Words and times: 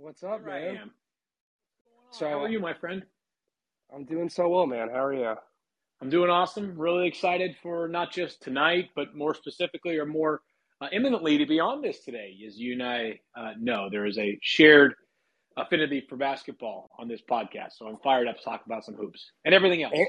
What's 0.00 0.22
up, 0.22 0.42
Here 0.42 0.50
I 0.50 0.60
man? 0.60 0.76
am. 0.76 0.90
So 2.12 2.28
How 2.28 2.44
are 2.44 2.48
you, 2.48 2.60
my 2.60 2.72
friend? 2.72 3.02
I'm 3.92 4.04
doing 4.04 4.28
so 4.28 4.48
well, 4.48 4.64
man. 4.64 4.88
How 4.88 5.04
are 5.04 5.12
you? 5.12 5.34
I'm 6.00 6.08
doing 6.08 6.30
awesome. 6.30 6.78
Really 6.78 7.08
excited 7.08 7.56
for 7.60 7.88
not 7.88 8.12
just 8.12 8.40
tonight, 8.40 8.90
but 8.94 9.16
more 9.16 9.34
specifically 9.34 9.98
or 9.98 10.06
more 10.06 10.42
uh, 10.80 10.86
imminently 10.92 11.36
to 11.38 11.46
be 11.46 11.58
on 11.58 11.82
this 11.82 12.04
today. 12.04 12.32
As 12.46 12.56
you 12.56 12.74
and 12.74 12.82
I 12.84 13.18
uh, 13.36 13.54
know, 13.58 13.88
there 13.90 14.06
is 14.06 14.18
a 14.18 14.38
shared 14.40 14.94
affinity 15.56 16.06
for 16.08 16.16
basketball 16.16 16.88
on 16.96 17.08
this 17.08 17.20
podcast. 17.28 17.72
So 17.76 17.88
I'm 17.88 17.98
fired 17.98 18.28
up 18.28 18.38
to 18.38 18.44
talk 18.44 18.64
about 18.66 18.84
some 18.84 18.94
hoops 18.94 19.32
and 19.44 19.52
everything 19.52 19.82
else. 19.82 19.94
And, 19.96 20.06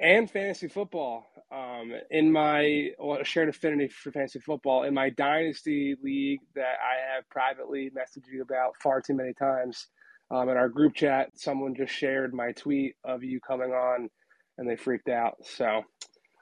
and 0.00 0.30
fantasy 0.30 0.68
football. 0.68 1.26
Um, 1.52 1.92
in 2.10 2.32
my 2.32 2.90
well, 2.98 3.22
shared 3.22 3.48
affinity 3.48 3.88
for 3.88 4.10
fantasy 4.10 4.40
football 4.40 4.82
in 4.82 4.94
my 4.94 5.10
dynasty 5.10 5.94
league 6.02 6.40
that 6.56 6.76
I 6.82 7.14
have 7.14 7.28
privately 7.30 7.90
messaged 7.90 8.26
you 8.32 8.42
about 8.42 8.74
far 8.82 9.00
too 9.00 9.14
many 9.14 9.32
times. 9.32 9.86
Um, 10.30 10.48
in 10.48 10.56
our 10.56 10.68
group 10.68 10.94
chat, 10.94 11.30
someone 11.36 11.76
just 11.76 11.92
shared 11.92 12.34
my 12.34 12.50
tweet 12.52 12.96
of 13.04 13.22
you 13.22 13.38
coming 13.40 13.70
on, 13.70 14.10
and 14.58 14.68
they 14.68 14.74
freaked 14.74 15.08
out. 15.08 15.36
So 15.44 15.82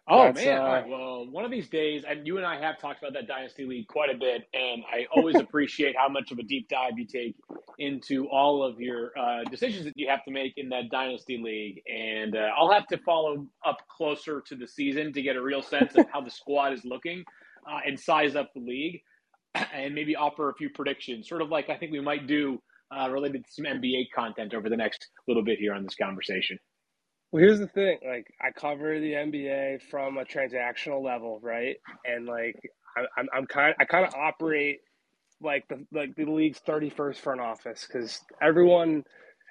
Oh 0.07 0.25
That's, 0.25 0.45
man! 0.45 0.59
uh, 0.59 0.65
right. 0.65 0.89
Well, 0.89 1.27
one 1.31 1.47
of 1.47 1.51
these 1.51 1.69
days, 1.69 2.05
and 2.07 2.27
you 2.27 2.37
and 2.37 2.45
I 2.45 2.61
have 2.61 2.79
talked 2.79 3.03
about 3.03 3.15
that 3.15 3.27
dynasty 3.27 3.65
league 3.65 3.87
quite 3.89 4.11
a 4.15 4.19
bit, 4.19 4.47
and 4.53 4.83
I 4.93 5.07
always 5.11 5.37
appreciate 5.41 5.97
how 5.97 6.09
much 6.11 6.31
of 6.31 6.39
a 6.39 6.43
deep 6.43 6.69
dive 6.69 6.99
you 6.99 7.07
take 7.07 7.35
into 7.79 8.29
all 8.29 8.63
of 8.63 8.79
your 8.79 9.19
uh, 9.19 9.45
decisions 9.45 9.87
that 9.87 9.95
you 9.97 10.09
have 10.09 10.23
to 10.25 10.31
make 10.31 10.55
in 10.59 10.69
that 10.69 10.91
dynasty 10.91 11.41
league. 11.43 11.83
And 11.89 12.37
uh, 12.37 12.51
I'll 12.59 12.71
have 12.71 12.87
to 12.89 12.99
follow 12.99 13.47
up 13.65 13.79
closer 13.89 14.43
to 14.43 14.55
the 14.55 14.67
season 14.67 15.11
to 15.15 15.23
get 15.23 15.37
a 15.37 15.43
real 15.43 15.63
sense 15.63 15.95
of 15.97 16.07
how 16.13 16.21
the 16.21 16.31
squad 16.31 16.75
is 16.75 16.85
looking 16.85 17.25
uh, 17.67 17.81
and 17.87 17.99
size 17.99 18.37
up 18.37 18.53
the 18.53 18.61
league, 18.61 19.01
and 19.55 19.95
maybe 19.95 20.17
offer 20.17 20.51
a 20.51 20.55
few 20.55 20.69
predictions, 20.69 21.31
sort 21.31 21.41
of 21.41 21.49
like 21.49 21.71
I 21.71 21.79
think 21.79 21.93
we 21.93 22.01
might 22.01 22.27
do 22.27 22.61
uh, 22.95 23.09
related 23.09 23.47
to 23.47 23.53
some 23.53 23.65
NBA 23.65 24.09
content 24.15 24.53
over 24.53 24.69
the 24.69 24.77
next 24.77 25.09
little 25.27 25.43
bit 25.43 25.59
here 25.59 25.73
on 25.73 25.83
this 25.83 25.95
conversation. 25.95 26.59
Well, 27.35 27.43
here's 27.43 27.59
the 27.59 27.67
thing. 27.67 27.99
Like, 28.07 28.33
I 28.41 28.53
cover 28.53 29.01
the 29.01 29.15
NBA 29.15 29.83
from 29.91 30.19
a 30.19 30.25
transactional 30.25 31.03
level, 31.03 31.41
right? 31.43 31.79
And 32.05 32.27
like, 32.27 32.55
I, 32.97 33.07
I'm 33.19 33.29
I'm 33.35 33.47
kind 33.47 33.75
I 33.81 33.87
kind 33.87 34.07
of 34.07 34.15
operate 34.15 34.79
like 35.41 35.67
the 35.67 35.85
like 35.91 36.15
the 36.15 36.27
league's 36.27 36.61
31st 36.61 37.17
front 37.17 37.41
office 37.41 37.89
because 37.89 38.21
everyone, 38.41 39.03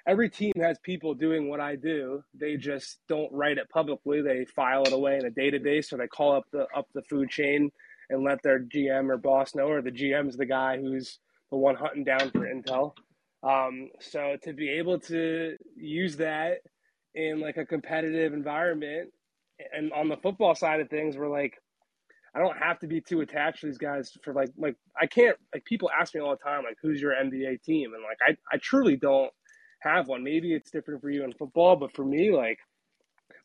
every 0.08 0.30
team 0.30 0.54
has 0.62 0.78
people 0.82 1.12
doing 1.12 1.50
what 1.50 1.60
I 1.60 1.76
do. 1.76 2.22
They 2.32 2.56
just 2.56 3.00
don't 3.06 3.30
write 3.30 3.58
it 3.58 3.68
publicly. 3.68 4.22
They 4.22 4.46
file 4.46 4.84
it 4.84 4.94
away 4.94 5.18
in 5.18 5.26
a 5.26 5.30
database, 5.30 5.92
or 5.92 5.98
they 5.98 6.08
call 6.08 6.34
up 6.34 6.44
the 6.52 6.66
up 6.74 6.88
the 6.94 7.02
food 7.02 7.28
chain 7.28 7.70
and 8.08 8.24
let 8.24 8.42
their 8.42 8.60
GM 8.60 9.10
or 9.10 9.18
boss 9.18 9.54
know, 9.54 9.68
or 9.68 9.82
the 9.82 9.90
GM 9.92 10.30
is 10.30 10.38
the 10.38 10.46
guy 10.46 10.78
who's 10.78 11.18
the 11.50 11.58
one 11.58 11.74
hunting 11.74 12.04
down 12.04 12.30
for 12.30 12.48
intel. 12.48 12.94
Um, 13.42 13.90
so 14.00 14.38
to 14.44 14.54
be 14.54 14.70
able 14.70 15.00
to 15.00 15.58
use 15.76 16.16
that 16.16 16.60
in 17.14 17.40
like 17.40 17.56
a 17.56 17.64
competitive 17.66 18.32
environment 18.32 19.10
and 19.72 19.92
on 19.92 20.08
the 20.08 20.16
football 20.16 20.54
side 20.54 20.80
of 20.80 20.88
things 20.88 21.16
we're 21.16 21.28
like 21.28 21.54
i 22.34 22.38
don't 22.38 22.56
have 22.58 22.78
to 22.78 22.86
be 22.86 23.00
too 23.00 23.20
attached 23.20 23.60
to 23.60 23.66
these 23.66 23.78
guys 23.78 24.10
for 24.24 24.32
like 24.32 24.50
like 24.58 24.76
i 25.00 25.06
can't 25.06 25.36
like 25.54 25.64
people 25.64 25.90
ask 25.98 26.14
me 26.14 26.20
all 26.20 26.30
the 26.30 26.36
time 26.36 26.64
like 26.64 26.76
who's 26.82 27.00
your 27.00 27.12
nba 27.12 27.62
team? 27.62 27.92
And 27.94 28.02
like 28.02 28.18
i, 28.26 28.54
I 28.54 28.58
truly 28.58 28.96
don't 28.96 29.30
have 29.80 30.08
one. 30.08 30.24
Maybe 30.24 30.54
it's 30.54 30.70
different 30.70 31.02
for 31.02 31.10
you 31.10 31.24
in 31.24 31.32
football 31.34 31.76
but 31.76 31.94
for 31.94 32.04
me 32.04 32.32
like, 32.32 32.58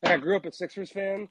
like 0.03 0.13
i 0.13 0.17
grew 0.17 0.35
up 0.35 0.45
a 0.45 0.51
sixers 0.51 0.91
fan. 0.91 1.27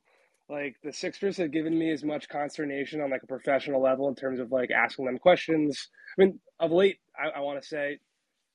Like 0.51 0.77
the 0.83 0.93
sixers 0.93 1.37
have 1.39 1.51
given 1.51 1.79
me 1.79 1.91
as 1.91 2.05
much 2.05 2.29
consternation 2.29 3.01
on 3.01 3.11
like 3.11 3.23
a 3.23 3.27
professional 3.27 3.83
level 3.83 4.09
in 4.09 4.15
terms 4.15 4.41
of 4.41 4.53
like 4.53 4.71
asking 4.71 5.07
them 5.07 5.19
questions. 5.19 5.89
I 6.19 6.25
mean 6.25 6.41
of 6.61 6.71
late 6.71 6.99
i, 7.19 7.39
I 7.39 7.41
want 7.41 7.61
to 7.61 7.67
say 7.67 7.99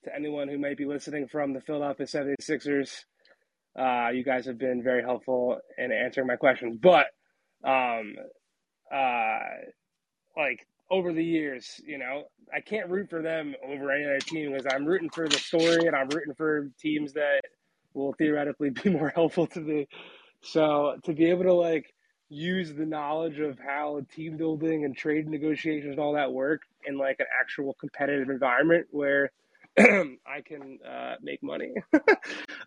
to 0.05 0.15
anyone 0.15 0.47
who 0.47 0.57
might 0.57 0.77
be 0.77 0.85
listening 0.85 1.27
from 1.27 1.53
the 1.53 1.61
philadelphia 1.61 2.05
76ers 2.05 3.03
uh, 3.77 4.09
you 4.13 4.23
guys 4.23 4.45
have 4.45 4.57
been 4.57 4.83
very 4.83 5.01
helpful 5.01 5.59
in 5.77 5.91
answering 5.91 6.27
my 6.27 6.35
questions. 6.35 6.77
But 6.81 7.07
um, 7.63 8.15
uh, 8.93 9.39
like 10.37 10.67
over 10.91 11.11
the 11.13 11.23
years, 11.23 11.81
you 11.85 11.97
know, 11.97 12.23
I 12.53 12.59
can't 12.61 12.89
root 12.89 13.09
for 13.09 13.21
them 13.21 13.55
over 13.65 13.91
any 13.91 14.05
other 14.05 14.19
team 14.19 14.51
because 14.51 14.67
I'm 14.71 14.85
rooting 14.85 15.09
for 15.09 15.27
the 15.27 15.39
story 15.39 15.87
and 15.87 15.95
I'm 15.95 16.09
rooting 16.09 16.35
for 16.35 16.69
teams 16.79 17.13
that 17.13 17.41
will 17.93 18.13
theoretically 18.13 18.69
be 18.69 18.89
more 18.91 19.11
helpful 19.13 19.47
to 19.47 19.59
me. 19.59 19.87
So 20.41 20.97
to 21.05 21.13
be 21.13 21.25
able 21.29 21.43
to 21.43 21.53
like 21.53 21.93
use 22.29 22.73
the 22.73 22.85
knowledge 22.85 23.39
of 23.39 23.59
how 23.59 24.01
team 24.13 24.37
building 24.37 24.85
and 24.85 24.95
trade 24.95 25.27
negotiations 25.27 25.91
and 25.91 25.99
all 25.99 26.13
that 26.13 26.31
work 26.31 26.61
in 26.85 26.97
like 26.97 27.19
an 27.19 27.27
actual 27.39 27.73
competitive 27.79 28.29
environment 28.29 28.87
where 28.91 29.31
I 29.79 30.41
can 30.45 30.79
uh, 30.87 31.15
make 31.21 31.41
money. 31.43 31.73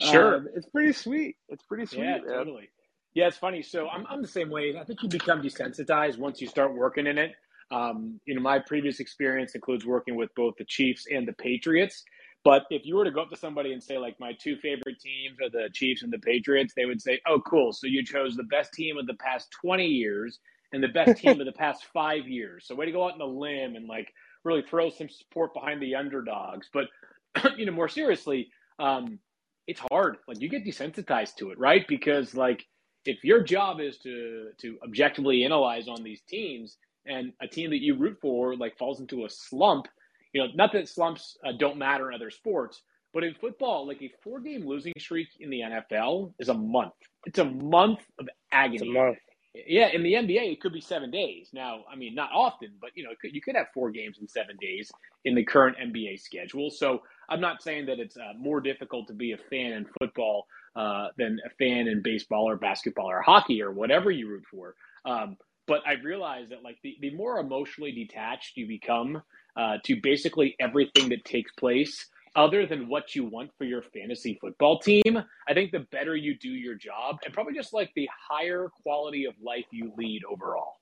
Sure. 0.02 0.36
Um, 0.36 0.48
it's 0.54 0.66
pretty 0.66 0.92
sweet. 0.92 1.36
It's 1.48 1.62
pretty 1.64 1.86
sweet. 1.86 2.02
Yeah, 2.02 2.18
man. 2.18 2.26
totally. 2.26 2.68
Yeah, 3.14 3.28
it's 3.28 3.38
funny. 3.38 3.62
So 3.62 3.88
I'm, 3.88 4.06
I'm 4.10 4.20
the 4.20 4.28
same 4.28 4.50
way. 4.50 4.76
I 4.78 4.84
think 4.84 5.02
you 5.02 5.08
become 5.08 5.40
desensitized 5.40 6.18
once 6.18 6.40
you 6.40 6.46
start 6.46 6.74
working 6.74 7.06
in 7.06 7.16
it. 7.16 7.32
Um, 7.70 8.20
you 8.26 8.34
know, 8.34 8.42
my 8.42 8.58
previous 8.58 9.00
experience 9.00 9.54
includes 9.54 9.86
working 9.86 10.14
with 10.14 10.28
both 10.36 10.54
the 10.58 10.66
Chiefs 10.66 11.06
and 11.10 11.26
the 11.26 11.32
Patriots. 11.32 12.04
But 12.44 12.64
if 12.70 12.82
you 12.84 12.94
were 12.96 13.04
to 13.04 13.10
go 13.10 13.22
up 13.22 13.30
to 13.30 13.36
somebody 13.36 13.72
and 13.72 13.82
say, 13.82 13.98
like, 13.98 14.20
my 14.20 14.32
two 14.40 14.56
favorite 14.56 15.00
teams 15.00 15.38
are 15.42 15.50
the 15.50 15.68
Chiefs 15.72 16.02
and 16.02 16.12
the 16.12 16.18
Patriots, 16.18 16.74
they 16.76 16.84
would 16.84 17.00
say, 17.00 17.20
oh, 17.26 17.40
cool. 17.40 17.72
So 17.72 17.86
you 17.86 18.04
chose 18.04 18.36
the 18.36 18.44
best 18.44 18.72
team 18.72 18.98
of 18.98 19.06
the 19.06 19.14
past 19.14 19.48
20 19.62 19.84
years 19.84 20.38
and 20.72 20.82
the 20.82 20.88
best 20.88 21.16
team 21.20 21.40
of 21.40 21.46
the 21.46 21.52
past 21.52 21.86
five 21.92 22.28
years. 22.28 22.66
So 22.66 22.74
way 22.74 22.86
to 22.86 22.92
go 22.92 23.06
out 23.06 23.14
on 23.14 23.20
a 23.20 23.24
limb 23.24 23.74
and, 23.74 23.88
like, 23.88 24.12
really 24.46 24.62
throw 24.62 24.90
some 24.90 25.08
support 25.08 25.52
behind 25.52 25.82
the 25.82 25.94
underdogs. 25.94 26.68
But, 26.72 26.86
you 27.56 27.66
know, 27.66 27.72
more 27.72 27.88
seriously, 27.88 28.48
um, 28.78 29.18
it's 29.66 29.80
hard. 29.90 30.16
Like 30.28 30.40
you 30.40 30.48
get 30.48 30.64
desensitized 30.64 31.36
to 31.36 31.50
it, 31.50 31.58
right? 31.58 31.84
Because 31.88 32.34
like 32.34 32.64
if 33.04 33.22
your 33.24 33.42
job 33.42 33.80
is 33.80 33.98
to 33.98 34.50
to 34.60 34.78
objectively 34.84 35.44
analyze 35.44 35.88
on 35.88 36.02
these 36.02 36.22
teams, 36.28 36.76
and 37.06 37.32
a 37.40 37.46
team 37.46 37.70
that 37.70 37.82
you 37.82 37.96
root 37.96 38.18
for 38.20 38.56
like 38.56 38.76
falls 38.78 39.00
into 39.00 39.24
a 39.24 39.30
slump, 39.30 39.86
you 40.32 40.42
know, 40.42 40.48
not 40.54 40.72
that 40.72 40.88
slumps 40.88 41.36
uh, 41.44 41.52
don't 41.58 41.78
matter 41.78 42.10
in 42.10 42.14
other 42.14 42.30
sports, 42.30 42.82
but 43.14 43.24
in 43.24 43.34
football, 43.34 43.86
like 43.86 44.02
a 44.02 44.10
four 44.22 44.40
game 44.40 44.66
losing 44.66 44.92
streak 44.98 45.28
in 45.40 45.50
the 45.50 45.60
NFL 45.60 46.32
is 46.38 46.48
a 46.48 46.54
month. 46.54 46.94
It's 47.26 47.38
a 47.38 47.44
month 47.44 48.00
of 48.18 48.28
agony. 48.52 48.76
It's 48.76 48.82
a 48.82 48.92
month. 48.92 49.18
Yeah, 49.66 49.88
in 49.88 50.02
the 50.02 50.14
NBA, 50.14 50.52
it 50.52 50.60
could 50.60 50.72
be 50.72 50.80
seven 50.82 51.10
days. 51.10 51.50
Now, 51.52 51.84
I 51.90 51.96
mean, 51.96 52.14
not 52.14 52.30
often, 52.34 52.72
but 52.80 52.90
you 52.94 53.04
know, 53.04 53.10
could, 53.20 53.34
you 53.34 53.40
could 53.40 53.56
have 53.56 53.68
four 53.74 53.90
games 53.90 54.18
in 54.20 54.28
seven 54.28 54.56
days 54.60 54.90
in 55.24 55.34
the 55.34 55.44
current 55.44 55.78
NBA 55.78 56.20
schedule. 56.20 56.70
So 56.70 57.02
I'm 57.30 57.40
not 57.40 57.62
saying 57.62 57.86
that 57.86 57.98
it's 57.98 58.16
uh, 58.16 58.32
more 58.38 58.60
difficult 58.60 59.08
to 59.08 59.14
be 59.14 59.32
a 59.32 59.38
fan 59.50 59.72
in 59.72 59.86
football 59.98 60.46
uh, 60.76 61.08
than 61.18 61.38
a 61.46 61.50
fan 61.58 61.88
in 61.88 62.02
baseball 62.02 62.48
or 62.48 62.56
basketball 62.56 63.06
or 63.10 63.22
hockey 63.22 63.62
or 63.62 63.72
whatever 63.72 64.10
you 64.10 64.28
root 64.28 64.44
for. 64.50 64.74
Um, 65.06 65.36
but 65.66 65.82
I 65.86 65.94
realized 65.94 66.50
that 66.52 66.62
like 66.62 66.78
the, 66.82 66.96
the 67.00 67.14
more 67.14 67.38
emotionally 67.38 67.92
detached 67.92 68.56
you 68.56 68.68
become 68.68 69.22
uh, 69.56 69.78
to 69.84 70.00
basically 70.02 70.54
everything 70.60 71.08
that 71.10 71.24
takes 71.24 71.52
place 71.52 72.06
other 72.36 72.66
than 72.66 72.88
what 72.88 73.14
you 73.14 73.24
want 73.24 73.50
for 73.58 73.64
your 73.64 73.82
fantasy 73.82 74.38
football 74.40 74.78
team, 74.78 75.22
I 75.48 75.54
think 75.54 75.72
the 75.72 75.86
better 75.90 76.14
you 76.14 76.38
do 76.38 76.50
your 76.50 76.74
job 76.74 77.16
and 77.24 77.34
probably 77.34 77.54
just 77.54 77.72
like 77.72 77.90
the 77.96 78.08
higher 78.28 78.68
quality 78.82 79.24
of 79.24 79.34
life 79.42 79.64
you 79.72 79.92
lead 79.96 80.22
overall. 80.30 80.74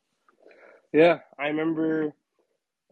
Yeah, 0.92 1.20
I 1.38 1.46
remember. 1.48 2.12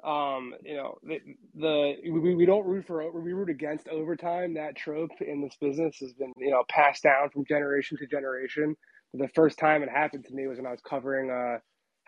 Um, 0.03 0.55
you 0.65 0.75
know, 0.75 0.99
the, 1.05 1.21
the 1.55 1.95
we, 2.11 2.35
we 2.35 2.45
don't 2.45 2.67
root 2.67 2.87
for 2.87 3.09
we 3.13 3.33
root 3.33 3.51
against 3.51 3.89
overtime. 3.89 4.55
That 4.55 4.75
trope 4.75 5.13
in 5.21 5.41
this 5.41 5.57
business 5.61 5.99
has 6.01 6.13
been 6.13 6.33
you 6.37 6.51
know 6.51 6.65
passed 6.69 7.05
down 7.05 7.31
from 7.31 7.45
generation 7.45 7.97
to 7.99 8.07
generation. 8.07 8.77
The 9.15 9.29
first 9.35 9.59
time 9.59 9.83
it 9.83 9.89
happened 9.89 10.25
to 10.25 10.35
me 10.35 10.49
was 10.49 10.59
when 10.59 10.67
I 10.67 10.73
was 10.73 10.81
covering 10.81 11.31
a 11.31 11.59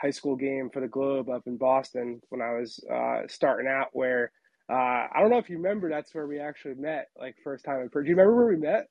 high 0.01 0.11
school 0.11 0.35
game 0.35 0.71
for 0.73 0.81
the 0.81 0.89
Globe 0.89 1.29
up 1.29 1.43
in 1.47 1.57
Boston 1.57 2.21
when 2.31 2.43
I 2.43 2.55
was 2.55 2.85
uh, 2.93 3.23
starting 3.29 3.69
out. 3.69 3.89
Where 3.93 4.33
uh, 4.71 4.75
I 4.75 5.21
don't 5.21 5.31
know 5.31 5.39
if 5.39 5.51
you 5.51 5.57
remember, 5.59 5.89
that's 5.89 6.15
where 6.15 6.27
we 6.27 6.41
actually 6.41 6.75
met, 6.75 7.09
like 7.19 7.37
first 7.45 7.65
time 7.65 7.81
in 7.81 7.89
person. 7.91 8.05
Do 8.05 8.11
you 8.11 8.17
remember 8.17 8.37
where 8.37 8.55
we 8.55 8.57
met? 8.61 8.89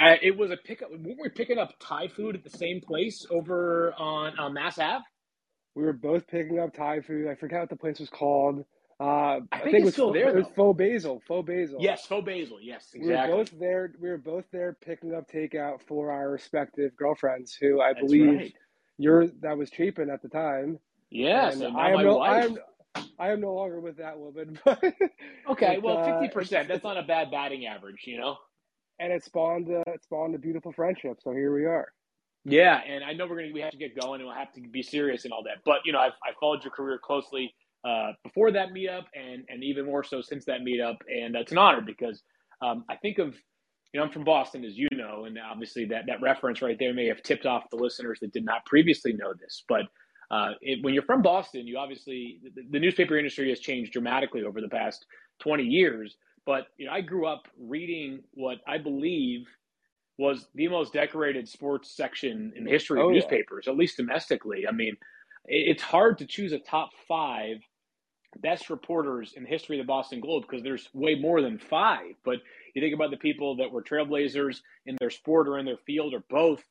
Uh, 0.00 0.14
it 0.22 0.36
was 0.36 0.50
a 0.50 0.56
pickup. 0.56 0.90
Weren't 0.90 1.18
we 1.20 1.28
picking 1.28 1.58
up 1.58 1.74
Thai 1.80 2.08
food 2.08 2.36
at 2.36 2.44
the 2.44 2.50
same 2.56 2.80
place 2.80 3.26
over 3.30 3.92
on 3.98 4.38
uh, 4.38 4.48
Mass 4.48 4.78
Ave? 4.78 5.04
We 5.74 5.82
were 5.84 5.92
both 5.92 6.26
picking 6.28 6.58
up 6.58 6.74
Thai 6.74 7.00
food. 7.00 7.26
I 7.28 7.34
forgot 7.34 7.60
what 7.60 7.70
the 7.70 7.76
place 7.76 7.98
was 7.98 8.08
called. 8.08 8.64
Uh, 9.00 9.40
I 9.52 9.60
think 9.62 9.74
it 9.74 9.76
it's 9.76 9.84
was 9.86 9.94
still 9.94 10.12
there, 10.12 10.28
It 10.30 10.34
was 10.36 10.48
Pho 10.56 10.74
Basil. 10.74 11.22
Pho 11.28 11.42
Basil. 11.42 11.78
Yes, 11.80 12.04
Pho 12.06 12.20
Basil. 12.20 12.58
Yes, 12.60 12.88
We 12.92 13.06
were 13.08 13.26
both 13.28 13.50
there. 13.58 13.92
We 14.00 14.08
were 14.08 14.18
both 14.18 14.44
there 14.52 14.76
picking 14.84 15.14
up 15.14 15.30
takeout 15.30 15.82
for 15.86 16.10
our 16.10 16.30
respective 16.30 16.96
girlfriends, 16.96 17.54
who 17.54 17.80
I 17.80 17.92
That's 17.92 18.04
believe 18.06 18.38
right. 18.38 18.54
you're 18.98 19.28
that 19.42 19.56
was 19.56 19.70
Chapin 19.70 20.10
at 20.10 20.20
the 20.22 20.28
time. 20.28 20.80
Yes, 21.10 21.60
and 21.60 21.74
now 21.74 21.78
I 21.78 21.88
am 21.90 21.94
my 21.94 22.02
no, 22.02 22.18
I 22.20 22.40
am, 22.44 22.58
I 23.18 23.30
am 23.32 23.40
no 23.40 23.54
longer 23.54 23.80
with 23.80 23.98
that 23.98 24.18
woman. 24.18 24.58
But 24.66 24.82
Okay, 25.48 25.78
well, 25.82 25.98
uh, 25.98 26.04
fifty 26.04 26.28
percent—that's 26.28 26.84
not 26.84 26.98
a 26.98 27.02
bad 27.02 27.30
batting 27.30 27.66
average, 27.66 28.02
you 28.06 28.18
know. 28.18 28.36
and 29.00 29.12
it 29.12 29.24
spawned 29.24 29.68
a, 29.70 29.82
it 29.92 30.04
spawned 30.04 30.34
a 30.34 30.38
beautiful 30.38 30.72
friendship. 30.72 31.18
So 31.22 31.32
here 31.32 31.54
we 31.54 31.66
are. 31.66 31.88
Yeah, 32.44 32.80
and 32.86 33.04
I 33.04 33.12
know 33.14 33.26
we're 33.26 33.40
gonna 33.40 33.54
we 33.54 33.60
have 33.60 33.72
to 33.72 33.78
get 33.78 33.98
going 34.00 34.20
and 34.20 34.28
we'll 34.28 34.36
have 34.38 34.52
to 34.54 34.62
be 34.62 34.82
serious 34.82 35.24
and 35.24 35.32
all 35.32 35.42
that. 35.44 35.58
But 35.64 35.78
you 35.84 35.92
know, 35.92 36.00
I've 36.00 36.12
I 36.24 36.32
followed 36.40 36.64
your 36.64 36.72
career 36.72 36.98
closely 37.02 37.54
uh, 37.84 38.12
before 38.24 38.52
that 38.52 38.70
meetup 38.70 39.04
and 39.14 39.44
and 39.48 39.64
even 39.64 39.86
more 39.86 40.04
so 40.04 40.22
since 40.22 40.44
that 40.46 40.60
meetup. 40.62 40.96
And 41.08 41.36
it's 41.36 41.52
an 41.52 41.58
honor 41.58 41.82
because 41.82 42.22
um, 42.62 42.84
I 42.90 42.96
think 42.96 43.18
of 43.18 43.34
you 43.92 44.00
know 44.00 44.04
I'm 44.06 44.12
from 44.12 44.24
Boston, 44.24 44.64
as 44.64 44.76
you 44.78 44.88
know, 44.92 45.24
and 45.26 45.38
obviously 45.38 45.86
that 45.86 46.06
that 46.08 46.22
reference 46.22 46.62
right 46.62 46.78
there 46.78 46.94
may 46.94 47.06
have 47.08 47.22
tipped 47.22 47.46
off 47.46 47.70
the 47.70 47.76
listeners 47.78 48.20
that 48.20 48.32
did 48.32 48.44
not 48.44 48.64
previously 48.66 49.12
know 49.14 49.34
this, 49.38 49.64
but. 49.68 49.82
Uh, 50.30 50.50
it, 50.60 50.82
when 50.82 50.94
you're 50.94 51.02
from 51.02 51.22
Boston, 51.22 51.66
you 51.66 51.78
obviously 51.78 52.40
the, 52.54 52.62
the 52.70 52.78
newspaper 52.78 53.16
industry 53.16 53.48
has 53.48 53.60
changed 53.60 53.92
dramatically 53.92 54.42
over 54.44 54.60
the 54.60 54.68
past 54.68 55.06
20 55.40 55.62
years. 55.62 56.16
But 56.44 56.68
you 56.76 56.86
know, 56.86 56.92
I 56.92 57.00
grew 57.00 57.26
up 57.26 57.48
reading 57.58 58.20
what 58.34 58.58
I 58.66 58.78
believe 58.78 59.46
was 60.18 60.48
the 60.54 60.68
most 60.68 60.92
decorated 60.92 61.48
sports 61.48 61.94
section 61.96 62.52
in 62.56 62.64
the 62.64 62.70
history 62.70 63.00
of 63.00 63.06
oh, 63.06 63.10
newspapers, 63.10 63.64
yeah. 63.66 63.72
at 63.72 63.78
least 63.78 63.96
domestically. 63.96 64.66
I 64.68 64.72
mean, 64.72 64.96
it's 65.44 65.82
hard 65.82 66.18
to 66.18 66.26
choose 66.26 66.52
a 66.52 66.58
top 66.58 66.90
five 67.06 67.58
best 68.40 68.68
reporters 68.68 69.32
in 69.36 69.44
the 69.44 69.48
history 69.48 69.78
of 69.78 69.86
the 69.86 69.88
Boston 69.88 70.20
Globe 70.20 70.44
because 70.48 70.62
there's 70.62 70.88
way 70.92 71.14
more 71.14 71.40
than 71.40 71.58
five. 71.58 72.14
But 72.24 72.38
you 72.74 72.82
think 72.82 72.94
about 72.94 73.10
the 73.10 73.16
people 73.16 73.56
that 73.56 73.70
were 73.70 73.82
trailblazers 73.82 74.60
in 74.86 74.96
their 75.00 75.10
sport 75.10 75.48
or 75.48 75.58
in 75.58 75.64
their 75.64 75.78
field 75.86 76.12
or 76.14 76.22
both. 76.28 76.62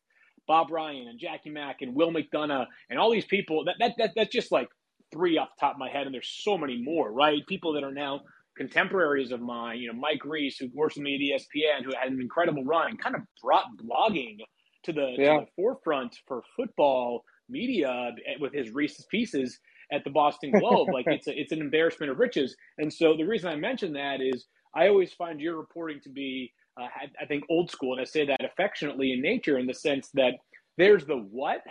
Bob 0.48 0.72
Ryan 0.72 1.08
and 1.08 1.20
Jackie 1.20 1.50
Mack 1.50 1.82
and 1.82 1.94
Will 1.94 2.12
McDonough 2.12 2.68
and 2.90 3.00
all 3.00 3.12
these 3.12 3.26
people. 3.26 3.66
That, 3.66 3.76
that, 3.80 3.94
that 3.98 4.12
that's 4.16 4.32
just 4.32 4.52
like 4.52 4.70
three 5.12 5.38
off 5.38 5.50
the 5.58 5.66
top 5.66 5.76
of 5.76 5.80
my 5.80 5.90
head, 5.90 6.06
and 6.06 6.14
there's 6.14 6.42
so 6.44 6.58
many 6.58 6.82
more, 6.82 7.12
right? 7.12 7.46
People 7.48 7.74
that 7.74 7.84
are 7.84 7.94
now 7.94 8.22
contemporaries 8.58 9.32
of 9.32 9.40
mine. 9.40 9.80
You 9.80 9.92
know, 9.94 10.00
Mike 10.00 10.26
Reiss, 10.26 10.58
who 10.58 10.70
works 10.74 10.96
with 10.96 11.04
me 11.04 11.16
at 11.16 11.42
ESPN, 11.42 11.86
who 11.86 11.92
had 12.00 12.12
an 12.12 12.20
incredible 12.20 12.64
run, 12.64 12.98
kind 12.98 13.16
of 13.16 13.22
brought 13.42 13.66
blogging 13.78 14.38
to 14.84 14.94
the, 14.94 15.16
yeah. 15.18 15.40
to 15.40 15.40
the 15.42 15.48
forefront 15.56 16.18
for 16.28 16.44
football 16.56 17.24
media 17.50 18.12
eh, 18.26 18.34
with 18.40 18.54
his 18.54 18.72
Reiss's 18.72 19.06
pieces 19.10 19.60
at 19.92 20.04
the 20.04 20.10
Boston 20.10 20.52
Globe. 20.52 20.90
like 20.94 21.06
it's 21.08 21.28
a, 21.28 21.40
it's 21.40 21.52
an 21.52 21.62
embarrassment 21.62 22.12
of 22.12 22.20
riches. 22.20 22.56
And 22.78 22.92
so 22.92 23.16
the 23.16 23.24
reason 23.24 23.50
I 23.50 23.56
mention 23.56 23.94
that 23.94 24.20
is 24.22 24.46
I 24.76 24.88
always 24.88 25.14
find 25.14 25.40
your 25.40 25.58
reporting 25.58 26.00
to 26.04 26.10
be, 26.10 26.52
uh, 26.80 26.88
I 27.22 27.26
think, 27.26 27.44
old 27.50 27.72
school, 27.72 27.94
and 27.94 28.02
I 28.02 28.06
say 28.06 28.26
that 28.26 28.44
affectionately 28.44 29.14
in 29.14 29.22
nature, 29.22 29.58
in 29.58 29.68
the 29.68 29.74
sense 29.74 30.10
that 30.14 30.34
there's 30.78 31.06
the 31.06 31.18
what, 31.18 31.62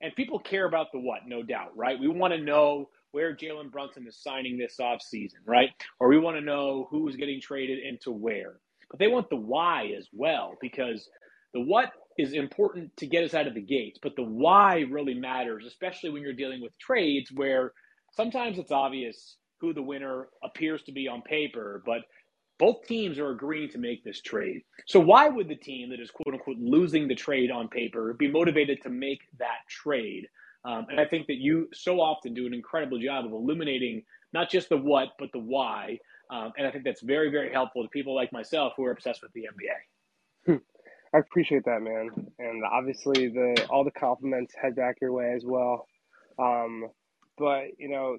and 0.00 0.14
people 0.14 0.38
care 0.38 0.66
about 0.66 0.88
the 0.92 1.00
what, 1.00 1.20
no 1.26 1.42
doubt, 1.42 1.76
right? 1.76 1.98
We 1.98 2.08
want 2.08 2.34
to 2.34 2.40
know 2.40 2.88
where 3.12 3.34
Jalen 3.34 3.70
Brunson 3.70 4.06
is 4.06 4.20
signing 4.20 4.58
this 4.58 4.80
off 4.80 5.00
season, 5.00 5.40
right? 5.46 5.70
Or 6.00 6.08
we 6.08 6.18
want 6.18 6.36
to 6.36 6.44
know 6.44 6.88
who's 6.90 7.16
getting 7.16 7.40
traded 7.40 7.78
into 7.78 8.10
where. 8.10 8.58
But 8.90 8.98
they 8.98 9.08
want 9.08 9.30
the 9.30 9.36
why 9.36 9.92
as 9.96 10.08
well, 10.12 10.54
because 10.60 11.08
the 11.52 11.60
what 11.60 11.92
is 12.18 12.32
important 12.32 12.96
to 12.96 13.06
get 13.06 13.24
us 13.24 13.34
out 13.34 13.46
of 13.46 13.54
the 13.54 13.60
gates, 13.60 13.98
but 14.02 14.14
the 14.16 14.22
why 14.22 14.84
really 14.90 15.14
matters, 15.14 15.64
especially 15.66 16.10
when 16.10 16.22
you're 16.22 16.32
dealing 16.32 16.60
with 16.60 16.78
trades 16.78 17.30
where 17.32 17.72
sometimes 18.12 18.58
it's 18.58 18.72
obvious 18.72 19.36
who 19.60 19.72
the 19.72 19.82
winner 19.82 20.28
appears 20.42 20.82
to 20.82 20.92
be 20.92 21.08
on 21.08 21.22
paper, 21.22 21.82
but 21.86 22.02
both 22.58 22.86
teams 22.86 23.18
are 23.18 23.30
agreeing 23.30 23.68
to 23.70 23.78
make 23.78 24.04
this 24.04 24.20
trade. 24.20 24.62
So 24.86 25.00
why 25.00 25.28
would 25.28 25.48
the 25.48 25.56
team 25.56 25.90
that 25.90 26.00
is 26.00 26.10
quote 26.10 26.34
unquote 26.34 26.58
losing 26.58 27.08
the 27.08 27.14
trade 27.14 27.50
on 27.50 27.68
paper 27.68 28.14
be 28.14 28.30
motivated 28.30 28.82
to 28.82 28.90
make 28.90 29.22
that 29.38 29.66
trade? 29.68 30.28
Um, 30.64 30.86
and 30.88 31.00
I 31.00 31.04
think 31.04 31.26
that 31.26 31.36
you 31.36 31.68
so 31.74 32.00
often 32.00 32.32
do 32.32 32.46
an 32.46 32.54
incredible 32.54 32.98
job 32.98 33.26
of 33.26 33.32
illuminating 33.32 34.02
not 34.32 34.50
just 34.50 34.68
the 34.68 34.76
what, 34.76 35.10
but 35.18 35.30
the 35.32 35.38
why. 35.38 35.98
Um, 36.30 36.52
and 36.56 36.66
I 36.66 36.70
think 36.70 36.84
that's 36.84 37.02
very, 37.02 37.30
very 37.30 37.52
helpful 37.52 37.82
to 37.82 37.88
people 37.88 38.14
like 38.14 38.32
myself 38.32 38.72
who 38.76 38.84
are 38.84 38.90
obsessed 38.90 39.22
with 39.22 39.32
the 39.32 39.42
NBA. 39.42 40.54
Hmm. 40.54 40.62
I 41.14 41.18
appreciate 41.18 41.64
that, 41.66 41.80
man. 41.80 42.10
And 42.38 42.64
obviously, 42.64 43.28
the 43.28 43.66
all 43.70 43.84
the 43.84 43.92
compliments 43.92 44.54
head 44.60 44.74
back 44.74 44.96
your 45.00 45.12
way 45.12 45.32
as 45.36 45.44
well. 45.44 45.86
Um, 46.38 46.88
but 47.38 47.66
you 47.78 47.88
know, 47.88 48.16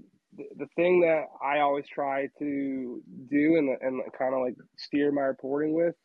the, 0.58 0.68
thing 0.76 1.02
that 1.02 1.26
I 1.44 1.60
always 1.60 1.86
try 1.88 2.28
to 2.40 3.02
do 3.30 3.56
and 3.56 3.78
and 3.82 4.02
kind 4.18 4.34
of 4.34 4.42
like 4.42 4.56
steer 4.78 5.12
my 5.12 5.22
reporting 5.22 5.74
with 5.74 5.96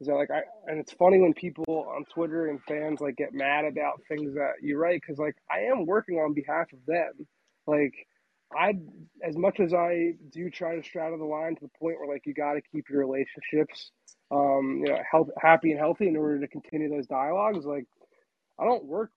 is 0.00 0.08
that 0.08 0.14
like 0.14 0.30
I 0.30 0.42
and 0.66 0.78
it's 0.78 0.92
funny 0.92 1.20
when 1.20 1.34
people 1.34 1.86
on 1.88 2.04
Twitter 2.12 2.48
and 2.48 2.60
fans 2.64 3.00
like 3.00 3.16
get 3.16 3.32
mad 3.32 3.64
about 3.64 4.02
things 4.08 4.34
that 4.34 4.54
you 4.62 4.78
write 4.78 5.00
because 5.00 5.18
like 5.18 5.36
I 5.50 5.60
am 5.60 5.86
working 5.86 6.16
on 6.16 6.34
behalf 6.34 6.72
of 6.72 6.78
them. 6.86 7.26
Like 7.66 7.94
I, 8.56 8.74
as 9.24 9.36
much 9.36 9.58
as 9.58 9.74
I 9.74 10.12
do 10.30 10.50
try 10.50 10.76
to 10.76 10.82
straddle 10.82 11.18
the 11.18 11.24
line 11.24 11.56
to 11.56 11.62
the 11.62 11.70
point 11.80 11.98
where 11.98 12.08
like 12.08 12.26
you 12.26 12.34
got 12.34 12.54
to 12.54 12.60
keep 12.72 12.88
your 12.88 13.00
relationships 13.00 13.90
um, 14.30 14.82
you 14.84 14.92
know, 14.92 14.98
health, 15.10 15.28
happy 15.40 15.70
and 15.70 15.80
healthy 15.80 16.08
in 16.08 16.16
order 16.16 16.40
to 16.40 16.48
continue 16.48 16.88
those 16.88 17.06
dialogues. 17.06 17.64
Like, 17.64 17.86
I 18.58 18.64
don't 18.64 18.84
work 18.84 19.10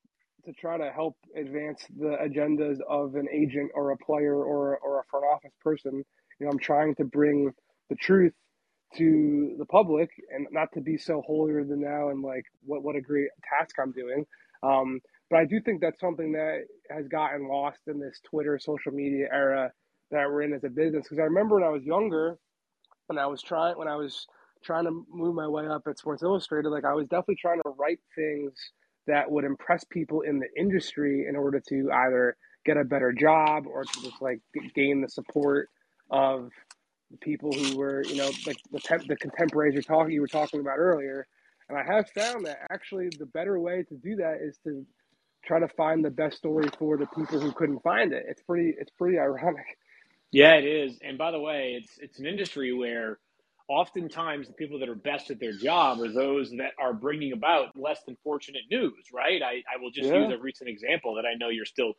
to 0.46 0.54
try 0.54 0.78
to 0.78 0.92
help 0.92 1.16
advance 1.36 1.86
the 1.98 2.18
agendas 2.22 2.80
of 2.90 3.16
an 3.16 3.28
agent 3.32 3.72
or 3.76 3.92
a 3.92 3.98
player 3.98 4.36
or 4.36 4.78
or 4.80 5.00
a 5.00 5.04
front 5.10 5.26
office 5.26 5.54
person. 5.62 6.04
You 6.40 6.46
know, 6.46 6.52
I'm 6.52 6.60
trying 6.60 6.96
to 6.96 7.06
bring 7.06 7.52
the 7.90 7.96
truth 7.96 8.34
to 8.96 9.56
the 9.60 9.66
public 9.66 10.10
and 10.34 10.48
not 10.52 10.70
to 10.74 10.82
be 10.82 10.98
so 10.98 11.22
holier 11.26 11.64
than 11.64 11.82
thou 11.82 12.10
and 12.10 12.24
like 12.24 12.46
what 12.66 12.84
what 12.84 12.96
a 12.96 13.02
great 13.02 13.30
task 13.58 13.76
I'm 13.82 13.92
doing. 13.92 14.26
Um, 14.64 15.00
but 15.30 15.40
I 15.40 15.46
do 15.46 15.62
think 15.62 15.82
that's 15.82 16.00
something 16.00 16.32
that 16.34 16.62
has 16.90 17.08
gotten 17.08 17.48
lost 17.48 17.80
in 17.88 18.00
this 18.00 18.20
Twitter 18.30 18.58
social 18.60 18.92
media 18.92 19.28
era 19.32 19.72
that 20.12 20.28
we're 20.28 20.42
in 20.42 20.54
as 20.54 20.64
a 20.64 20.70
business. 20.70 21.04
Because 21.04 21.20
I 21.20 21.24
remember 21.24 21.56
when 21.56 21.64
I 21.64 21.70
was 21.70 21.84
younger, 21.84 22.38
when 23.08 23.20
I 23.20 23.28
was 23.28 23.42
trying, 23.42 23.78
when 23.78 23.88
I 23.88 23.96
was 23.96 24.26
trying 24.64 24.86
to 24.86 25.06
move 25.10 25.36
my 25.36 25.48
way 25.48 25.68
up 25.68 25.84
at 25.88 26.00
Sports 26.00 26.24
Illustrated, 26.24 26.70
like 26.70 26.84
I 26.86 26.94
was 26.94 27.06
definitely 27.08 27.38
trying 27.40 27.62
to 27.64 27.70
write 27.78 28.00
things 28.16 28.54
that 29.10 29.32
would 29.32 29.46
impress 29.46 29.84
people 29.86 30.22
in 30.22 30.40
the 30.40 30.48
industry 30.58 31.28
in 31.30 31.36
order 31.36 31.62
to 31.70 31.92
either 31.92 32.38
get 32.66 32.78
a 32.78 32.86
better 32.86 33.14
job 33.14 33.66
or 33.68 33.84
to 33.86 34.02
just 34.04 34.22
like 34.22 34.42
gain 34.76 35.02
the 35.02 35.10
support 35.10 35.70
of 36.12 36.52
the 37.12 37.18
people 37.18 37.52
who 37.54 37.78
were, 37.78 38.04
you 38.08 38.18
know, 38.18 38.32
like 38.48 38.58
the, 38.72 38.80
temp- 38.80 39.08
the 39.08 39.18
contemporaries 39.18 39.74
you're 39.74 39.84
talking 39.84 40.14
you 40.14 40.22
were 40.22 40.28
talking 40.28 40.62
about 40.62 40.78
earlier. 40.78 41.28
And 41.70 41.78
I 41.78 41.84
have 41.84 42.10
found 42.12 42.46
that 42.48 42.60
actually 42.72 43.10
the 43.20 43.28
better 43.28 43.60
way 43.60 43.84
to 43.90 43.96
do 43.96 44.18
that 44.18 44.40
is 44.42 44.58
to 44.66 44.86
try 45.46 45.60
to 45.60 45.70
find 45.70 46.06
the 46.06 46.12
best 46.12 46.38
story 46.38 46.68
for 46.78 46.98
the 46.98 47.08
people 47.08 47.40
who 47.40 47.52
couldn't 47.52 47.84
find 47.84 48.14
it. 48.14 48.26
It's 48.30 48.42
pretty 48.44 48.76
it's 48.80 48.92
pretty 48.92 49.20
ironic. 49.20 49.66
Yeah, 50.32 50.56
it 50.56 50.66
is. 50.66 51.00
And 51.04 51.18
by 51.18 51.32
the 51.32 51.40
way, 51.40 51.78
it's 51.82 51.98
it's 52.00 52.20
an 52.20 52.28
industry 52.28 52.74
where 52.74 53.20
oftentimes 53.70 54.48
the 54.48 54.54
people 54.54 54.80
that 54.80 54.90
are 54.90 54.96
best 54.96 55.30
at 55.30 55.40
their 55.40 55.54
job 55.54 56.02
are 56.02 56.12
those 56.12 56.50
that 56.52 56.72
are 56.82 56.94
bringing 56.94 57.34
about 57.34 57.68
less 57.76 58.00
than 58.06 58.18
fortunate 58.24 58.64
news, 58.70 59.06
right? 59.14 59.42
I, 59.44 59.64
I 59.74 59.80
will 59.80 59.92
just 59.92 60.10
yeah. 60.10 60.26
use 60.26 60.34
a 60.34 60.42
recent 60.42 60.70
example 60.70 61.16
that 61.16 61.26
I 61.26 61.36
know 61.36 61.50
you're 61.50 61.66
still 61.66 61.94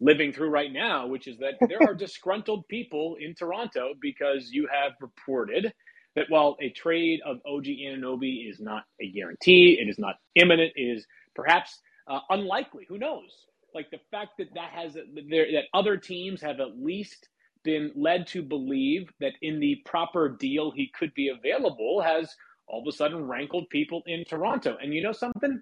living 0.00 0.32
through 0.32 0.48
right 0.48 0.72
now, 0.72 1.06
which 1.06 1.28
is 1.28 1.38
that 1.38 1.54
there 1.68 1.78
are 1.86 1.94
disgruntled 2.06 2.66
people 2.68 3.16
in 3.20 3.34
Toronto 3.34 3.92
because 4.00 4.50
you 4.50 4.66
have 4.72 4.92
reported 5.00 5.72
that 6.16 6.26
while 6.30 6.56
a 6.60 6.70
trade 6.70 7.20
of 7.24 7.36
OG 7.46 7.64
Anunoby 7.64 8.48
is 8.48 8.58
not 8.58 8.84
a 9.00 9.10
guarantee, 9.10 9.78
it 9.80 9.88
is 9.88 9.98
not 9.98 10.16
imminent, 10.34 10.72
it 10.74 10.82
is 10.82 11.06
perhaps 11.34 11.78
uh, 12.08 12.20
unlikely. 12.30 12.86
Who 12.88 12.98
knows? 12.98 13.46
Like 13.74 13.90
the 13.90 14.00
fact 14.10 14.32
that 14.38 14.48
that 14.54 14.70
has 14.72 14.94
that 14.94 15.62
other 15.74 15.96
teams 15.96 16.40
have 16.40 16.58
at 16.60 16.76
least 16.76 17.28
been 17.62 17.92
led 17.94 18.26
to 18.28 18.42
believe 18.42 19.10
that 19.20 19.32
in 19.42 19.60
the 19.60 19.76
proper 19.84 20.28
deal 20.28 20.70
he 20.70 20.90
could 20.98 21.12
be 21.14 21.28
available 21.28 22.00
has 22.00 22.34
all 22.66 22.80
of 22.80 22.86
a 22.86 22.96
sudden 22.96 23.26
rankled 23.26 23.68
people 23.70 24.02
in 24.06 24.24
Toronto. 24.24 24.76
And 24.80 24.94
you 24.94 25.02
know 25.02 25.12
something? 25.12 25.60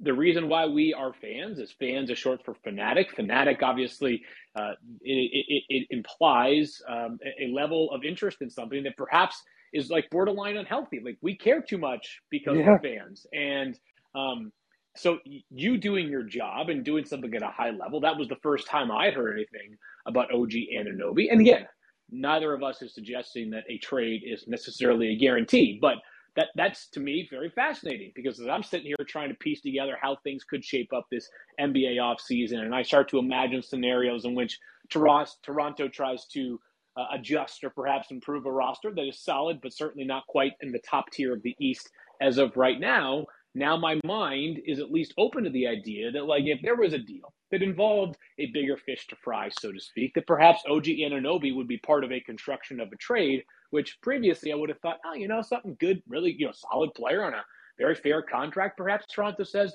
The 0.00 0.12
reason 0.12 0.48
why 0.48 0.66
we 0.66 0.92
are 0.92 1.12
fans 1.12 1.58
is 1.58 1.72
fans 1.72 2.10
is 2.10 2.18
short 2.18 2.44
for 2.44 2.54
fanatic. 2.54 3.14
Fanatic, 3.14 3.62
obviously, 3.62 4.22
uh, 4.56 4.72
it, 5.02 5.44
it, 5.48 5.62
it, 5.68 5.86
implies 5.90 6.80
um, 6.88 7.18
a 7.40 7.52
level 7.52 7.90
of 7.92 8.02
interest 8.04 8.38
in 8.40 8.50
something 8.50 8.82
that 8.82 8.96
perhaps 8.96 9.40
is 9.72 9.90
like 9.90 10.10
borderline 10.10 10.56
unhealthy. 10.56 11.00
Like 11.04 11.18
we 11.22 11.36
care 11.36 11.62
too 11.62 11.78
much 11.78 12.20
because 12.30 12.56
yeah. 12.56 12.70
we're 12.70 12.80
fans. 12.80 13.26
And 13.32 13.78
um, 14.14 14.50
so 14.96 15.18
you 15.24 15.76
doing 15.76 16.08
your 16.08 16.22
job 16.22 16.68
and 16.68 16.84
doing 16.84 17.04
something 17.04 17.34
at 17.34 17.42
a 17.42 17.48
high 17.48 17.70
level, 17.70 18.00
that 18.00 18.16
was 18.16 18.28
the 18.28 18.36
first 18.36 18.66
time 18.66 18.90
I 18.90 19.10
heard 19.10 19.34
anything 19.34 19.76
about 20.06 20.32
OG 20.32 20.52
Anunoby. 20.74 21.30
And 21.30 21.40
again, 21.40 21.66
neither 22.10 22.52
of 22.52 22.62
us 22.62 22.80
is 22.80 22.94
suggesting 22.94 23.50
that 23.50 23.64
a 23.68 23.78
trade 23.78 24.22
is 24.24 24.46
necessarily 24.46 25.12
a 25.12 25.16
guarantee, 25.16 25.78
but 25.80 25.96
that 26.36 26.48
that's 26.56 26.88
to 26.88 27.00
me 27.00 27.28
very 27.30 27.50
fascinating 27.50 28.12
because 28.14 28.40
as 28.40 28.48
I'm 28.48 28.62
sitting 28.62 28.86
here 28.86 29.06
trying 29.06 29.28
to 29.28 29.36
piece 29.36 29.60
together 29.60 29.96
how 30.00 30.16
things 30.16 30.44
could 30.44 30.64
shape 30.64 30.92
up 30.92 31.06
this 31.10 31.28
NBA 31.60 31.96
offseason, 31.96 32.58
and 32.60 32.74
I 32.74 32.82
start 32.82 33.08
to 33.10 33.18
imagine 33.18 33.62
scenarios 33.62 34.24
in 34.24 34.34
which 34.34 34.58
Toronto 34.90 35.88
tries 35.88 36.26
to 36.26 36.60
uh, 36.96 37.06
adjust 37.12 37.64
or 37.64 37.70
perhaps 37.70 38.10
improve 38.10 38.46
a 38.46 38.52
roster 38.52 38.92
that 38.94 39.08
is 39.08 39.18
solid, 39.20 39.60
but 39.60 39.72
certainly 39.72 40.06
not 40.06 40.26
quite 40.28 40.52
in 40.60 40.70
the 40.70 40.80
top 40.80 41.10
tier 41.10 41.32
of 41.32 41.42
the 41.42 41.56
East 41.58 41.90
as 42.20 42.38
of 42.38 42.56
right 42.56 42.78
now 42.78 43.26
now 43.54 43.76
my 43.76 44.00
mind 44.04 44.60
is 44.66 44.80
at 44.80 44.90
least 44.92 45.14
open 45.18 45.44
to 45.44 45.50
the 45.50 45.66
idea 45.68 46.10
that 46.12 46.26
like 46.26 46.44
if 46.46 46.60
there 46.62 46.76
was 46.76 46.92
a 46.92 46.98
deal 46.98 47.32
that 47.52 47.62
involved 47.62 48.16
a 48.38 48.46
bigger 48.52 48.76
fish 48.76 49.06
to 49.08 49.16
fry, 49.22 49.48
so 49.50 49.72
to 49.72 49.80
speak, 49.80 50.14
that 50.14 50.26
perhaps 50.26 50.62
OG 50.68 50.84
Anunoby 50.84 51.54
would 51.54 51.68
be 51.68 51.78
part 51.78 52.04
of 52.04 52.12
a 52.12 52.20
construction 52.20 52.80
of 52.80 52.92
a 52.92 52.96
trade, 52.96 53.44
which 53.70 53.98
previously 54.02 54.52
I 54.52 54.56
would 54.56 54.70
have 54.70 54.80
thought, 54.80 54.98
oh, 55.06 55.14
you 55.14 55.28
know, 55.28 55.42
something 55.42 55.76
good, 55.80 56.02
really, 56.08 56.34
you 56.36 56.46
know, 56.46 56.52
solid 56.54 56.94
player 56.94 57.24
on 57.24 57.34
a 57.34 57.44
very 57.78 57.94
fair 57.94 58.22
contract. 58.22 58.76
Perhaps 58.76 59.06
Toronto 59.12 59.44
says, 59.44 59.74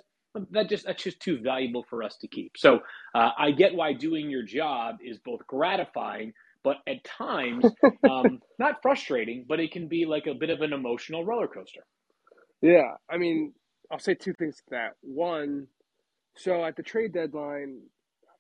that 0.51 0.69
just 0.69 0.86
that's 0.86 1.03
just 1.03 1.19
too 1.19 1.39
valuable 1.41 1.86
for 1.89 2.03
us 2.03 2.17
to 2.17 2.27
keep. 2.27 2.53
So 2.57 2.81
uh, 3.15 3.31
I 3.38 3.51
get 3.51 3.75
why 3.75 3.93
doing 3.93 4.29
your 4.29 4.43
job 4.43 4.98
is 5.03 5.17
both 5.19 5.45
gratifying, 5.48 6.33
but 6.63 6.77
at 6.88 7.03
times 7.03 7.74
um, 8.09 8.39
not 8.59 8.81
frustrating, 8.81 9.45
but 9.48 9.59
it 9.59 9.71
can 9.71 9.88
be 9.88 10.05
like 10.05 10.27
a 10.27 10.36
bit 10.36 10.50
of 10.50 10.62
an 10.62 10.74
emotional 10.74 11.25
roller 11.25 11.48
coaster. 11.48 11.81
Yeah, 12.62 12.95
I 13.09 13.17
mean, 13.17 13.53
I'll 13.91 14.00
say 14.00 14.13
two 14.13 14.34
things 14.34 14.58
to 14.58 14.63
that. 14.72 14.93
One, 15.01 15.67
so 16.36 16.63
at 16.63 16.75
the 16.75 16.84
trade 16.84 17.13
deadline, 17.13 17.81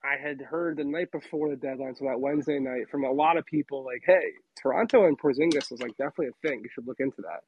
I 0.03 0.15
had 0.21 0.41
heard 0.41 0.77
the 0.77 0.83
night 0.83 1.11
before 1.11 1.49
the 1.49 1.55
deadline, 1.55 1.95
so 1.95 2.05
that 2.05 2.19
Wednesday 2.19 2.59
night, 2.59 2.89
from 2.89 3.03
a 3.03 3.11
lot 3.11 3.37
of 3.37 3.45
people 3.45 3.83
like, 3.83 4.03
"Hey, 4.05 4.33
Toronto 4.61 5.05
and 5.05 5.19
Porzingis 5.19 5.71
is 5.71 5.81
like 5.81 5.97
definitely 5.97 6.27
a 6.27 6.47
thing. 6.47 6.61
You 6.63 6.69
should 6.69 6.87
look 6.87 6.99
into 6.99 7.21
that." 7.23 7.43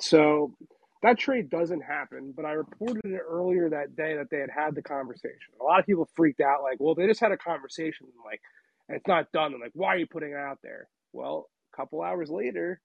So 0.00 0.54
that 1.02 1.18
trade 1.18 1.50
doesn't 1.50 1.82
happen, 1.82 2.32
but 2.32 2.44
I 2.44 2.52
reported 2.52 3.04
it 3.04 3.20
earlier 3.26 3.68
that 3.70 3.96
day 3.96 4.16
that 4.16 4.30
they 4.30 4.38
had 4.38 4.50
had 4.50 4.74
the 4.74 4.82
conversation. 4.82 5.54
A 5.60 5.64
lot 5.64 5.80
of 5.80 5.86
people 5.86 6.08
freaked 6.14 6.40
out, 6.40 6.62
like, 6.62 6.78
"Well, 6.80 6.94
they 6.94 7.06
just 7.06 7.20
had 7.20 7.32
a 7.32 7.36
conversation, 7.36 8.06
like, 8.24 8.40
and 8.88 8.96
it's 8.96 9.06
not 9.06 9.30
done." 9.32 9.52
And 9.52 9.60
like, 9.60 9.72
why 9.74 9.94
are 9.94 9.98
you 9.98 10.06
putting 10.06 10.30
it 10.30 10.36
out 10.36 10.58
there? 10.62 10.88
Well, 11.12 11.50
a 11.72 11.76
couple 11.76 12.02
hours 12.02 12.30
later, 12.30 12.80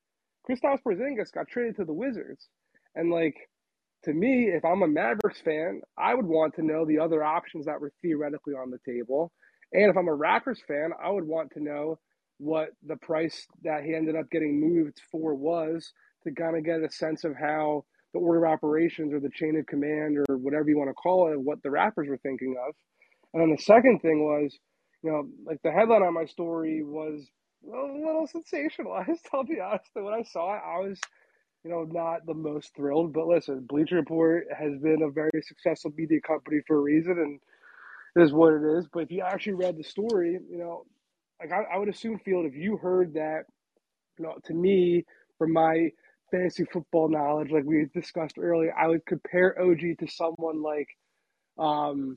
Kristaps 0.50 0.82
Porzingis 0.84 1.32
got 1.32 1.48
traded 1.48 1.78
to 1.78 1.86
the 1.86 1.94
Wizards, 1.94 2.50
and 2.96 3.12
like 3.12 3.50
to 4.06 4.14
me, 4.14 4.46
if 4.46 4.64
I'm 4.64 4.84
a 4.84 4.88
Mavericks 4.88 5.42
fan, 5.42 5.82
I 5.98 6.14
would 6.14 6.26
want 6.26 6.56
to 6.56 6.64
know 6.66 6.86
the 6.86 7.00
other 7.00 7.24
options 7.24 7.66
that 7.66 7.82
were 7.82 7.92
theoretically 8.02 8.54
on 8.54 8.72
the 8.72 8.80
table. 8.86 9.32
And 9.74 9.90
if 9.90 9.98
I'm 9.98 10.08
a 10.08 10.18
Raptors 10.18 10.60
fan, 10.68 10.92
I 11.04 11.10
would 11.10 11.26
want 11.26 11.52
to 11.52 11.64
know 11.64 12.00
what 12.38 12.70
the 12.86 12.98
price 12.98 13.48
that 13.64 13.84
he 13.84 13.96
ended 13.96 14.16
up 14.16 14.30
getting 14.30 14.60
moved 14.60 15.02
for 15.12 15.34
was 15.34 15.92
to 16.24 16.32
kind 16.34 16.58
of 16.58 16.64
get 16.64 16.84
a 16.84 16.92
sense 16.92 17.24
of 17.24 17.36
how 17.36 17.84
the 18.14 18.20
order 18.20 18.46
of 18.46 18.52
operations 18.52 19.14
or 19.14 19.20
the 19.20 19.30
chain 19.34 19.58
of 19.58 19.66
command 19.66 20.18
or 20.30 20.38
whatever 20.38 20.70
you 20.70 20.78
want 20.78 20.90
to 20.90 20.94
call 20.94 21.32
it, 21.32 21.40
what 21.40 21.62
the 21.64 21.70
Raptors 21.70 22.08
were 22.08 22.20
thinking 22.24 22.56
of. 22.68 22.76
And 23.34 23.42
then 23.42 23.52
the 23.52 23.62
second 23.62 24.00
thing 24.00 24.24
was, 24.24 24.58
you 25.04 25.12
know, 25.12 25.28
like 25.46 25.60
the 25.64 25.72
headline 25.72 26.04
on 26.04 26.14
my 26.14 26.26
story 26.26 26.84
was 26.84 27.28
a 27.66 27.68
little 27.68 28.28
sensationalized. 28.28 29.20
I'll 29.34 29.44
be 29.44 29.60
honest. 29.60 29.90
When 29.94 30.14
I 30.14 30.24
saw 30.24 30.56
it, 30.56 30.62
I 30.66 30.80
was 30.80 31.00
you 31.66 31.72
know, 31.72 31.84
not 31.84 32.26
the 32.28 32.34
most 32.34 32.76
thrilled. 32.76 33.12
But 33.12 33.26
listen, 33.26 33.66
Bleacher 33.68 33.96
Report 33.96 34.46
has 34.56 34.78
been 34.78 35.02
a 35.02 35.10
very 35.10 35.42
successful 35.42 35.92
media 35.98 36.22
company 36.22 36.62
for 36.68 36.78
a 36.78 36.82
reason, 36.82 37.14
and 37.14 37.40
it 38.16 38.24
is 38.24 38.32
what 38.32 38.54
it 38.54 38.62
is. 38.78 38.88
But 38.94 39.00
if 39.00 39.12
you 39.12 39.24
actually 39.24 39.56
read 39.56 39.76
the 39.76 39.84
story, 39.84 40.40
you 40.48 40.60
know, 40.60 40.86
like 41.42 41.52
I, 41.52 41.64
I 41.74 41.78
would 41.80 41.90
assume, 41.90 42.20
Field, 42.20 42.46
if 42.46 42.54
you 42.54 42.78
heard 42.78 43.16
that, 43.16 43.46
you 44.20 44.26
know, 44.26 44.36
to 44.46 44.54
me, 44.54 45.06
from 45.40 45.54
my 45.54 45.90
fantasy 46.30 46.66
football 46.72 47.10
knowledge, 47.10 47.50
like 47.50 47.66
we 47.66 47.88
discussed 47.96 48.38
earlier, 48.38 48.72
I 48.78 48.88
would 48.88 49.06
compare 49.08 49.60
OG 49.60 49.98
to 50.00 50.08
someone 50.08 50.62
like, 50.62 50.88
um, 51.58 52.16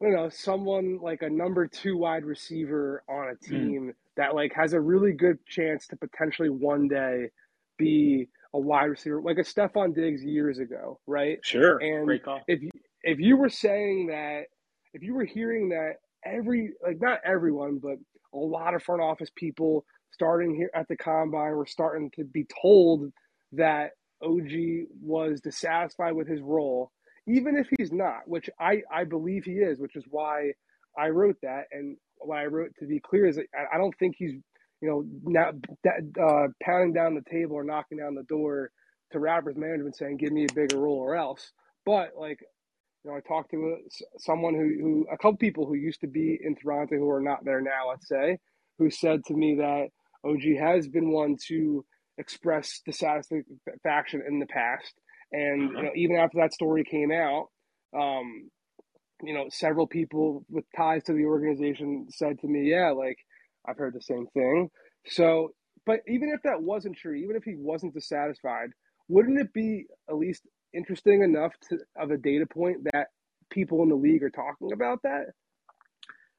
you 0.00 0.10
know, 0.10 0.30
someone 0.30 0.98
like 1.02 1.20
a 1.20 1.28
number 1.28 1.66
two 1.66 1.98
wide 1.98 2.24
receiver 2.24 3.04
on 3.10 3.28
a 3.28 3.46
hmm. 3.46 3.54
team 3.54 3.88
mm. 3.90 3.94
that 4.16 4.34
like 4.34 4.52
has 4.54 4.72
a 4.72 4.80
really 4.80 5.12
good 5.12 5.38
chance 5.46 5.86
to 5.88 5.96
potentially 5.96 6.50
one 6.50 6.88
day 6.88 7.28
be 7.78 8.28
a 8.56 8.58
wide 8.58 8.86
receiver 8.86 9.20
like 9.20 9.36
a 9.36 9.42
Stefon 9.42 9.94
Diggs 9.94 10.24
years 10.24 10.58
ago, 10.58 10.98
right? 11.06 11.38
Sure. 11.42 11.76
And 11.78 12.20
if 12.48 12.62
you, 12.62 12.70
if 13.02 13.20
you 13.20 13.36
were 13.36 13.50
saying 13.50 14.06
that, 14.06 14.44
if 14.94 15.02
you 15.02 15.14
were 15.14 15.26
hearing 15.26 15.68
that 15.68 15.96
every 16.24 16.72
like 16.82 17.00
not 17.00 17.20
everyone, 17.24 17.78
but 17.82 17.96
a 18.32 18.38
lot 18.38 18.74
of 18.74 18.82
front 18.82 19.02
office 19.02 19.30
people 19.36 19.84
starting 20.10 20.54
here 20.54 20.70
at 20.74 20.88
the 20.88 20.96
combine 20.96 21.52
were 21.52 21.66
starting 21.66 22.10
to 22.16 22.24
be 22.24 22.46
told 22.62 23.12
that 23.52 23.90
OG 24.22 24.50
was 25.02 25.40
dissatisfied 25.42 26.14
with 26.14 26.26
his 26.26 26.40
role, 26.40 26.90
even 27.28 27.56
if 27.58 27.68
he's 27.76 27.92
not, 27.92 28.26
which 28.26 28.48
I 28.58 28.80
I 28.90 29.04
believe 29.04 29.44
he 29.44 29.56
is, 29.56 29.78
which 29.80 29.96
is 29.96 30.04
why 30.08 30.52
I 30.98 31.08
wrote 31.10 31.36
that. 31.42 31.64
And 31.72 31.98
what 32.20 32.38
I 32.38 32.46
wrote 32.46 32.70
to 32.78 32.86
be 32.86 33.00
clear 33.00 33.26
is 33.26 33.36
that 33.36 33.46
I 33.70 33.76
don't 33.76 33.94
think 33.98 34.16
he's 34.18 34.40
you 34.80 34.88
know, 34.88 35.04
now 35.24 35.52
that, 35.84 36.00
uh, 36.20 36.48
pounding 36.62 36.92
down 36.92 37.14
the 37.14 37.30
table 37.30 37.56
or 37.56 37.64
knocking 37.64 37.98
down 37.98 38.14
the 38.14 38.22
door 38.24 38.70
to 39.12 39.18
Raptors 39.18 39.56
management 39.56 39.96
saying, 39.96 40.18
"Give 40.18 40.32
me 40.32 40.44
a 40.44 40.54
bigger 40.54 40.78
role 40.78 40.98
or 40.98 41.16
else." 41.16 41.52
But 41.84 42.10
like, 42.16 42.40
you 43.04 43.10
know, 43.10 43.16
I 43.16 43.20
talked 43.20 43.52
to 43.52 43.76
a, 43.76 44.18
someone 44.18 44.54
who, 44.54 44.68
who 44.80 45.06
a 45.10 45.16
couple 45.16 45.36
people 45.36 45.66
who 45.66 45.74
used 45.74 46.00
to 46.02 46.08
be 46.08 46.38
in 46.42 46.56
Toronto 46.56 46.96
who 46.96 47.10
are 47.10 47.20
not 47.22 47.44
there 47.44 47.60
now. 47.60 47.88
Let's 47.90 48.08
say, 48.08 48.38
who 48.78 48.90
said 48.90 49.24
to 49.26 49.34
me 49.34 49.56
that 49.56 49.88
OG 50.24 50.58
has 50.58 50.88
been 50.88 51.10
one 51.10 51.36
to 51.48 51.84
express 52.18 52.80
dissatisfaction 52.84 54.22
in 54.26 54.40
the 54.40 54.46
past, 54.46 54.94
and 55.32 55.70
you 55.72 55.82
know, 55.82 55.90
even 55.94 56.16
after 56.16 56.38
that 56.38 56.52
story 56.52 56.84
came 56.84 57.12
out. 57.12 57.48
Um, 57.96 58.50
you 59.22 59.32
know, 59.32 59.46
several 59.50 59.86
people 59.86 60.44
with 60.50 60.64
ties 60.76 61.04
to 61.04 61.14
the 61.14 61.24
organization 61.24 62.06
said 62.10 62.38
to 62.40 62.46
me, 62.48 62.70
"Yeah, 62.70 62.90
like 62.90 63.16
I've 63.68 63.78
heard 63.78 63.94
the 63.94 64.02
same 64.02 64.26
thing. 64.34 64.70
So, 65.08 65.50
but 65.84 66.00
even 66.08 66.30
if 66.30 66.42
that 66.42 66.62
wasn't 66.62 66.96
true, 66.96 67.14
even 67.14 67.36
if 67.36 67.44
he 67.44 67.54
wasn't 67.56 67.94
dissatisfied, 67.94 68.70
wouldn't 69.08 69.38
it 69.38 69.52
be 69.52 69.86
at 70.08 70.16
least 70.16 70.42
interesting 70.74 71.22
enough 71.22 71.52
to, 71.68 71.78
of 71.96 72.10
a 72.10 72.16
data 72.16 72.46
point 72.46 72.78
that 72.92 73.08
people 73.50 73.82
in 73.82 73.88
the 73.88 73.94
league 73.94 74.22
are 74.22 74.30
talking 74.30 74.72
about 74.72 75.02
that? 75.02 75.26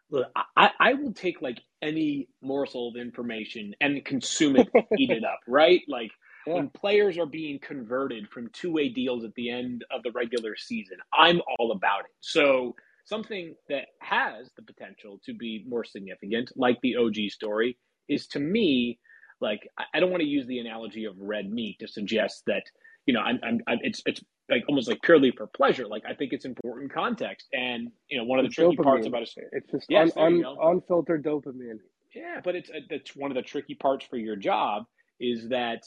Look, 0.09 0.27
I, 0.55 0.71
I 0.79 0.93
will 0.93 1.13
take 1.13 1.41
like 1.41 1.59
any 1.81 2.29
morsel 2.41 2.89
of 2.89 2.95
information 2.95 3.73
and 3.81 4.03
consume 4.05 4.55
it, 4.55 4.69
eat 4.97 5.09
it 5.09 5.23
up, 5.25 5.39
right? 5.47 5.81
Like 5.87 6.11
yeah. 6.45 6.55
when 6.55 6.69
players 6.69 7.17
are 7.17 7.25
being 7.25 7.59
converted 7.59 8.29
from 8.29 8.49
two 8.53 8.71
way 8.71 8.89
deals 8.89 9.25
at 9.25 9.33
the 9.35 9.49
end 9.49 9.83
of 9.91 10.03
the 10.03 10.11
regular 10.11 10.55
season, 10.55 10.97
I'm 11.13 11.41
all 11.59 11.71
about 11.73 12.01
it. 12.01 12.15
So 12.21 12.75
something 13.07 13.55
that 13.69 13.85
has 14.01 14.51
the 14.55 14.61
potential 14.61 15.19
to 15.25 15.33
be 15.33 15.65
more 15.67 15.83
significant, 15.83 16.51
like 16.55 16.77
the 16.81 16.97
OG 16.97 17.15
story, 17.29 17.77
is 18.07 18.27
to 18.27 18.39
me 18.39 18.99
like 19.39 19.67
I 19.93 19.99
don't 19.99 20.09
want 20.11 20.21
to 20.21 20.27
use 20.27 20.47
the 20.47 20.59
analogy 20.59 21.05
of 21.05 21.13
red 21.17 21.49
meat 21.49 21.77
to 21.79 21.87
suggest 21.87 22.43
that 22.47 22.63
you 23.05 23.13
know 23.13 23.21
I'm, 23.21 23.39
I'm, 23.43 23.59
I'm 23.67 23.79
it's 23.81 24.01
it's 24.05 24.21
like 24.49 24.63
almost 24.67 24.87
like 24.87 25.01
purely 25.01 25.31
for 25.31 25.47
pleasure. 25.47 25.87
Like 25.87 26.03
I 26.07 26.13
think 26.13 26.33
it's 26.33 26.45
important 26.45 26.93
context, 26.93 27.47
and 27.53 27.89
you 28.09 28.17
know 28.17 28.23
one 28.23 28.39
of 28.39 28.43
the 28.43 28.47
it's 28.47 28.55
tricky 28.55 28.75
dopamine. 28.75 28.83
parts 28.83 29.07
about 29.07 29.21
it, 29.23 29.31
it's 29.51 29.71
just 29.71 29.85
yes, 29.89 30.11
un, 30.17 30.43
un, 30.43 30.57
unfiltered 30.61 31.23
dopamine. 31.23 31.79
Yeah, 32.15 32.41
but 32.43 32.55
it's 32.55 32.69
uh, 32.69 32.79
it's 32.89 33.15
one 33.15 33.31
of 33.31 33.35
the 33.35 33.43
tricky 33.43 33.75
parts 33.75 34.05
for 34.05 34.17
your 34.17 34.35
job 34.35 34.83
is 35.19 35.49
that 35.49 35.83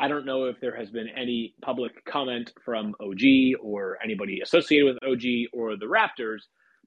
I 0.00 0.08
don't 0.08 0.24
know 0.24 0.46
if 0.46 0.58
there 0.60 0.74
has 0.74 0.90
been 0.90 1.08
any 1.10 1.54
public 1.60 1.92
comment 2.06 2.52
from 2.64 2.94
OG 3.00 3.20
or 3.62 3.98
anybody 4.02 4.40
associated 4.40 4.86
with 4.86 4.96
OG 5.04 5.50
or 5.52 5.76
the 5.76 5.84
Raptors, 5.86 6.40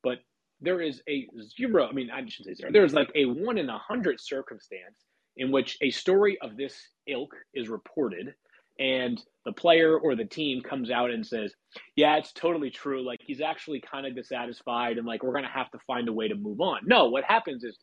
but 0.03 0.17
there 0.61 0.81
is 0.81 1.01
a 1.07 1.27
zero. 1.57 1.87
I 1.87 1.91
mean, 1.91 2.09
I 2.09 2.21
shouldn't 2.27 2.45
say 2.45 2.53
zero. 2.55 2.71
There's 2.71 2.93
like 2.95 3.11
a 3.15 3.25
one 3.25 3.59
in 3.59 3.69
a 3.69 3.77
hundred 3.77 4.19
circumstance 4.19 5.05
in 5.37 5.51
which 5.51 5.77
a 5.81 5.91
story 5.91 6.39
of 6.41 6.57
this 6.57 6.75
ilk 7.07 7.35
is 7.53 7.69
reported, 7.69 8.33
and 8.79 9.21
the 9.45 9.53
player 9.53 9.95
or 9.97 10.15
the 10.15 10.25
team 10.25 10.61
comes 10.61 10.89
out 10.89 11.11
and 11.11 11.25
says, 11.25 11.53
"Yeah, 11.95 12.17
it's 12.17 12.33
totally 12.33 12.71
true. 12.71 13.05
Like 13.05 13.19
he's 13.23 13.41
actually 13.41 13.81
kind 13.81 14.07
of 14.07 14.15
dissatisfied, 14.15 14.97
and 14.97 15.05
like 15.05 15.21
we're 15.21 15.33
gonna 15.35 15.47
have 15.49 15.69
to 15.71 15.79
find 15.85 16.09
a 16.09 16.13
way 16.13 16.29
to 16.29 16.35
move 16.35 16.61
on." 16.61 16.79
No, 16.85 17.09
what 17.09 17.25
happens 17.25 17.63
is 17.63 17.77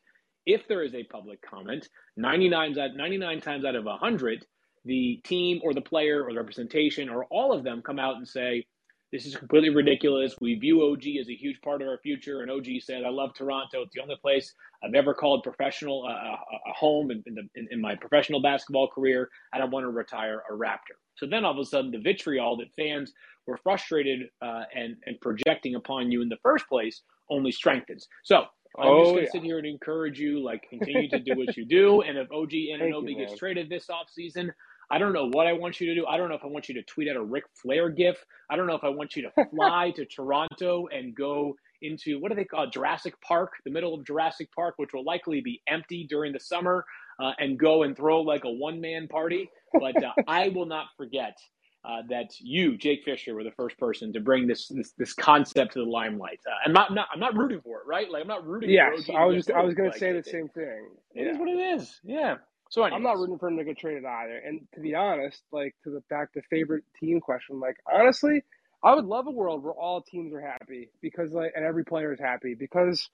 if 0.45 0.67
there 0.67 0.83
is 0.83 0.95
a 0.95 1.05
public 1.05 1.41
comment, 1.43 1.89
99 2.17 2.75
99 2.97 3.41
times 3.41 3.65
out 3.65 3.77
of 3.77 3.85
100, 3.85 4.45
the 4.85 5.21
team 5.25 5.61
or 5.63 5.75
the 5.75 5.81
player 5.81 6.25
or 6.25 6.33
the 6.33 6.39
representation 6.39 7.09
or 7.09 7.25
all 7.27 7.53
of 7.53 7.65
them 7.65 7.83
come 7.83 7.99
out 7.99 8.17
and 8.17 8.27
say, 8.27 8.65
this 9.13 9.27
is 9.27 9.35
completely 9.35 9.71
ridiculous. 9.71 10.37
We 10.41 10.55
view 10.55 10.83
OG 10.85 11.03
as 11.21 11.29
a 11.29 11.35
huge 11.35 11.61
part 11.63 11.83
of 11.83 11.89
our 11.89 11.99
future. 11.99 12.43
And 12.43 12.51
OG 12.51 12.67
said, 12.81 13.03
I 13.05 13.09
love 13.09 13.31
Toronto. 13.35 13.83
It's 13.83 13.95
the 13.95 14.03
only 14.03 14.17
place 14.23 14.55
I've 14.85 14.95
ever 14.95 15.15
called 15.15 15.43
professional 15.43 16.07
uh, 16.07 16.13
a, 16.13 16.71
a 16.71 16.73
home 16.73 17.11
in, 17.11 17.23
in, 17.27 17.35
the, 17.35 17.43
in, 17.57 17.69
in, 17.73 17.81
my 17.81 17.97
professional 17.97 18.41
basketball 18.41 18.87
career. 18.89 19.29
I 19.53 19.59
don't 19.59 19.73
want 19.73 19.85
to 19.85 19.91
retire 19.91 20.43
a 20.49 20.55
Raptor. 20.55 20.97
So 21.17 21.27
then 21.27 21.45
all 21.45 21.53
of 21.53 21.59
a 21.59 21.65
sudden, 21.65 21.91
the 21.91 21.99
vitriol 21.99 22.57
that 22.59 22.69
fans 22.77 23.13
were 23.47 23.57
frustrated 23.57 24.29
uh, 24.43 24.63
and, 24.75 24.97
and 25.07 25.21
projecting 25.21 25.75
upon 25.75 26.13
you 26.13 26.23
in 26.23 26.29
the 26.29 26.39
first 26.43 26.69
place 26.69 27.03
only 27.31 27.51
strengthens. 27.51 28.07
So 28.23 28.45
I'm 28.79 28.87
oh, 28.87 28.99
just 29.01 29.11
going 29.11 29.17
to 29.17 29.23
yeah. 29.23 29.33
sit 29.33 29.43
here 29.43 29.59
and 29.59 29.67
encourage 29.67 30.21
you, 30.21 30.43
like, 30.43 30.69
continue 30.71 31.09
to 31.11 31.19
do 31.19 31.35
what 31.37 31.57
you 31.57 31.65
do. 31.65 32.03
And 32.11 32.17
if 32.17 32.31
OG 32.31 32.51
Anunoby 32.51 33.17
gets 33.17 33.37
traded 33.37 33.69
this 33.69 33.89
offseason, 33.89 34.51
I 34.91 34.99
don't 34.99 35.13
know 35.13 35.29
what 35.29 35.47
I 35.47 35.53
want 35.53 35.81
you 35.81 35.87
to 35.89 35.95
do. 35.95 36.07
I 36.07 36.17
don't 36.17 36.29
know 36.29 36.35
if 36.35 36.45
I 36.45 36.49
want 36.49 36.69
you 36.69 36.75
to 36.75 36.83
tweet 36.83 37.09
out 37.09 37.17
a 37.17 37.23
Ric 37.23 37.45
Flair 37.63 37.89
gif. 37.91 38.17
I 38.51 38.57
don't 38.57 38.67
know 38.67 38.75
if 38.75 38.85
I 38.85 38.89
want 38.89 39.15
you 39.17 39.23
to 39.23 39.47
fly 39.51 39.93
to 39.97 40.05
Toronto 40.05 40.89
and 40.93 41.15
go 41.15 41.55
into 41.83 42.21
what 42.21 42.31
do 42.31 42.37
they 42.37 42.45
call? 42.45 42.69
Jurassic 42.69 43.15
Park, 43.23 43.53
the 43.65 43.71
middle 43.71 43.95
of 43.95 44.05
Jurassic 44.05 44.49
Park, 44.55 44.75
which 44.77 44.93
will 44.93 45.05
likely 45.05 45.41
be 45.41 45.63
empty 45.69 46.07
during 46.09 46.33
the 46.33 46.41
summer, 46.41 46.85
uh, 47.23 47.33
and 47.39 47.59
go 47.59 47.85
and 47.85 47.97
throw 47.97 48.21
like 48.21 48.45
a 48.45 48.51
one 48.51 48.81
man 48.81 49.09
party. 49.09 49.49
But 49.73 50.03
uh, 50.03 50.13
I 50.29 50.49
will 50.49 50.67
not 50.67 50.87
forget 50.97 51.37
uh, 51.85 52.03
that 52.11 52.31
you, 52.41 52.77
Jake 52.77 53.05
Fisher, 53.05 53.35
were 53.35 53.45
the 53.45 53.53
first 53.53 53.79
person 53.79 54.13
to 54.13 54.21
bring 54.21 54.47
this 54.47 54.69
this, 54.69 54.93
this 54.99 55.15
concept 55.15 55.75
to 55.75 55.79
the 55.81 55.91
limelight. 55.91 56.41
Uh, 56.47 56.55
I'm 56.67 56.73
not, 56.73 56.93
not 56.93 57.09
I'm 57.13 57.21
not 57.21 57.37
rooting 57.37 57.61
for 57.63 57.79
it, 57.79 57.87
right? 57.87 58.11
Like 58.11 58.23
I'm 58.23 58.29
not 58.29 58.47
rooting. 58.47 58.71
Yes, 58.71 59.09
I 59.15 59.25
was 59.25 59.37
just 59.37 59.51
I 59.51 59.63
was 59.63 59.75
going 59.75 59.91
to 59.91 59.99
say 59.99 60.13
the 60.13 60.23
same 60.23 60.49
thing. 60.49 60.89
It 61.15 61.27
yeah. 61.27 61.33
is 61.33 61.39
what 61.39 61.49
it 61.49 61.81
is. 61.81 62.01
Yeah. 62.05 62.37
So 62.71 62.83
anyways. 62.85 62.97
I'm 62.97 63.03
not 63.03 63.19
rooting 63.19 63.39
for 63.39 63.49
him 63.49 63.59
to 63.59 63.65
get 63.65 63.79
traded 63.79 64.05
either. 64.05 64.39
And 64.39 64.67
to 64.75 64.81
be 64.81 64.95
honest, 64.95 65.43
like 65.53 65.75
to 65.85 65.91
the 65.91 66.03
back 66.09 66.33
to 66.33 66.43
favorite 66.49 66.85
team 66.99 67.21
question, 67.21 67.61
like 67.61 67.77
honestly, 67.93 68.43
I 68.83 68.95
would 68.95 69.05
love 69.05 69.27
a 69.27 69.31
world 69.31 69.63
where 69.63 69.75
all 69.75 70.01
teams 70.01 70.33
are 70.33 70.41
happy 70.41 70.89
because 71.03 71.33
like 71.33 71.53
and 71.55 71.65
every 71.65 71.85
player 71.85 72.13
is 72.13 72.21
happy 72.21 72.55
because 72.55 73.09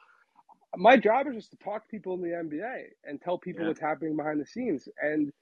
my 0.77 0.97
job 0.99 1.27
is 1.27 1.35
just 1.35 1.51
to 1.51 1.57
talk 1.57 1.85
to 1.85 1.89
people 1.89 2.15
in 2.15 2.21
the 2.21 2.29
NBA 2.29 2.83
and 3.05 3.21
tell 3.21 3.39
people 3.39 3.63
yeah. 3.63 3.69
what's 3.69 3.81
happening 3.81 4.15
behind 4.15 4.41
the 4.41 4.47
scenes. 4.47 4.89
And 5.01 5.33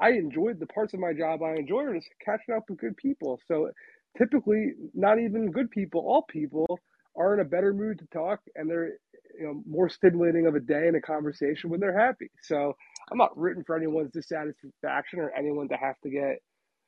I 0.00 0.10
enjoyed 0.10 0.60
the 0.60 0.66
parts 0.66 0.94
of 0.94 1.00
my 1.00 1.12
job 1.12 1.42
I 1.42 1.54
enjoy 1.56 1.82
are 1.82 1.94
just 1.94 2.08
catching 2.24 2.54
up 2.54 2.64
with 2.68 2.78
good 2.78 2.96
people. 2.96 3.40
So 3.48 3.70
typically, 4.16 4.72
not 4.94 5.18
even 5.18 5.50
good 5.50 5.70
people, 5.70 6.00
all 6.00 6.22
people 6.22 6.78
are 7.16 7.34
in 7.34 7.40
a 7.40 7.44
better 7.44 7.74
mood 7.74 7.98
to 7.98 8.06
talk 8.06 8.40
and 8.54 8.70
they're 8.70 8.92
you 9.38 9.46
know 9.46 9.62
more 9.68 9.88
stimulating 9.88 10.46
of 10.46 10.54
a 10.54 10.60
day 10.60 10.86
and 10.86 10.96
a 10.96 11.00
conversation 11.00 11.70
when 11.70 11.80
they're 11.80 11.98
happy. 11.98 12.30
So 12.42 12.76
I'm 13.10 13.18
not 13.18 13.36
rooting 13.36 13.64
for 13.64 13.76
anyone's 13.76 14.12
dissatisfaction 14.12 15.20
or 15.20 15.30
anyone 15.30 15.68
to 15.68 15.76
have 15.76 15.98
to 16.02 16.10
get 16.10 16.38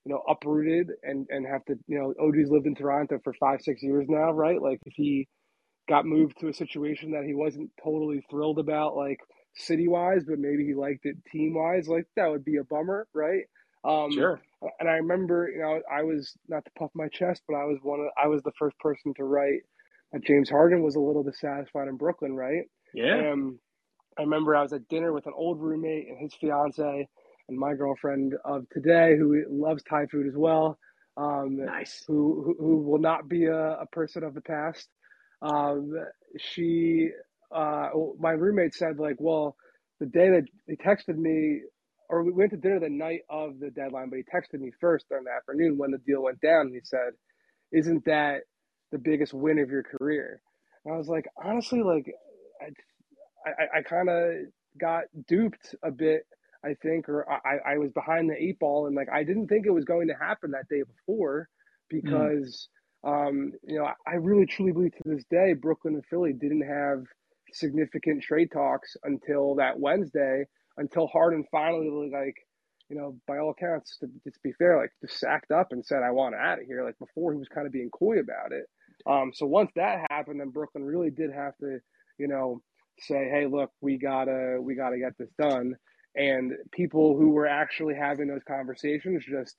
you 0.04 0.12
know 0.12 0.22
uprooted 0.28 0.90
and 1.02 1.26
and 1.30 1.46
have 1.46 1.64
to 1.66 1.74
you 1.86 1.98
know 1.98 2.14
OG's 2.20 2.50
lived 2.50 2.66
in 2.66 2.74
Toronto 2.74 3.18
for 3.22 3.32
five 3.34 3.60
six 3.60 3.82
years 3.82 4.06
now, 4.08 4.32
right? 4.32 4.60
Like 4.60 4.80
if 4.86 4.94
he 4.96 5.28
got 5.88 6.06
moved 6.06 6.38
to 6.40 6.48
a 6.48 6.52
situation 6.52 7.12
that 7.12 7.24
he 7.24 7.34
wasn't 7.34 7.70
totally 7.82 8.24
thrilled 8.30 8.58
about, 8.58 8.96
like 8.96 9.20
city 9.54 9.88
wise, 9.88 10.22
but 10.26 10.38
maybe 10.38 10.64
he 10.64 10.74
liked 10.74 11.06
it 11.06 11.16
team 11.30 11.54
wise. 11.54 11.88
Like 11.88 12.06
that 12.16 12.30
would 12.30 12.44
be 12.44 12.56
a 12.56 12.64
bummer, 12.64 13.06
right? 13.14 13.44
Um, 13.84 14.10
sure. 14.10 14.40
And 14.80 14.88
I 14.88 14.94
remember, 14.94 15.48
you 15.48 15.60
know, 15.60 15.80
I 15.92 16.02
was 16.02 16.32
not 16.48 16.64
to 16.64 16.70
puff 16.78 16.90
my 16.94 17.08
chest, 17.08 17.42
but 17.46 17.54
I 17.56 17.64
was 17.64 17.78
one 17.82 18.00
of, 18.00 18.06
I 18.22 18.26
was 18.26 18.42
the 18.42 18.52
first 18.58 18.76
person 18.78 19.14
to 19.16 19.24
write 19.24 19.60
that 20.12 20.24
James 20.24 20.50
Harden 20.50 20.82
was 20.82 20.96
a 20.96 21.00
little 21.00 21.22
dissatisfied 21.22 21.88
in 21.88 21.96
Brooklyn, 21.96 22.34
right? 22.34 22.64
Yeah. 22.94 23.30
Um, 23.32 23.60
I 24.18 24.22
remember 24.22 24.56
I 24.56 24.62
was 24.62 24.72
at 24.72 24.88
dinner 24.88 25.12
with 25.12 25.26
an 25.26 25.34
old 25.36 25.60
roommate 25.60 26.08
and 26.08 26.18
his 26.18 26.34
fiance 26.34 27.08
and 27.48 27.58
my 27.58 27.74
girlfriend 27.74 28.34
of 28.44 28.68
today, 28.70 29.16
who 29.16 29.44
loves 29.48 29.82
Thai 29.82 30.06
food 30.06 30.26
as 30.26 30.36
well. 30.36 30.78
Um, 31.16 31.64
nice. 31.64 32.04
Who, 32.06 32.42
who, 32.44 32.56
who 32.58 32.76
will 32.78 32.98
not 32.98 33.28
be 33.28 33.46
a, 33.46 33.80
a 33.80 33.86
person 33.92 34.24
of 34.24 34.34
the 34.34 34.40
past. 34.40 34.88
Um, 35.42 35.92
she, 36.38 37.10
uh, 37.54 37.88
my 38.18 38.32
roommate 38.32 38.74
said 38.74 38.98
like, 38.98 39.16
well, 39.18 39.56
the 40.00 40.06
day 40.06 40.30
that 40.30 40.44
he 40.66 40.76
texted 40.76 41.16
me, 41.16 41.62
or 42.08 42.22
we 42.22 42.32
went 42.32 42.50
to 42.50 42.56
dinner 42.56 42.80
the 42.80 42.88
night 42.88 43.20
of 43.30 43.58
the 43.58 43.70
deadline, 43.70 44.10
but 44.10 44.18
he 44.18 44.24
texted 44.24 44.60
me 44.60 44.70
first 44.80 45.08
during 45.08 45.24
the 45.24 45.30
afternoon 45.30 45.78
when 45.78 45.90
the 45.90 45.98
deal 45.98 46.22
went 46.22 46.40
down. 46.40 46.66
And 46.66 46.74
he 46.74 46.80
said, 46.84 47.12
"Isn't 47.72 48.04
that 48.04 48.42
the 48.92 48.98
biggest 48.98 49.34
win 49.34 49.58
of 49.58 49.70
your 49.70 49.82
career?" 49.82 50.40
And 50.84 50.94
I 50.94 50.98
was 50.98 51.08
like, 51.08 51.26
honestly, 51.42 51.82
like, 51.82 52.06
I, 53.46 53.78
I, 53.78 53.82
kind 53.82 54.08
of 54.08 54.32
got 54.80 55.04
duped 55.28 55.74
a 55.82 55.90
bit. 55.90 56.22
I 56.64 56.74
think, 56.82 57.08
or 57.08 57.30
I, 57.30 57.74
I 57.74 57.78
was 57.78 57.92
behind 57.92 58.28
the 58.28 58.42
eight 58.42 58.58
ball, 58.58 58.86
and 58.86 58.96
like 58.96 59.08
I 59.12 59.22
didn't 59.22 59.46
think 59.46 59.66
it 59.66 59.70
was 59.70 59.84
going 59.84 60.08
to 60.08 60.14
happen 60.14 60.50
that 60.50 60.68
day 60.68 60.82
before, 60.82 61.48
mm. 61.92 62.02
because 62.02 62.68
um, 63.06 63.52
you 63.62 63.78
know, 63.78 63.88
I 64.06 64.14
really 64.14 64.46
truly 64.46 64.72
believe 64.72 64.92
to 64.92 65.02
this 65.04 65.24
day, 65.30 65.52
Brooklyn 65.52 65.94
and 65.94 66.04
Philly 66.06 66.32
didn't 66.32 66.66
have 66.66 67.04
significant 67.52 68.22
trade 68.22 68.50
talks 68.52 68.96
until 69.04 69.54
that 69.56 69.78
Wednesday, 69.78 70.44
until 70.76 71.06
Harden 71.06 71.44
finally, 71.52 72.10
like, 72.12 72.34
you 72.88 72.96
know, 72.96 73.16
by 73.28 73.38
all 73.38 73.50
accounts, 73.50 73.98
to, 73.98 74.06
to 74.06 74.38
be 74.42 74.52
fair, 74.58 74.76
like, 74.76 74.90
just 75.00 75.20
sacked 75.20 75.52
up 75.52 75.68
and 75.70 75.86
said, 75.86 76.02
I 76.02 76.10
want 76.10 76.34
out 76.34 76.58
of 76.58 76.66
here. 76.66 76.84
Like, 76.84 76.98
before 76.98 77.32
he 77.32 77.38
was 77.38 77.48
kind 77.48 77.66
of 77.66 77.72
being 77.72 77.90
coy 77.90 78.18
about 78.18 78.52
it. 78.52 78.66
Um, 79.06 79.30
so 79.32 79.46
once 79.46 79.70
that 79.76 80.06
happened, 80.10 80.40
then 80.40 80.50
Brooklyn 80.50 80.84
really 80.84 81.10
did 81.10 81.30
have 81.32 81.56
to, 81.58 81.78
you 82.18 82.26
know, 82.26 82.60
say, 83.00 83.28
hey, 83.30 83.46
look, 83.46 83.70
we 83.80 83.98
gotta, 83.98 84.58
we 84.60 84.74
gotta 84.74 84.98
get 84.98 85.16
this 85.18 85.30
done. 85.38 85.74
And 86.14 86.52
people 86.72 87.16
who 87.16 87.30
were 87.30 87.46
actually 87.46 87.94
having 87.94 88.28
those 88.28 88.42
conversations 88.48 89.24
just 89.28 89.56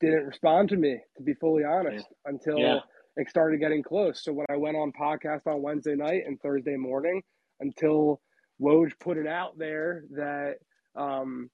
didn't 0.00 0.26
respond 0.26 0.68
to 0.68 0.76
me, 0.76 1.00
to 1.16 1.22
be 1.22 1.34
fully 1.34 1.64
honest, 1.64 2.06
yeah. 2.08 2.30
until 2.32 2.58
yeah. 2.58 2.78
it 3.16 3.28
started 3.28 3.58
getting 3.58 3.82
close. 3.82 4.22
So 4.22 4.32
when 4.32 4.46
I 4.48 4.56
went 4.56 4.76
on 4.76 4.92
podcast 4.92 5.46
on 5.46 5.62
Wednesday 5.62 5.96
night 5.96 6.22
and 6.26 6.40
Thursday 6.40 6.76
morning, 6.76 7.22
until 7.58 8.20
Woj 8.60 8.92
put 9.00 9.16
it 9.16 9.26
out 9.26 9.58
there 9.58 10.04
that 10.10 10.54
um, 10.96 11.50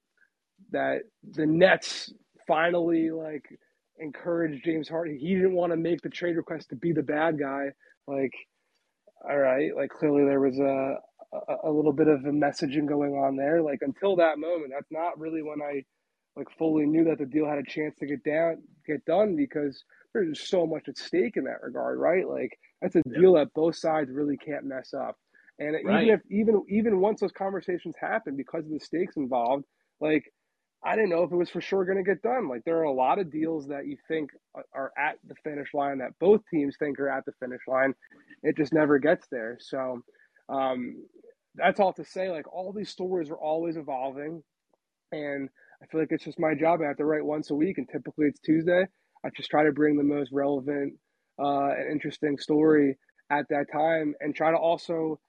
that 0.71 1.01
the 1.23 1.45
Nets 1.45 2.13
finally 2.47 3.11
like 3.11 3.45
encouraged 3.99 4.63
James 4.63 4.87
Harden. 4.87 5.17
He 5.17 5.35
didn't 5.35 5.53
want 5.53 5.71
to 5.71 5.77
make 5.77 6.01
the 6.01 6.09
trade 6.09 6.37
request 6.37 6.69
to 6.69 6.75
be 6.75 6.93
the 6.93 7.03
bad 7.03 7.39
guy. 7.39 7.67
Like, 8.07 8.33
all 9.29 9.37
right, 9.37 9.75
like 9.75 9.89
clearly 9.89 10.23
there 10.25 10.39
was 10.39 10.59
a 10.59 10.95
a, 11.33 11.69
a 11.69 11.71
little 11.71 11.93
bit 11.93 12.07
of 12.07 12.25
a 12.25 12.31
messaging 12.31 12.87
going 12.87 13.13
on 13.13 13.35
there. 13.35 13.61
Like 13.61 13.79
until 13.81 14.15
that 14.17 14.37
moment, 14.37 14.71
that's 14.73 14.91
not 14.91 15.19
really 15.19 15.41
when 15.41 15.61
I 15.61 15.83
like 16.35 16.47
fully 16.57 16.85
knew 16.85 17.03
that 17.05 17.17
the 17.17 17.25
deal 17.25 17.47
had 17.47 17.57
a 17.57 17.63
chance 17.63 17.95
to 17.99 18.05
get 18.05 18.23
down 18.23 18.61
get 18.85 19.03
done 19.05 19.35
because 19.35 19.83
there's 20.13 20.47
so 20.47 20.65
much 20.65 20.87
at 20.87 20.97
stake 20.97 21.35
in 21.35 21.43
that 21.45 21.61
regard, 21.61 21.99
right? 21.99 22.27
Like 22.27 22.57
that's 22.81 22.95
a 22.95 23.03
yeah. 23.05 23.19
deal 23.19 23.33
that 23.33 23.53
both 23.53 23.75
sides 23.75 24.11
really 24.11 24.37
can't 24.37 24.65
mess 24.65 24.93
up. 24.93 25.17
And 25.59 25.75
right. 25.85 26.03
even 26.03 26.13
if 26.13 26.21
even 26.29 26.63
even 26.69 26.99
once 26.99 27.19
those 27.19 27.31
conversations 27.31 27.95
happen 27.99 28.35
because 28.35 28.65
of 28.65 28.71
the 28.71 28.79
stakes 28.79 29.17
involved, 29.17 29.65
like 29.99 30.31
I 30.85 30.95
didn't 30.95 31.09
know 31.09 31.23
if 31.23 31.31
it 31.31 31.35
was 31.35 31.49
for 31.49 31.61
sure 31.61 31.85
going 31.85 31.97
to 31.97 32.03
get 32.03 32.21
done. 32.21 32.47
Like 32.47 32.63
there 32.65 32.77
are 32.77 32.83
a 32.83 32.93
lot 32.93 33.19
of 33.19 33.31
deals 33.31 33.67
that 33.67 33.87
you 33.87 33.97
think 34.07 34.29
are 34.73 34.91
at 34.97 35.17
the 35.27 35.35
finish 35.43 35.73
line 35.73 35.97
that 35.99 36.17
both 36.19 36.41
teams 36.51 36.75
think 36.77 36.99
are 36.99 37.09
at 37.09 37.25
the 37.25 37.33
finish 37.39 37.61
line. 37.67 37.93
It 38.43 38.55
just 38.55 38.73
never 38.73 38.99
gets 38.99 39.27
there. 39.31 39.57
So 39.59 40.01
um, 40.49 41.03
that's 41.55 41.79
all 41.79 41.93
to 41.93 42.05
say. 42.05 42.29
Like 42.29 42.51
all 42.53 42.71
these 42.71 42.89
stories 42.89 43.29
are 43.29 43.37
always 43.37 43.75
evolving, 43.75 44.43
and 45.11 45.49
I 45.81 45.87
feel 45.87 45.99
like 46.01 46.11
it's 46.11 46.23
just 46.25 46.39
my 46.39 46.53
job. 46.53 46.79
I 46.81 46.87
have 46.87 46.97
to 46.97 47.05
write 47.05 47.25
once 47.25 47.49
a 47.49 47.55
week, 47.55 47.77
and 47.77 47.87
typically 47.91 48.27
it's 48.27 48.39
Tuesday. 48.39 48.85
I 49.25 49.29
just 49.35 49.49
try 49.49 49.63
to 49.63 49.71
bring 49.71 49.97
the 49.97 50.03
most 50.03 50.31
relevant 50.31 50.93
uh, 51.41 51.69
and 51.71 51.91
interesting 51.91 52.37
story 52.37 52.97
at 53.31 53.45
that 53.49 53.65
time, 53.73 54.13
and 54.19 54.35
try 54.35 54.51
to 54.51 54.57
also 54.57 55.19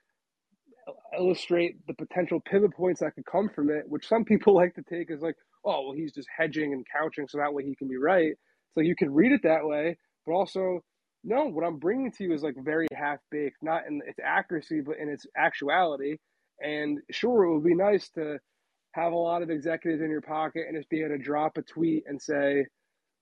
illustrate 1.17 1.87
the 1.87 1.95
potential 1.95 2.41
pivot 2.41 2.75
points 2.75 3.01
that 3.01 3.15
could 3.15 3.27
come 3.27 3.49
from 3.55 3.71
it, 3.71 3.85
which 3.89 4.09
some 4.09 4.25
people 4.25 4.55
like 4.57 4.75
to 4.75 4.83
take 4.83 5.11
as 5.11 5.21
like, 5.21 5.37
oh, 5.65 5.87
well, 5.87 5.93
he's 5.93 6.13
just 6.13 6.29
hedging 6.37 6.73
and 6.73 6.87
couching, 6.97 7.27
so 7.29 7.39
that 7.39 7.53
way 7.53 7.65
he 7.65 7.75
can 7.75 7.89
be 7.89 7.97
right. 7.97 8.35
So 8.75 8.81
you 8.81 8.95
can 8.97 9.13
read 9.13 9.33
it 9.33 9.43
that 9.43 9.67
way, 9.67 9.97
but 10.27 10.33
also, 10.33 10.81
no, 11.25 11.47
what 11.47 11.65
I'm 11.65 11.79
bringing 11.79 12.13
to 12.13 12.25
you 12.25 12.33
is 12.33 12.43
like 12.43 12.55
very 12.63 12.87
half 12.95 13.19
baked, 13.31 13.57
not 13.63 13.83
in 13.89 14.01
its 14.07 14.19
accuracy, 14.23 14.81
but 14.81 14.99
in 14.99 15.09
its 15.09 15.27
actuality. 15.37 16.17
And 16.61 17.01
sure, 17.11 17.45
it 17.45 17.55
would 17.55 17.65
be 17.65 17.75
nice 17.75 18.09
to 18.11 18.39
have 18.93 19.13
a 19.13 19.17
lot 19.17 19.43
of 19.43 19.51
executives 19.51 20.03
in 20.03 20.11
your 20.11 20.21
pocket 20.21 20.65
and 20.67 20.77
just 20.77 20.89
be 20.89 21.01
able 21.01 21.17
to 21.17 21.23
drop 21.23 21.57
a 21.57 21.63
tweet 21.63 22.05
and 22.07 22.21
say, 22.21 22.67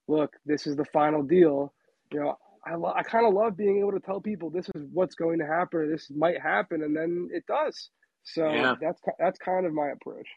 look, 0.07 0.31
this 0.45 0.67
is 0.67 0.75
the 0.75 0.85
final 0.85 1.23
deal. 1.23 1.73
You 2.11 2.21
know, 2.21 2.37
I, 2.69 2.75
lo- 2.75 2.93
I 2.95 3.03
kind 3.03 3.25
of 3.25 3.33
love 3.33 3.55
being 3.55 3.79
able 3.79 3.91
to 3.91 3.99
tell 3.99 4.21
people 4.21 4.49
this 4.49 4.69
is 4.75 4.83
what's 4.91 5.15
going 5.15 5.39
to 5.39 5.45
happen, 5.45 5.79
or 5.79 5.87
this 5.87 6.09
might 6.09 6.41
happen, 6.41 6.83
and 6.83 6.95
then 6.95 7.29
it 7.31 7.45
does. 7.47 7.89
So 8.23 8.49
yeah. 8.49 8.75
that's 8.79 9.01
that's 9.19 9.39
kind 9.39 9.65
of 9.65 9.73
my 9.73 9.89
approach. 9.89 10.27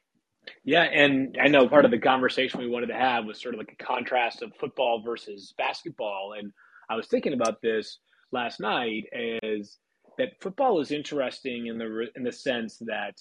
Yeah, 0.64 0.82
and 0.84 1.36
I 1.40 1.48
know 1.48 1.68
part 1.68 1.84
of 1.84 1.90
the 1.90 1.98
conversation 1.98 2.60
we 2.60 2.68
wanted 2.68 2.86
to 2.86 2.94
have 2.94 3.24
was 3.24 3.40
sort 3.40 3.54
of 3.54 3.58
like 3.58 3.76
a 3.78 3.84
contrast 3.84 4.42
of 4.42 4.52
football 4.58 5.02
versus 5.04 5.54
basketball, 5.58 6.34
and 6.38 6.52
I 6.88 6.96
was 6.96 7.06
thinking 7.08 7.32
about 7.32 7.60
this 7.62 7.98
last 8.32 8.60
night 8.60 9.04
as 9.12 9.76
that 10.18 10.40
football 10.40 10.80
is 10.80 10.90
interesting 10.90 11.66
in 11.66 11.78
the 11.78 12.06
in 12.14 12.22
the 12.22 12.32
sense 12.32 12.78
that 12.80 13.16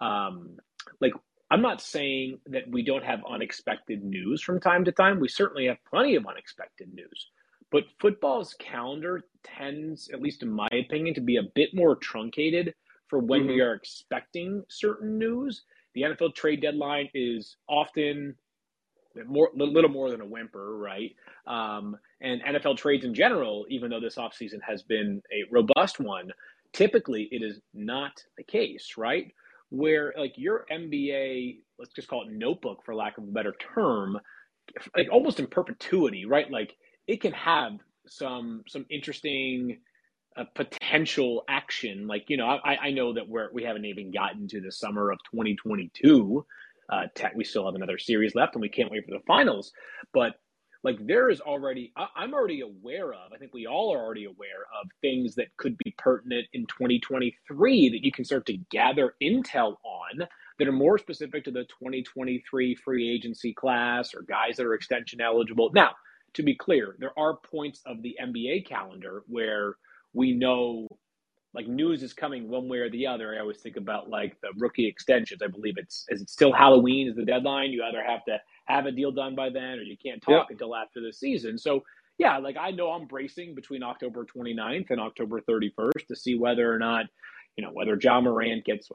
um, 0.00 0.56
like 1.00 1.12
I'm 1.50 1.62
not 1.62 1.80
saying 1.80 2.38
that 2.46 2.64
we 2.68 2.82
don't 2.82 3.04
have 3.04 3.20
unexpected 3.28 4.02
news 4.02 4.42
from 4.42 4.60
time 4.60 4.84
to 4.84 4.92
time. 4.92 5.20
We 5.20 5.28
certainly 5.28 5.66
have 5.66 5.78
plenty 5.88 6.14
of 6.16 6.26
unexpected 6.26 6.92
news. 6.92 7.28
But 7.74 7.86
football's 7.98 8.54
calendar 8.60 9.22
tends, 9.42 10.08
at 10.12 10.22
least 10.22 10.44
in 10.44 10.48
my 10.48 10.68
opinion, 10.68 11.12
to 11.16 11.20
be 11.20 11.38
a 11.38 11.50
bit 11.56 11.70
more 11.74 11.96
truncated 11.96 12.72
for 13.08 13.18
when 13.18 13.40
mm-hmm. 13.40 13.48
we 13.48 13.60
are 13.62 13.74
expecting 13.74 14.62
certain 14.68 15.18
news. 15.18 15.64
The 15.96 16.02
NFL 16.02 16.36
trade 16.36 16.62
deadline 16.62 17.08
is 17.14 17.56
often 17.68 18.36
more 19.26 19.50
a 19.60 19.64
little 19.64 19.90
more 19.90 20.08
than 20.08 20.20
a 20.20 20.24
whimper, 20.24 20.78
right? 20.78 21.16
Um, 21.48 21.96
and 22.20 22.42
NFL 22.42 22.76
trades 22.76 23.04
in 23.04 23.12
general, 23.12 23.66
even 23.68 23.90
though 23.90 23.98
this 23.98 24.14
offseason 24.14 24.60
has 24.64 24.84
been 24.84 25.20
a 25.32 25.42
robust 25.50 25.98
one, 25.98 26.30
typically 26.72 27.28
it 27.32 27.42
is 27.42 27.60
not 27.74 28.12
the 28.36 28.44
case, 28.44 28.94
right? 28.96 29.34
where 29.70 30.14
like 30.16 30.34
your 30.36 30.66
NBA, 30.70 31.58
let's 31.80 31.92
just 31.92 32.06
call 32.06 32.22
it 32.22 32.32
notebook 32.32 32.84
for 32.84 32.94
lack 32.94 33.18
of 33.18 33.24
a 33.24 33.32
better 33.32 33.54
term, 33.74 34.18
like 34.96 35.08
almost 35.10 35.40
in 35.40 35.48
perpetuity, 35.48 36.24
right? 36.24 36.48
Like 36.48 36.76
it 37.06 37.20
can 37.20 37.32
have 37.32 37.72
some 38.06 38.62
some 38.68 38.86
interesting 38.90 39.78
uh, 40.36 40.44
potential 40.54 41.44
action. 41.48 42.06
Like 42.06 42.24
you 42.28 42.36
know, 42.36 42.46
I, 42.46 42.76
I 42.76 42.90
know 42.90 43.14
that 43.14 43.28
we're 43.28 43.52
we 43.52 43.64
haven't 43.64 43.84
even 43.86 44.12
gotten 44.12 44.48
to 44.48 44.60
the 44.60 44.72
summer 44.72 45.10
of 45.10 45.18
2022. 45.32 46.44
Uh, 46.90 47.04
tech, 47.14 47.32
we 47.34 47.44
still 47.44 47.64
have 47.64 47.74
another 47.74 47.98
series 47.98 48.34
left, 48.34 48.54
and 48.54 48.62
we 48.62 48.68
can't 48.68 48.90
wait 48.90 49.04
for 49.06 49.12
the 49.12 49.24
finals. 49.26 49.72
But 50.12 50.34
like 50.84 50.98
there 51.06 51.30
is 51.30 51.40
already 51.40 51.92
I, 51.96 52.08
am 52.22 52.34
already 52.34 52.60
aware 52.60 53.12
of 53.12 53.32
i 53.34 53.38
think 53.38 53.52
we 53.52 53.66
all 53.66 53.92
are 53.92 54.04
already 54.04 54.26
aware 54.26 54.66
of 54.80 54.88
things 55.00 55.34
that 55.36 55.48
could 55.56 55.76
be 55.78 55.94
pertinent 55.98 56.46
in 56.52 56.66
2023 56.66 57.88
that 57.88 58.04
you 58.04 58.12
can 58.12 58.24
start 58.24 58.46
to 58.46 58.58
gather 58.70 59.14
intel 59.22 59.76
on 59.82 60.28
that 60.58 60.68
are 60.68 60.72
more 60.72 60.98
specific 60.98 61.44
to 61.44 61.50
the 61.50 61.64
2023 61.64 62.76
free 62.76 63.10
agency 63.10 63.52
class 63.52 64.14
or 64.14 64.22
guys 64.22 64.56
that 64.56 64.66
are 64.66 64.74
extension 64.74 65.20
eligible 65.20 65.70
now 65.74 65.90
to 66.34 66.42
be 66.42 66.54
clear, 66.54 66.96
there 66.98 67.18
are 67.18 67.36
points 67.36 67.80
of 67.86 68.02
the 68.02 68.16
NBA 68.20 68.66
calendar 68.66 69.22
where 69.26 69.76
we 70.12 70.32
know 70.32 70.88
like 71.54 71.68
news 71.68 72.02
is 72.02 72.12
coming 72.12 72.48
one 72.48 72.68
way 72.68 72.78
or 72.78 72.90
the 72.90 73.06
other. 73.06 73.34
I 73.34 73.40
always 73.40 73.60
think 73.60 73.76
about 73.76 74.10
like 74.10 74.36
the 74.40 74.48
rookie 74.58 74.86
extensions. 74.86 75.40
I 75.40 75.46
believe 75.46 75.74
it's 75.76 76.04
is 76.08 76.20
it 76.20 76.28
still 76.28 76.52
Halloween 76.52 77.08
is 77.08 77.16
the 77.16 77.24
deadline. 77.24 77.70
You 77.70 77.84
either 77.84 78.02
have 78.02 78.24
to 78.24 78.38
have 78.66 78.86
a 78.86 78.92
deal 78.92 79.12
done 79.12 79.34
by 79.34 79.50
then 79.50 79.78
or 79.78 79.82
you 79.82 79.96
can't 79.96 80.20
talk 80.20 80.46
yep. 80.48 80.50
until 80.50 80.74
after 80.74 81.00
the 81.00 81.12
season. 81.12 81.56
So 81.56 81.82
yeah, 82.18 82.38
like 82.38 82.56
I 82.56 82.70
know 82.70 82.90
I'm 82.90 83.06
bracing 83.06 83.54
between 83.54 83.82
October 83.82 84.24
29th 84.24 84.90
and 84.90 85.00
October 85.00 85.40
31st 85.40 86.06
to 86.08 86.16
see 86.16 86.36
whether 86.36 86.72
or 86.72 86.78
not, 86.78 87.06
you 87.56 87.64
know, 87.64 87.70
whether 87.72 87.98
Ja 88.00 88.20
Morant 88.20 88.64
gets, 88.64 88.90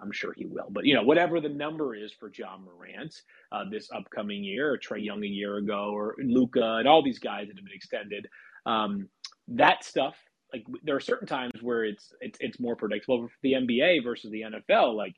I'm 0.00 0.12
sure 0.12 0.32
he 0.36 0.46
will, 0.46 0.68
but, 0.70 0.84
you 0.84 0.94
know, 0.94 1.02
whatever 1.02 1.40
the 1.40 1.48
number 1.48 1.94
is 1.94 2.12
for 2.12 2.30
Ja 2.34 2.56
Morant 2.56 3.14
uh, 3.52 3.64
this 3.70 3.90
upcoming 3.94 4.42
year, 4.42 4.72
or 4.72 4.78
Trae 4.78 5.04
Young 5.04 5.22
a 5.24 5.28
year 5.28 5.56
ago, 5.56 5.90
or 5.94 6.14
Luka, 6.18 6.76
and 6.76 6.88
all 6.88 7.02
these 7.02 7.18
guys 7.18 7.48
that 7.48 7.56
have 7.56 7.64
been 7.64 7.74
extended, 7.74 8.26
um, 8.66 9.08
that 9.48 9.84
stuff, 9.84 10.16
like 10.52 10.64
there 10.82 10.96
are 10.96 11.00
certain 11.00 11.28
times 11.28 11.62
where 11.62 11.84
it's, 11.84 12.12
it's, 12.20 12.38
it's 12.40 12.60
more 12.60 12.76
predictable 12.76 13.26
for 13.28 13.34
the 13.42 13.52
NBA 13.52 14.02
versus 14.04 14.30
the 14.30 14.42
NFL. 14.42 14.96
Like 14.96 15.14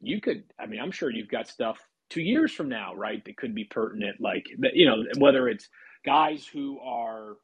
you 0.00 0.20
could, 0.20 0.44
I 0.58 0.66
mean, 0.66 0.80
I'm 0.80 0.90
sure 0.90 1.10
you've 1.10 1.28
got 1.28 1.48
stuff 1.48 1.78
two 2.10 2.22
years 2.22 2.52
from 2.52 2.68
now, 2.68 2.94
right, 2.94 3.24
that 3.24 3.36
could 3.36 3.54
be 3.54 3.64
pertinent, 3.64 4.20
like, 4.20 4.46
you 4.74 4.86
know, 4.86 5.04
whether 5.18 5.48
it's, 5.48 5.68
guys 6.04 6.46
who 6.46 6.80
are 6.80 7.36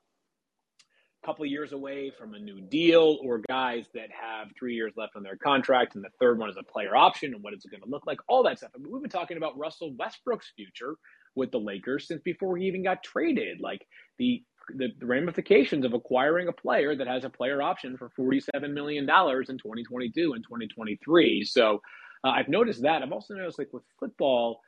couple 1.24 1.44
years 1.44 1.72
away 1.72 2.11
from 2.16 2.35
a 2.35 2.38
new 2.38 2.61
deal 2.61 3.18
or 3.22 3.38
guys 3.48 3.87
that 3.94 4.09
have 4.11 4.48
three 4.59 4.74
years 4.74 4.92
left 4.96 5.16
on 5.16 5.22
their 5.22 5.37
contract 5.37 5.94
and 5.94 6.04
the 6.04 6.11
third 6.20 6.38
one 6.38 6.48
is 6.48 6.57
a 6.57 6.62
player 6.62 6.96
option 6.96 7.35
and 7.35 7.42
what 7.42 7.52
is 7.52 7.64
it 7.64 7.70
going 7.70 7.83
to 7.83 7.88
look 7.88 8.07
like 8.07 8.18
all 8.28 8.42
that 8.42 8.59
stuff 8.59 8.70
I 8.74 8.78
mean, 8.78 8.92
we've 8.92 9.02
been 9.02 9.11
talking 9.11 9.37
about 9.37 9.59
russell 9.59 9.94
westbrook's 9.98 10.52
future 10.54 10.94
with 11.35 11.50
the 11.50 11.59
lakers 11.59 12.07
since 12.07 12.22
before 12.22 12.57
he 12.57 12.66
even 12.66 12.83
got 12.83 13.02
traded 13.02 13.61
like 13.61 13.87
the 14.18 14.42
the, 14.76 14.88
the 15.00 15.07
ramifications 15.07 15.87
of 15.87 15.94
acquiring 15.94 16.48
a 16.48 16.52
player 16.52 16.94
that 16.94 17.07
has 17.07 17.24
a 17.24 17.31
player 17.31 17.62
option 17.62 17.96
for 17.96 18.11
$47 18.18 18.74
million 18.74 19.04
in 19.04 19.09
2022 19.09 20.33
and 20.35 20.44
2023 20.44 21.44
so 21.44 21.81
uh, 22.24 22.28
i've 22.28 22.48
noticed 22.48 22.83
that 22.83 23.02
i've 23.02 23.12
also 23.12 23.35
noticed 23.35 23.59
like 23.59 23.72
with 23.72 23.85
football 23.98 24.61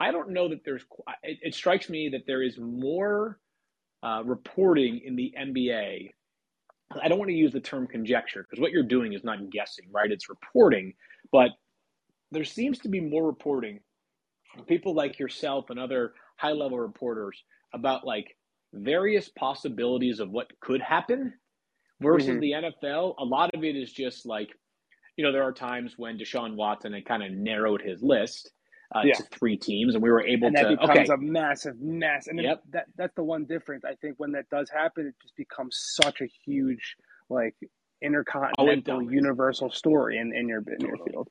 I 0.00 0.12
don't 0.12 0.30
know 0.30 0.48
that 0.48 0.64
there's. 0.64 0.84
It, 1.22 1.38
it 1.42 1.54
strikes 1.54 1.88
me 1.88 2.08
that 2.10 2.26
there 2.26 2.42
is 2.42 2.56
more 2.58 3.38
uh, 4.02 4.22
reporting 4.24 5.00
in 5.04 5.16
the 5.16 5.34
NBA. 5.38 6.10
I 7.02 7.08
don't 7.08 7.18
want 7.18 7.28
to 7.30 7.36
use 7.36 7.52
the 7.52 7.60
term 7.60 7.86
conjecture 7.86 8.46
because 8.48 8.60
what 8.60 8.72
you're 8.72 8.82
doing 8.82 9.12
is 9.12 9.24
not 9.24 9.50
guessing, 9.50 9.86
right? 9.92 10.10
It's 10.10 10.28
reporting, 10.28 10.94
but 11.32 11.50
there 12.30 12.44
seems 12.44 12.78
to 12.80 12.88
be 12.88 13.00
more 13.00 13.26
reporting 13.26 13.80
from 14.54 14.64
people 14.64 14.94
like 14.94 15.18
yourself 15.18 15.70
and 15.70 15.78
other 15.78 16.14
high 16.36 16.52
level 16.52 16.78
reporters 16.78 17.42
about 17.74 18.06
like 18.06 18.36
various 18.72 19.28
possibilities 19.28 20.20
of 20.20 20.30
what 20.30 20.48
could 20.60 20.80
happen 20.80 21.32
versus 22.00 22.30
mm-hmm. 22.30 22.40
the 22.40 22.52
NFL. 22.52 23.14
A 23.18 23.24
lot 23.24 23.50
of 23.54 23.64
it 23.64 23.76
is 23.76 23.92
just 23.92 24.24
like, 24.24 24.48
you 25.16 25.24
know, 25.24 25.32
there 25.32 25.42
are 25.42 25.52
times 25.52 25.94
when 25.96 26.18
Deshaun 26.18 26.54
Watson 26.54 26.92
had 26.92 27.04
kind 27.04 27.22
of 27.22 27.32
narrowed 27.32 27.82
his 27.82 28.02
list 28.02 28.50
uh, 28.94 29.02
yeah. 29.04 29.14
to 29.14 29.22
three 29.24 29.56
teams, 29.56 29.94
and 29.94 30.02
we 30.02 30.10
were 30.10 30.22
able 30.22 30.48
and 30.48 30.56
that 30.56 30.64
to. 30.64 30.76
becomes 30.76 31.10
okay. 31.10 31.12
a 31.12 31.16
massive 31.16 31.80
mess, 31.80 32.26
and 32.26 32.40
yep. 32.40 32.62
that 32.70 32.86
that's 32.96 33.14
the 33.14 33.22
one 33.22 33.44
difference. 33.44 33.84
I 33.84 33.94
think 33.94 34.14
when 34.18 34.32
that 34.32 34.48
does 34.50 34.70
happen, 34.70 35.06
it 35.06 35.14
just 35.22 35.36
becomes 35.36 35.76
such 36.02 36.20
a 36.20 36.26
huge 36.44 36.96
like 37.28 37.54
intercontinental, 38.00 38.96
oh, 38.96 39.10
universal 39.10 39.70
story 39.70 40.18
in, 40.18 40.34
in 40.34 40.48
your 40.48 40.60
in 40.60 40.78
totally. 40.78 40.88
your 40.88 41.06
field. 41.06 41.28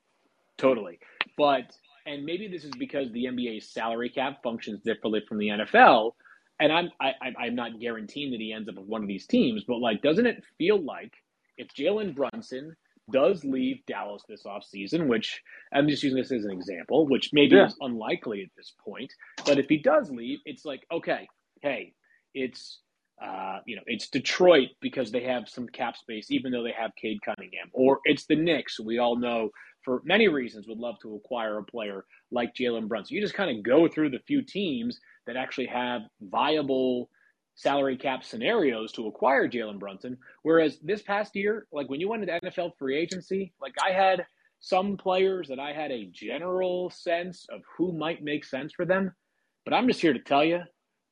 Totally, 0.56 0.98
but 1.36 1.72
and 2.06 2.24
maybe 2.24 2.48
this 2.48 2.64
is 2.64 2.70
because 2.78 3.10
the 3.12 3.24
NBA's 3.24 3.68
salary 3.68 4.08
cap 4.08 4.42
functions 4.42 4.80
differently 4.80 5.22
from 5.28 5.38
the 5.38 5.48
NFL. 5.48 6.12
And 6.60 6.72
I'm 6.72 6.90
I, 7.00 7.12
I'm 7.38 7.54
not 7.54 7.78
guaranteeing 7.78 8.32
that 8.32 8.40
he 8.40 8.52
ends 8.52 8.68
up 8.68 8.76
with 8.76 8.86
one 8.86 9.02
of 9.02 9.08
these 9.08 9.26
teams, 9.26 9.64
but 9.66 9.78
like, 9.78 10.02
doesn't 10.02 10.26
it 10.26 10.42
feel 10.58 10.80
like 10.80 11.12
if 11.56 11.68
Jalen 11.68 12.14
Brunson 12.14 12.74
does 13.12 13.44
leave 13.44 13.84
Dallas 13.86 14.22
this 14.28 14.44
offseason, 14.44 15.06
which 15.06 15.42
I'm 15.72 15.88
just 15.88 16.02
using 16.02 16.18
this 16.18 16.32
as 16.32 16.44
an 16.44 16.50
example, 16.50 17.06
which 17.06 17.30
maybe 17.32 17.56
yeah. 17.56 17.66
is 17.66 17.76
unlikely 17.80 18.42
at 18.42 18.50
this 18.56 18.74
point. 18.78 19.12
But 19.44 19.58
if 19.58 19.66
he 19.68 19.78
does 19.78 20.10
leave, 20.10 20.38
it's 20.44 20.64
like, 20.64 20.86
okay, 20.92 21.28
hey, 21.62 21.94
it's 22.34 22.80
uh, 23.20 23.58
you 23.66 23.74
know, 23.74 23.82
it's 23.86 24.08
Detroit 24.08 24.68
because 24.80 25.10
they 25.10 25.24
have 25.24 25.48
some 25.48 25.66
cap 25.68 25.96
space, 25.96 26.30
even 26.30 26.52
though 26.52 26.62
they 26.62 26.74
have 26.78 26.92
Cade 26.94 27.18
Cunningham, 27.24 27.68
or 27.72 27.98
it's 28.04 28.26
the 28.26 28.36
Knicks. 28.36 28.78
We 28.78 28.98
all 28.98 29.16
know 29.16 29.50
for 29.84 30.02
many 30.04 30.28
reasons 30.28 30.68
would 30.68 30.78
love 30.78 30.96
to 31.02 31.16
acquire 31.16 31.58
a 31.58 31.64
player 31.64 32.04
like 32.30 32.54
Jalen 32.54 32.86
Brunson. 32.86 33.16
You 33.16 33.22
just 33.22 33.34
kind 33.34 33.56
of 33.56 33.64
go 33.64 33.88
through 33.88 34.10
the 34.10 34.20
few 34.26 34.42
teams 34.42 35.00
that 35.26 35.36
actually 35.36 35.66
have 35.66 36.02
viable 36.20 37.10
salary 37.58 37.96
cap 37.96 38.22
scenarios 38.22 38.92
to 38.92 39.08
acquire 39.08 39.48
Jalen 39.48 39.80
Brunson. 39.80 40.16
Whereas 40.42 40.78
this 40.78 41.02
past 41.02 41.34
year, 41.34 41.66
like 41.72 41.90
when 41.90 41.98
you 41.98 42.08
went 42.08 42.22
into 42.22 42.38
NFL 42.40 42.70
free 42.78 42.96
agency, 42.96 43.52
like 43.60 43.74
I 43.84 43.90
had 43.90 44.24
some 44.60 44.96
players 44.96 45.48
that 45.48 45.58
I 45.58 45.72
had 45.72 45.90
a 45.90 46.06
general 46.06 46.88
sense 46.90 47.46
of 47.50 47.62
who 47.76 47.92
might 47.92 48.22
make 48.22 48.44
sense 48.44 48.72
for 48.72 48.84
them. 48.84 49.12
But 49.64 49.74
I'm 49.74 49.88
just 49.88 50.00
here 50.00 50.12
to 50.12 50.20
tell 50.20 50.44
you, 50.44 50.60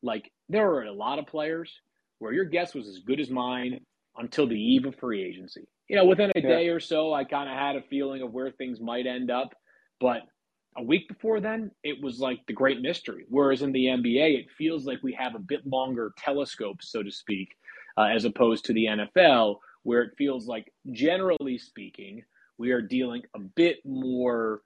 like, 0.03 0.31
there 0.49 0.71
are 0.71 0.85
a 0.85 0.93
lot 0.93 1.19
of 1.19 1.27
players 1.27 1.81
where 2.21 2.33
your 2.33 2.45
guess 2.45 2.75
was 2.75 2.87
as 2.87 3.01
good 3.01 3.19
as 3.19 3.29
mine 3.29 3.81
until 4.17 4.47
the 4.47 4.55
eve 4.55 4.87
of 4.87 4.95
free 4.95 5.25
agency. 5.25 5.67
You 5.89 5.97
know, 5.97 6.05
within 6.05 6.31
a 6.37 6.41
yeah. 6.41 6.49
day 6.49 6.69
or 6.69 6.79
so, 6.79 7.13
I 7.13 7.25
kind 7.25 7.51
of 7.51 7.57
had 7.57 7.75
a 7.75 7.83
feeling 7.83 8.23
of 8.23 8.33
where 8.33 8.53
things 8.53 8.81
might 8.81 9.07
end 9.09 9.33
up. 9.33 9.53
But 10.01 10.23
a 10.77 10.83
week 10.83 11.09
before 11.09 11.41
then, 11.41 11.71
it 11.83 12.03
was 12.03 12.21
like 12.21 12.41
the 12.47 12.53
great 12.53 12.81
mystery. 12.81 13.25
Whereas 13.29 13.63
in 13.63 13.73
the 13.73 13.87
NBA, 13.87 14.39
it 14.39 14.47
feels 14.57 14.87
like 14.87 15.03
we 15.03 15.13
have 15.15 15.35
a 15.35 15.41
bit 15.41 15.67
longer 15.67 16.13
telescope, 16.19 16.79
so 16.83 17.03
to 17.03 17.11
speak, 17.11 17.57
uh, 17.97 18.05
as 18.05 18.25
opposed 18.25 18.65
to 18.67 18.73
the 18.73 18.87
NFL, 18.87 19.57
where 19.83 20.03
it 20.03 20.13
feels 20.19 20.47
like, 20.47 20.73
generally 20.93 21.59
speaking, 21.59 22.23
we 22.59 22.73
are 22.73 22.83
dealing 22.83 23.23
a 23.35 23.39
bit 23.39 23.79
more. 23.85 24.63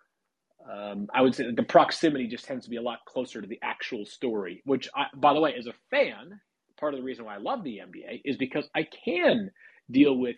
Um, 0.70 1.08
I 1.14 1.22
would 1.22 1.34
say 1.34 1.50
the 1.50 1.62
proximity 1.62 2.26
just 2.26 2.44
tends 2.44 2.64
to 2.64 2.70
be 2.70 2.76
a 2.76 2.82
lot 2.82 2.98
closer 3.06 3.40
to 3.40 3.46
the 3.46 3.58
actual 3.62 4.04
story, 4.04 4.62
which, 4.64 4.88
I, 4.94 5.06
by 5.16 5.32
the 5.32 5.40
way, 5.40 5.54
as 5.58 5.66
a 5.66 5.74
fan, 5.90 6.40
part 6.78 6.94
of 6.94 7.00
the 7.00 7.04
reason 7.04 7.24
why 7.24 7.34
I 7.34 7.38
love 7.38 7.64
the 7.64 7.78
NBA 7.78 8.22
is 8.24 8.36
because 8.36 8.68
I 8.74 8.86
can 9.04 9.50
deal 9.90 10.16
with 10.16 10.36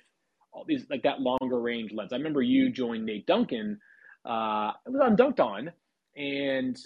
all 0.52 0.64
these 0.66 0.84
like 0.90 1.02
that 1.04 1.20
longer 1.20 1.60
range 1.60 1.92
lens. 1.92 2.12
I 2.12 2.16
remember 2.16 2.42
you 2.42 2.70
joined 2.70 3.06
Nate 3.06 3.26
Duncan 3.26 3.78
uh, 4.24 4.72
it 4.86 4.90
was 4.90 5.00
on 5.00 5.16
Dunc'd 5.16 5.40
On, 5.40 5.72
and 6.16 6.78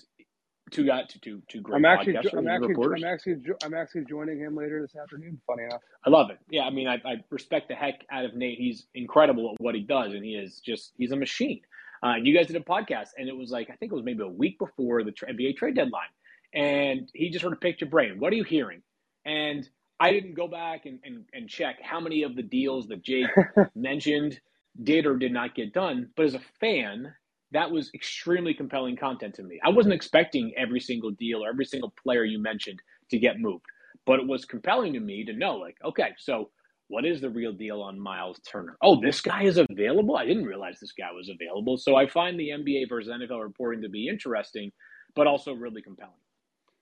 two 0.70 0.85
got 0.85 1.09
two 1.09 1.18
two 1.20 1.42
two 1.49 1.61
great 1.61 1.77
I'm 1.77 1.85
actually, 1.85 2.14
podcasters 2.14 2.38
I'm 2.38 2.49
actually, 2.49 2.68
reporters. 2.68 3.03
I'm 3.03 3.12
actually, 3.12 3.37
I'm 3.64 3.75
actually 3.75 4.05
joining 4.05 4.38
him 4.38 4.57
later 4.57 4.81
this 4.81 4.96
afternoon. 4.96 5.40
Funny 5.46 5.64
enough, 5.64 5.81
I 6.05 6.11
love 6.11 6.31
it. 6.31 6.38
Yeah, 6.51 6.62
I 6.62 6.70
mean, 6.70 6.88
I, 6.88 6.94
I 6.94 7.25
respect 7.31 7.68
the 7.68 7.75
heck 7.75 8.05
out 8.11 8.25
of 8.25 8.35
Nate. 8.35 8.59
He's 8.59 8.87
incredible 8.94 9.55
at 9.55 9.61
what 9.62 9.75
he 9.75 9.83
does, 9.83 10.12
and 10.12 10.25
he 10.25 10.33
is 10.33 10.61
just 10.61 10.92
he's 10.96 11.12
a 11.12 11.16
machine. 11.16 11.61
Uh, 12.03 12.14
you 12.22 12.37
guys 12.37 12.46
did 12.46 12.57
a 12.57 12.61
podcast, 12.61 13.09
and 13.16 13.29
it 13.29 13.37
was 13.37 13.51
like 13.51 13.68
I 13.70 13.77
think 13.77 13.92
it 13.92 13.94
was 13.94 14.05
maybe 14.05 14.22
a 14.22 14.29
week 14.29 14.59
before 14.59 15.03
the 15.03 15.12
NBA 15.12 15.57
trade 15.57 15.77
deadline, 15.77 16.09
and 16.55 17.09
he 17.14 17.31
just 17.31 17.42
sort 17.42 17.53
of 17.53 17.61
picked 17.61 17.81
your 17.81 17.90
brain. 17.90 18.18
What 18.18 18.33
are 18.33 18.37
you 18.37 18.44
hearing? 18.44 18.83
And 19.25 19.68
I 19.99 20.12
didn't 20.12 20.35
go 20.35 20.46
back 20.46 20.87
and, 20.87 20.99
and, 21.05 21.25
and 21.33 21.49
check 21.49 21.77
how 21.83 22.01
many 22.01 22.22
of 22.22 22.37
the 22.37 22.42
deals 22.42 22.87
that 22.88 23.03
Jake 23.03 23.27
mentioned 23.75 24.38
did 24.83 25.07
or 25.07 25.16
did 25.16 25.33
not 25.33 25.55
get 25.55 25.72
done. 25.72 26.11
But 26.16 26.27
as 26.27 26.35
a 26.35 26.40
fan, 26.61 27.14
that 27.52 27.70
was 27.70 27.90
extremely 27.94 28.54
compelling 28.54 28.96
content 28.96 29.35
to 29.35 29.42
me. 29.42 29.59
I 29.64 29.70
wasn't 29.70 29.94
expecting 29.94 30.52
every 30.56 30.80
single 30.80 31.11
deal 31.12 31.44
or 31.44 31.48
every 31.48 31.64
single 31.64 31.92
player 32.02 32.24
you 32.24 32.40
mentioned 32.40 32.80
to 33.11 33.18
get 33.18 33.38
moved, 33.38 33.64
but 34.04 34.18
it 34.18 34.26
was 34.26 34.44
compelling 34.44 34.92
to 34.94 35.00
me 35.00 35.24
to 35.24 35.32
know, 35.32 35.56
like, 35.56 35.76
okay, 35.85 36.11
so 36.18 36.50
what 36.88 37.04
is 37.04 37.20
the 37.20 37.30
real 37.30 37.52
deal 37.52 37.82
on 37.82 37.98
Miles 37.98 38.40
Turner? 38.46 38.76
Oh, 38.82 39.00
this 39.00 39.20
guy 39.20 39.42
is 39.42 39.59
available. 39.59 40.16
I 40.16 40.26
didn't 40.26 40.44
realize 40.44 40.78
this 40.80 40.92
guy 40.92 41.12
was 41.12 41.28
available. 41.28 41.76
So 41.78 41.96
I 41.96 42.06
find 42.06 42.38
the 42.38 42.50
NBA 42.50 42.88
versus 42.88 43.11
NFL 43.11 43.42
reporting 43.42 43.82
to 43.82 43.88
be 43.88 44.09
interesting, 44.09 44.70
but 45.14 45.26
also 45.26 45.52
really 45.52 45.82
compelling. 45.82 46.14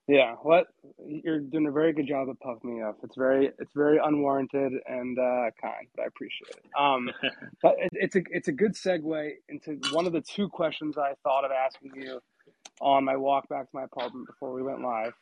Yeah, 0.06 0.34
what 0.42 0.66
you're 0.98 1.40
doing 1.40 1.66
a 1.66 1.72
very 1.72 1.94
good 1.94 2.06
job 2.06 2.28
of 2.28 2.38
puffing 2.40 2.76
me 2.76 2.82
up. 2.82 2.98
It's 3.02 3.16
very 3.16 3.50
it's 3.58 3.72
very 3.74 3.98
unwarranted 4.02 4.72
and 4.86 5.18
uh, 5.18 5.50
kind, 5.60 5.86
but 5.96 6.02
I 6.02 6.06
appreciate 6.06 6.50
it. 6.50 6.64
Um, 6.78 7.10
but 7.62 7.76
it, 7.78 7.90
it's 7.92 8.16
a 8.16 8.22
it's 8.30 8.48
a 8.48 8.52
good 8.52 8.74
segue 8.74 9.30
into 9.48 9.78
one 9.92 10.06
of 10.06 10.12
the 10.12 10.20
two 10.20 10.48
questions 10.48 10.98
I 10.98 11.14
thought 11.22 11.44
of 11.46 11.52
asking 11.52 11.92
you 11.96 12.20
on 12.82 13.04
my 13.04 13.16
walk 13.16 13.48
back 13.48 13.64
to 13.64 13.70
my 13.72 13.84
apartment 13.84 14.26
before 14.26 14.52
we 14.52 14.62
went 14.62 14.82
live. 14.82 15.14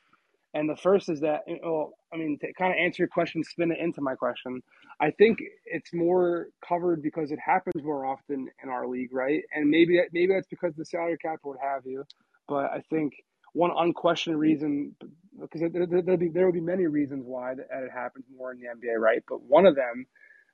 And 0.55 0.68
the 0.68 0.77
first 0.77 1.09
is 1.09 1.21
that, 1.21 1.40
well, 1.64 1.95
I 2.12 2.16
mean, 2.18 2.38
to 2.40 2.53
kind 2.53 2.73
of 2.73 2.79
answer 2.79 3.05
your 3.05 3.09
question, 3.09 3.42
spin 3.42 3.73
it 3.73 3.79
into 3.79 4.03
my 4.03 4.14
question. 4.14 4.62
I 5.01 5.11
think 5.11 5.38
it's 5.64 5.95
more 5.95 6.49
covered 6.66 7.03
because 7.03 7.31
it 7.31 7.38
happens 7.42 7.83
more 7.83 8.05
often 8.05 8.49
in 8.62 8.68
our 8.68 8.87
league, 8.87 9.14
right? 9.14 9.42
And 9.55 9.71
maybe 9.71 9.99
maybe 10.12 10.35
that's 10.35 10.49
because 10.49 10.75
the 10.75 10.85
salary 10.85 11.16
cap 11.18 11.38
would 11.45 11.57
have 11.62 11.87
you, 11.87 12.05
but 12.49 12.66
I 12.66 12.83
think 12.90 13.14
one 13.53 13.71
unquestioned 13.77 14.38
reason 14.38 14.95
because 15.41 15.62
there, 15.73 15.87
there, 15.87 16.17
be, 16.17 16.29
there 16.29 16.47
will 16.47 16.53
be 16.53 16.61
many 16.61 16.87
reasons 16.87 17.25
why 17.27 17.55
that 17.55 17.67
it 17.71 17.91
happens 17.93 18.25
more 18.37 18.53
in 18.53 18.59
the 18.61 18.67
NBA, 18.67 18.99
right? 18.99 19.23
But 19.29 19.43
one 19.43 19.67
of 19.67 19.75
them, 19.75 20.07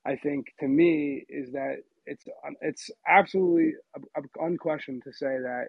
I 0.06 0.16
think, 0.16 0.46
to 0.60 0.68
me, 0.68 1.24
is 1.28 1.52
that 1.52 1.78
it's 2.06 2.24
it's 2.62 2.90
absolutely 3.06 3.72
unquestioned 4.40 5.02
to 5.04 5.12
say 5.12 5.26
that 5.26 5.66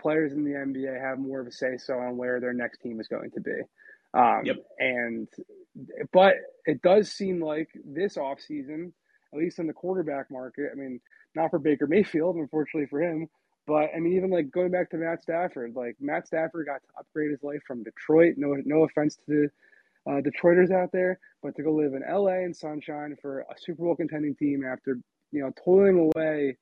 players 0.00 0.32
in 0.32 0.44
the 0.44 0.52
NBA 0.52 1.00
have 1.00 1.18
more 1.18 1.40
of 1.40 1.46
a 1.46 1.52
say 1.52 1.76
so 1.78 1.94
on 1.94 2.16
where 2.16 2.40
their 2.40 2.52
next 2.52 2.78
team 2.80 3.00
is 3.00 3.08
going 3.08 3.30
to 3.32 3.40
be. 3.40 3.60
Um, 4.14 4.42
yep. 4.44 4.56
And 4.78 5.28
but 6.12 6.34
it 6.66 6.82
does 6.82 7.10
seem 7.10 7.42
like 7.42 7.68
this 7.84 8.16
offseason, 8.16 8.92
at 9.32 9.38
least 9.38 9.58
in 9.58 9.66
the 9.66 9.72
quarterback 9.72 10.30
market, 10.30 10.70
I 10.72 10.76
mean, 10.76 11.00
not 11.34 11.50
for 11.50 11.58
Baker 11.58 11.86
Mayfield, 11.86 12.36
unfortunately 12.36 12.88
for 12.88 13.02
him, 13.02 13.28
but 13.68 13.90
I 13.94 14.00
mean, 14.00 14.14
even 14.14 14.30
like 14.30 14.50
going 14.50 14.70
back 14.70 14.90
to 14.90 14.96
Matt 14.96 15.22
Stafford, 15.22 15.74
like 15.76 15.96
Matt 16.00 16.26
Stafford 16.26 16.66
got 16.66 16.80
to 16.80 16.98
upgrade 16.98 17.30
his 17.30 17.42
life 17.42 17.60
from 17.66 17.84
Detroit. 17.84 18.34
No, 18.38 18.56
no 18.64 18.84
offense 18.84 19.16
to 19.16 19.22
the 20.06 20.10
uh, 20.10 20.20
Detroiters 20.22 20.72
out 20.72 20.90
there, 20.90 21.20
but 21.42 21.54
to 21.56 21.62
go 21.62 21.72
live 21.72 21.92
in 21.92 22.02
LA 22.10 22.44
and 22.44 22.56
sunshine 22.56 23.14
for 23.20 23.40
a 23.40 23.54
Super 23.58 23.84
Bowl 23.84 23.94
contending 23.94 24.34
team 24.34 24.64
after 24.64 24.98
you 25.30 25.42
know 25.42 25.52
toiling 25.62 26.10
away 26.16 26.56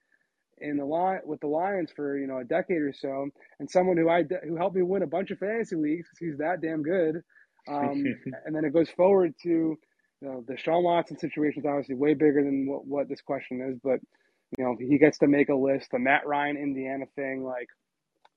in 0.59 0.77
the 0.79 0.85
line 0.85 1.21
with 1.25 1.39
the 1.41 1.47
Lions 1.47 1.93
for 1.95 2.19
you 2.19 2.27
know 2.27 2.39
a 2.39 2.45
decade 2.45 2.83
or 2.83 2.93
so, 2.93 3.29
and 3.61 3.71
someone 3.71 3.97
who 3.97 4.09
I 4.09 4.25
who 4.47 4.57
helped 4.57 4.75
me 4.75 4.83
win 4.83 5.05
a 5.05 5.07
bunch 5.07 5.31
of 5.31 5.39
fantasy 5.39 5.77
leagues 5.77 6.09
because 6.09 6.19
he's 6.19 6.39
that 6.39 6.61
damn 6.61 6.83
good. 6.83 7.23
Um, 7.69 8.05
and 8.45 8.55
then 8.55 8.65
it 8.65 8.73
goes 8.73 8.91
forward 8.91 9.33
to 9.45 9.49
you 9.49 9.79
know 10.21 10.45
the 10.49 10.57
Sean 10.57 10.83
Watson 10.83 11.19
situation 11.19 11.63
is 11.63 11.67
obviously 11.67 11.95
way 11.95 12.15
bigger 12.15 12.43
than 12.43 12.67
what, 12.67 12.85
what 12.85 13.09
this 13.09 13.21
question 13.21 13.61
is, 13.61 13.79
but 13.85 14.01
you 14.57 14.65
know 14.65 14.77
he 14.79 14.99
gets 14.99 15.19
to 15.19 15.27
make 15.27 15.49
a 15.49 15.55
list. 15.55 15.91
The 15.91 15.99
Matt 15.99 16.27
Ryan 16.27 16.57
Indiana 16.57 17.07
thing, 17.15 17.45
like 17.45 17.69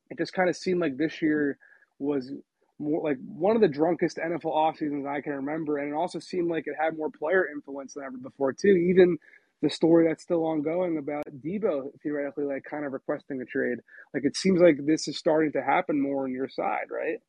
it 0.09 0.17
just 0.17 0.33
kind 0.33 0.49
of 0.49 0.55
seemed 0.55 0.79
like 0.79 0.97
this 0.97 1.21
year 1.21 1.57
was 1.99 2.31
more 2.79 3.03
like 3.03 3.17
one 3.25 3.55
of 3.55 3.61
the 3.61 3.67
drunkest 3.67 4.17
NFL 4.17 4.45
off 4.45 4.77
seasons 4.77 5.05
I 5.05 5.21
can 5.21 5.33
remember, 5.33 5.77
and 5.77 5.91
it 5.91 5.95
also 5.95 6.19
seemed 6.19 6.49
like 6.49 6.65
it 6.67 6.75
had 6.79 6.97
more 6.97 7.09
player 7.09 7.47
influence 7.53 7.93
than 7.93 8.03
ever 8.03 8.17
before 8.17 8.53
too. 8.53 8.69
Even 8.69 9.17
the 9.61 9.69
story 9.69 10.07
that's 10.07 10.23
still 10.23 10.45
ongoing 10.45 10.97
about 10.97 11.25
Deebo 11.43 11.91
theoretically 12.01 12.45
like 12.45 12.63
kind 12.63 12.85
of 12.85 12.93
requesting 12.93 13.41
a 13.41 13.45
trade. 13.45 13.79
Like 14.13 14.23
it 14.25 14.37
seems 14.37 14.61
like 14.61 14.85
this 14.85 15.07
is 15.07 15.17
starting 15.17 15.51
to 15.53 15.61
happen 15.61 16.01
more 16.01 16.23
on 16.23 16.31
your 16.31 16.47
side, 16.47 16.87
right? 16.89 17.19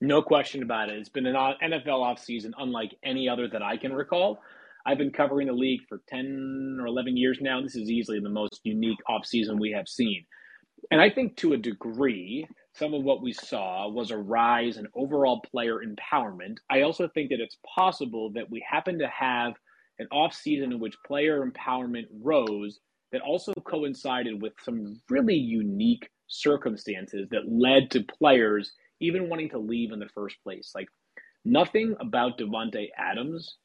No 0.00 0.22
question 0.22 0.62
about 0.62 0.88
it. 0.88 0.98
It's 0.98 1.08
been 1.08 1.26
an 1.26 1.34
NFL 1.34 1.86
offseason 1.86 2.52
unlike 2.58 2.94
any 3.02 3.28
other 3.28 3.48
that 3.48 3.62
I 3.62 3.76
can 3.76 3.92
recall. 3.92 4.40
I've 4.86 4.98
been 4.98 5.12
covering 5.12 5.46
the 5.46 5.52
league 5.52 5.80
for 5.88 6.00
10 6.08 6.78
or 6.80 6.86
11 6.86 7.16
years 7.16 7.38
now. 7.40 7.60
This 7.60 7.76
is 7.76 7.90
easily 7.90 8.20
the 8.20 8.30
most 8.30 8.60
unique 8.64 8.98
offseason 9.08 9.60
we 9.60 9.72
have 9.72 9.88
seen. 9.88 10.24
And 10.90 11.00
I 11.00 11.10
think 11.10 11.36
to 11.36 11.52
a 11.52 11.58
degree, 11.58 12.46
some 12.74 12.94
of 12.94 13.02
what 13.02 13.22
we 13.22 13.32
saw 13.32 13.88
was 13.88 14.10
a 14.10 14.16
rise 14.16 14.78
in 14.78 14.86
overall 14.94 15.42
player 15.50 15.80
empowerment. 15.84 16.56
I 16.70 16.82
also 16.82 17.08
think 17.08 17.30
that 17.30 17.40
it's 17.40 17.58
possible 17.74 18.32
that 18.34 18.50
we 18.50 18.64
happen 18.68 18.98
to 18.98 19.08
have– 19.08 19.54
an 20.00 20.08
offseason 20.12 20.72
in 20.72 20.80
which 20.80 20.96
player 21.06 21.46
empowerment 21.46 22.06
rose 22.22 22.80
that 23.12 23.20
also 23.20 23.52
coincided 23.64 24.40
with 24.40 24.54
some 24.64 25.00
really 25.10 25.36
unique 25.36 26.08
circumstances 26.26 27.28
that 27.30 27.42
led 27.46 27.90
to 27.90 28.04
players 28.18 28.72
even 29.00 29.28
wanting 29.28 29.50
to 29.50 29.58
leave 29.58 29.92
in 29.92 29.98
the 29.98 30.08
first 30.14 30.36
place. 30.42 30.72
Like 30.74 30.88
nothing 31.44 31.94
about 32.00 32.38
Davante 32.38 32.88
Adams 32.96 33.56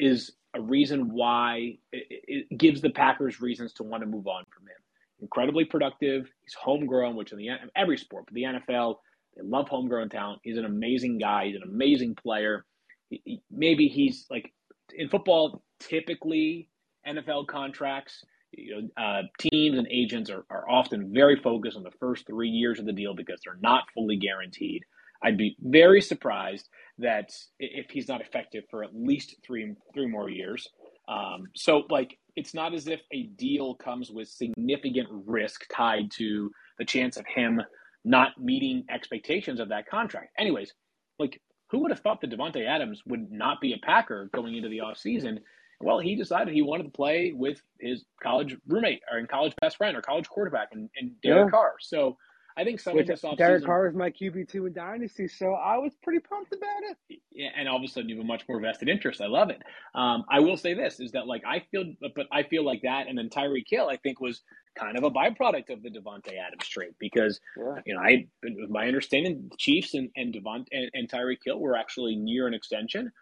is 0.00 0.32
a 0.54 0.60
reason 0.60 1.12
why 1.12 1.76
it, 1.92 2.46
it, 2.50 2.58
gives 2.58 2.80
the 2.80 2.90
Packers 2.90 3.40
reasons 3.40 3.72
to 3.74 3.82
want 3.82 4.02
to 4.02 4.06
move 4.06 4.26
on 4.26 4.44
from 4.54 4.64
him. 4.64 4.76
Incredibly 5.20 5.64
productive. 5.64 6.26
He's 6.44 6.54
homegrown, 6.54 7.16
which 7.16 7.32
in 7.32 7.38
the 7.38 7.48
every 7.74 7.98
sport, 7.98 8.24
but 8.26 8.34
the 8.34 8.42
NFL, 8.42 8.96
they 9.36 9.42
love 9.42 9.68
homegrown 9.68 10.10
talent. 10.10 10.40
He's 10.42 10.58
an 10.58 10.64
amazing 10.64 11.18
guy. 11.18 11.46
He's 11.46 11.56
an 11.56 11.62
amazing 11.62 12.14
player. 12.14 12.64
He, 13.08 13.42
maybe 13.50 13.88
he's 13.88 14.26
like 14.30 14.52
in 14.94 15.08
football, 15.08 15.62
typically 15.80 16.68
NFL 17.06 17.46
contracts, 17.46 18.24
you 18.52 18.90
know, 18.96 19.02
uh, 19.02 19.22
teams 19.38 19.78
and 19.78 19.86
agents 19.90 20.30
are, 20.30 20.44
are 20.50 20.68
often 20.68 21.12
very 21.12 21.36
focused 21.36 21.76
on 21.76 21.82
the 21.82 21.90
first 22.00 22.26
three 22.26 22.48
years 22.48 22.78
of 22.78 22.86
the 22.86 22.92
deal 22.92 23.14
because 23.14 23.40
they're 23.44 23.58
not 23.60 23.84
fully 23.94 24.16
guaranteed. 24.16 24.84
I'd 25.22 25.38
be 25.38 25.56
very 25.60 26.00
surprised 26.00 26.68
that 26.98 27.30
if 27.58 27.90
he's 27.90 28.08
not 28.08 28.20
effective 28.20 28.64
for 28.70 28.82
at 28.82 28.94
least 28.94 29.36
three 29.44 29.74
three 29.94 30.06
more 30.06 30.30
years. 30.30 30.68
Um, 31.08 31.44
so, 31.54 31.84
like, 31.88 32.18
it's 32.34 32.54
not 32.54 32.74
as 32.74 32.88
if 32.88 33.00
a 33.12 33.24
deal 33.24 33.74
comes 33.74 34.10
with 34.10 34.28
significant 34.28 35.08
risk 35.26 35.66
tied 35.72 36.10
to 36.12 36.50
the 36.78 36.84
chance 36.84 37.16
of 37.16 37.24
him 37.26 37.62
not 38.04 38.40
meeting 38.40 38.84
expectations 38.90 39.60
of 39.60 39.68
that 39.68 39.86
contract. 39.88 40.30
Anyways, 40.38 40.72
like, 41.18 41.40
who 41.70 41.80
would 41.80 41.90
have 41.90 42.00
thought 42.00 42.20
that 42.20 42.30
Davante 42.30 42.64
Adams 42.66 43.02
would 43.06 43.30
not 43.30 43.60
be 43.60 43.72
a 43.72 43.78
Packer 43.84 44.30
going 44.32 44.54
into 44.54 44.68
the 44.68 44.78
offseason? 44.78 45.38
Well, 45.80 45.98
he 45.98 46.14
decided 46.14 46.54
he 46.54 46.62
wanted 46.62 46.84
to 46.84 46.90
play 46.90 47.32
with 47.34 47.60
his 47.80 48.04
college 48.22 48.56
roommate 48.66 49.00
or 49.10 49.18
in 49.18 49.26
college 49.26 49.52
best 49.60 49.76
friend 49.76 49.96
or 49.96 50.02
college 50.02 50.28
quarterback 50.28 50.68
and, 50.72 50.88
and 50.96 51.20
Derek 51.20 51.46
yeah. 51.46 51.50
Carr. 51.50 51.74
So 51.80 52.16
I 52.58 52.64
think 52.64 52.80
some 52.80 52.94
Which, 52.94 53.02
of 53.02 53.08
this 53.08 53.22
offseason. 53.22 53.36
Derek 53.36 53.64
Carr 53.64 53.86
is 53.86 53.94
my 53.94 54.10
QB 54.10 54.48
two 54.48 54.64
in 54.64 54.72
Dynasty, 54.72 55.28
so 55.28 55.52
I 55.52 55.76
was 55.76 55.92
pretty 56.02 56.20
pumped 56.20 56.54
about 56.54 56.82
it. 56.90 57.20
Yeah, 57.30 57.50
and 57.56 57.68
all 57.68 57.76
of 57.76 57.82
a 57.82 57.88
sudden 57.88 58.08
you 58.08 58.16
have 58.16 58.24
a 58.24 58.26
much 58.26 58.44
more 58.48 58.60
vested 58.60 58.88
interest. 58.88 59.20
I 59.20 59.26
love 59.26 59.50
it. 59.50 59.62
Um, 59.94 60.24
I 60.30 60.40
will 60.40 60.56
say 60.56 60.72
this 60.72 60.98
is 60.98 61.12
that 61.12 61.26
like 61.26 61.42
I 61.46 61.64
feel, 61.70 61.84
but 62.00 62.26
I 62.32 62.44
feel 62.44 62.64
like 62.64 62.82
that 62.82 63.08
and 63.08 63.18
then 63.18 63.28
Tyreek 63.28 63.66
Hill 63.68 63.88
I 63.88 63.96
think 63.96 64.20
was 64.20 64.40
kind 64.74 64.96
of 64.96 65.04
a 65.04 65.10
byproduct 65.10 65.70
of 65.70 65.82
the 65.82 65.90
Davante 65.90 66.32
Adams 66.38 66.66
trade 66.68 66.94
because 66.98 67.40
yeah. 67.56 67.80
you 67.84 67.94
know 67.94 68.00
I 68.00 68.26
my 68.68 68.86
understanding 68.86 69.48
the 69.50 69.56
Chiefs 69.58 69.92
and 69.92 70.10
and 70.16 70.34
Davante 70.34 70.66
and, 70.72 70.90
and 70.94 71.10
Tyreek 71.10 71.40
Hill 71.44 71.58
were 71.58 71.76
actually 71.76 72.16
near 72.16 72.46
an 72.46 72.54
extension. 72.54 73.12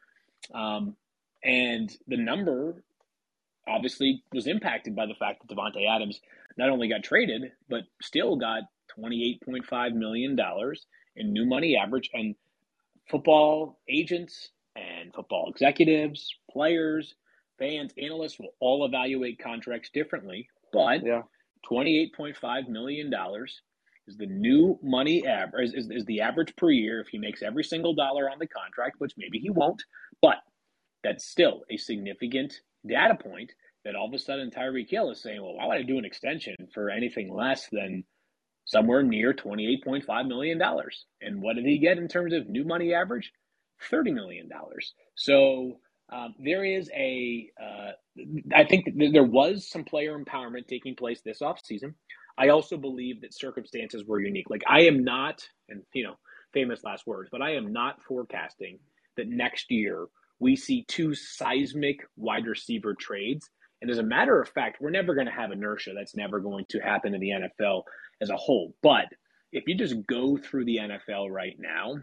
Um, 0.54 0.96
and 1.42 1.90
the 2.06 2.16
number 2.16 2.84
obviously 3.66 4.22
was 4.32 4.46
impacted 4.46 4.94
by 4.94 5.06
the 5.06 5.14
fact 5.14 5.42
that 5.42 5.54
Davante 5.54 5.88
Adams 5.88 6.20
not 6.56 6.70
only 6.70 6.88
got 6.88 7.02
traded, 7.02 7.52
but 7.68 7.82
still 8.00 8.36
got 8.36 8.62
$28.5 8.98 9.94
million 9.94 10.36
in 11.16 11.32
new 11.32 11.46
money 11.46 11.76
average. 11.76 12.10
And 12.12 12.34
football 13.10 13.78
agents 13.88 14.50
and 14.76 15.12
football 15.14 15.50
executives, 15.50 16.28
players, 16.50 17.14
fans, 17.58 17.92
analysts 18.00 18.38
will 18.38 18.54
all 18.60 18.84
evaluate 18.84 19.38
contracts 19.42 19.90
differently. 19.92 20.48
But 20.72 21.04
yeah. 21.04 21.22
$28.5 21.70 22.68
million 22.68 23.10
is 24.06 24.16
the 24.16 24.26
new 24.26 24.78
money 24.82 25.26
average, 25.26 25.72
is, 25.74 25.88
is 25.90 26.04
the 26.04 26.20
average 26.20 26.54
per 26.56 26.70
year 26.70 27.00
if 27.00 27.08
he 27.08 27.18
makes 27.18 27.42
every 27.42 27.64
single 27.64 27.94
dollar 27.94 28.30
on 28.30 28.38
the 28.38 28.46
contract, 28.46 28.96
which 28.98 29.12
maybe 29.16 29.38
he 29.38 29.50
won't. 29.50 29.82
But 30.20 30.38
that's 31.02 31.24
still 31.24 31.62
a 31.70 31.76
significant 31.76 32.54
data 32.86 33.14
point 33.14 33.52
that 33.84 33.94
all 33.94 34.08
of 34.08 34.14
a 34.14 34.18
sudden 34.18 34.50
Tyreek 34.50 34.90
Hill 34.90 35.10
is 35.10 35.22
saying, 35.22 35.42
well, 35.42 35.54
why 35.54 35.66
would 35.66 35.76
I 35.76 35.82
do 35.82 35.98
an 35.98 36.04
extension 36.04 36.54
for 36.72 36.90
anything 36.90 37.32
less 37.32 37.68
than 37.70 38.04
somewhere 38.64 39.02
near 39.02 39.32
$28.5 39.32 40.28
million? 40.28 40.60
And 41.20 41.42
what 41.42 41.56
did 41.56 41.66
he 41.66 41.78
get 41.78 41.98
in 41.98 42.08
terms 42.08 42.32
of 42.32 42.48
new 42.48 42.64
money 42.64 42.94
average? 42.94 43.32
$30 43.90 44.14
million. 44.14 44.48
So 45.14 45.78
um, 46.12 46.34
there 46.38 46.64
is 46.64 46.90
a, 46.94 47.50
uh, 47.60 47.92
I 48.54 48.64
think 48.64 48.86
there 49.12 49.24
was 49.24 49.68
some 49.68 49.84
player 49.84 50.18
empowerment 50.18 50.66
taking 50.68 50.94
place 50.96 51.20
this 51.22 51.40
offseason. 51.40 51.94
I 52.38 52.48
also 52.48 52.76
believe 52.76 53.20
that 53.20 53.34
circumstances 53.34 54.04
were 54.04 54.20
unique. 54.20 54.50
Like 54.50 54.62
I 54.68 54.82
am 54.82 55.04
not, 55.04 55.46
and 55.68 55.82
you 55.92 56.04
know, 56.04 56.14
famous 56.52 56.82
last 56.84 57.06
words, 57.06 57.28
but 57.30 57.42
I 57.42 57.54
am 57.54 57.72
not 57.72 58.02
forecasting 58.06 58.78
that 59.16 59.28
next 59.28 59.70
year 59.70 60.06
we 60.40 60.56
see 60.56 60.84
two 60.88 61.14
seismic 61.14 61.98
wide 62.16 62.46
receiver 62.46 62.94
trades. 62.94 63.48
And 63.82 63.90
as 63.90 63.98
a 63.98 64.02
matter 64.02 64.40
of 64.40 64.48
fact, 64.48 64.78
we're 64.80 64.90
never 64.90 65.14
going 65.14 65.26
to 65.26 65.32
have 65.32 65.52
inertia. 65.52 65.92
That's 65.96 66.16
never 66.16 66.40
going 66.40 66.64
to 66.70 66.80
happen 66.80 67.14
in 67.14 67.20
the 67.20 67.30
NFL 67.30 67.82
as 68.20 68.30
a 68.30 68.36
whole. 68.36 68.74
But 68.82 69.06
if 69.52 69.64
you 69.66 69.76
just 69.76 70.06
go 70.06 70.36
through 70.36 70.64
the 70.64 70.78
NFL 70.78 71.30
right 71.30 71.56
now, 71.58 71.96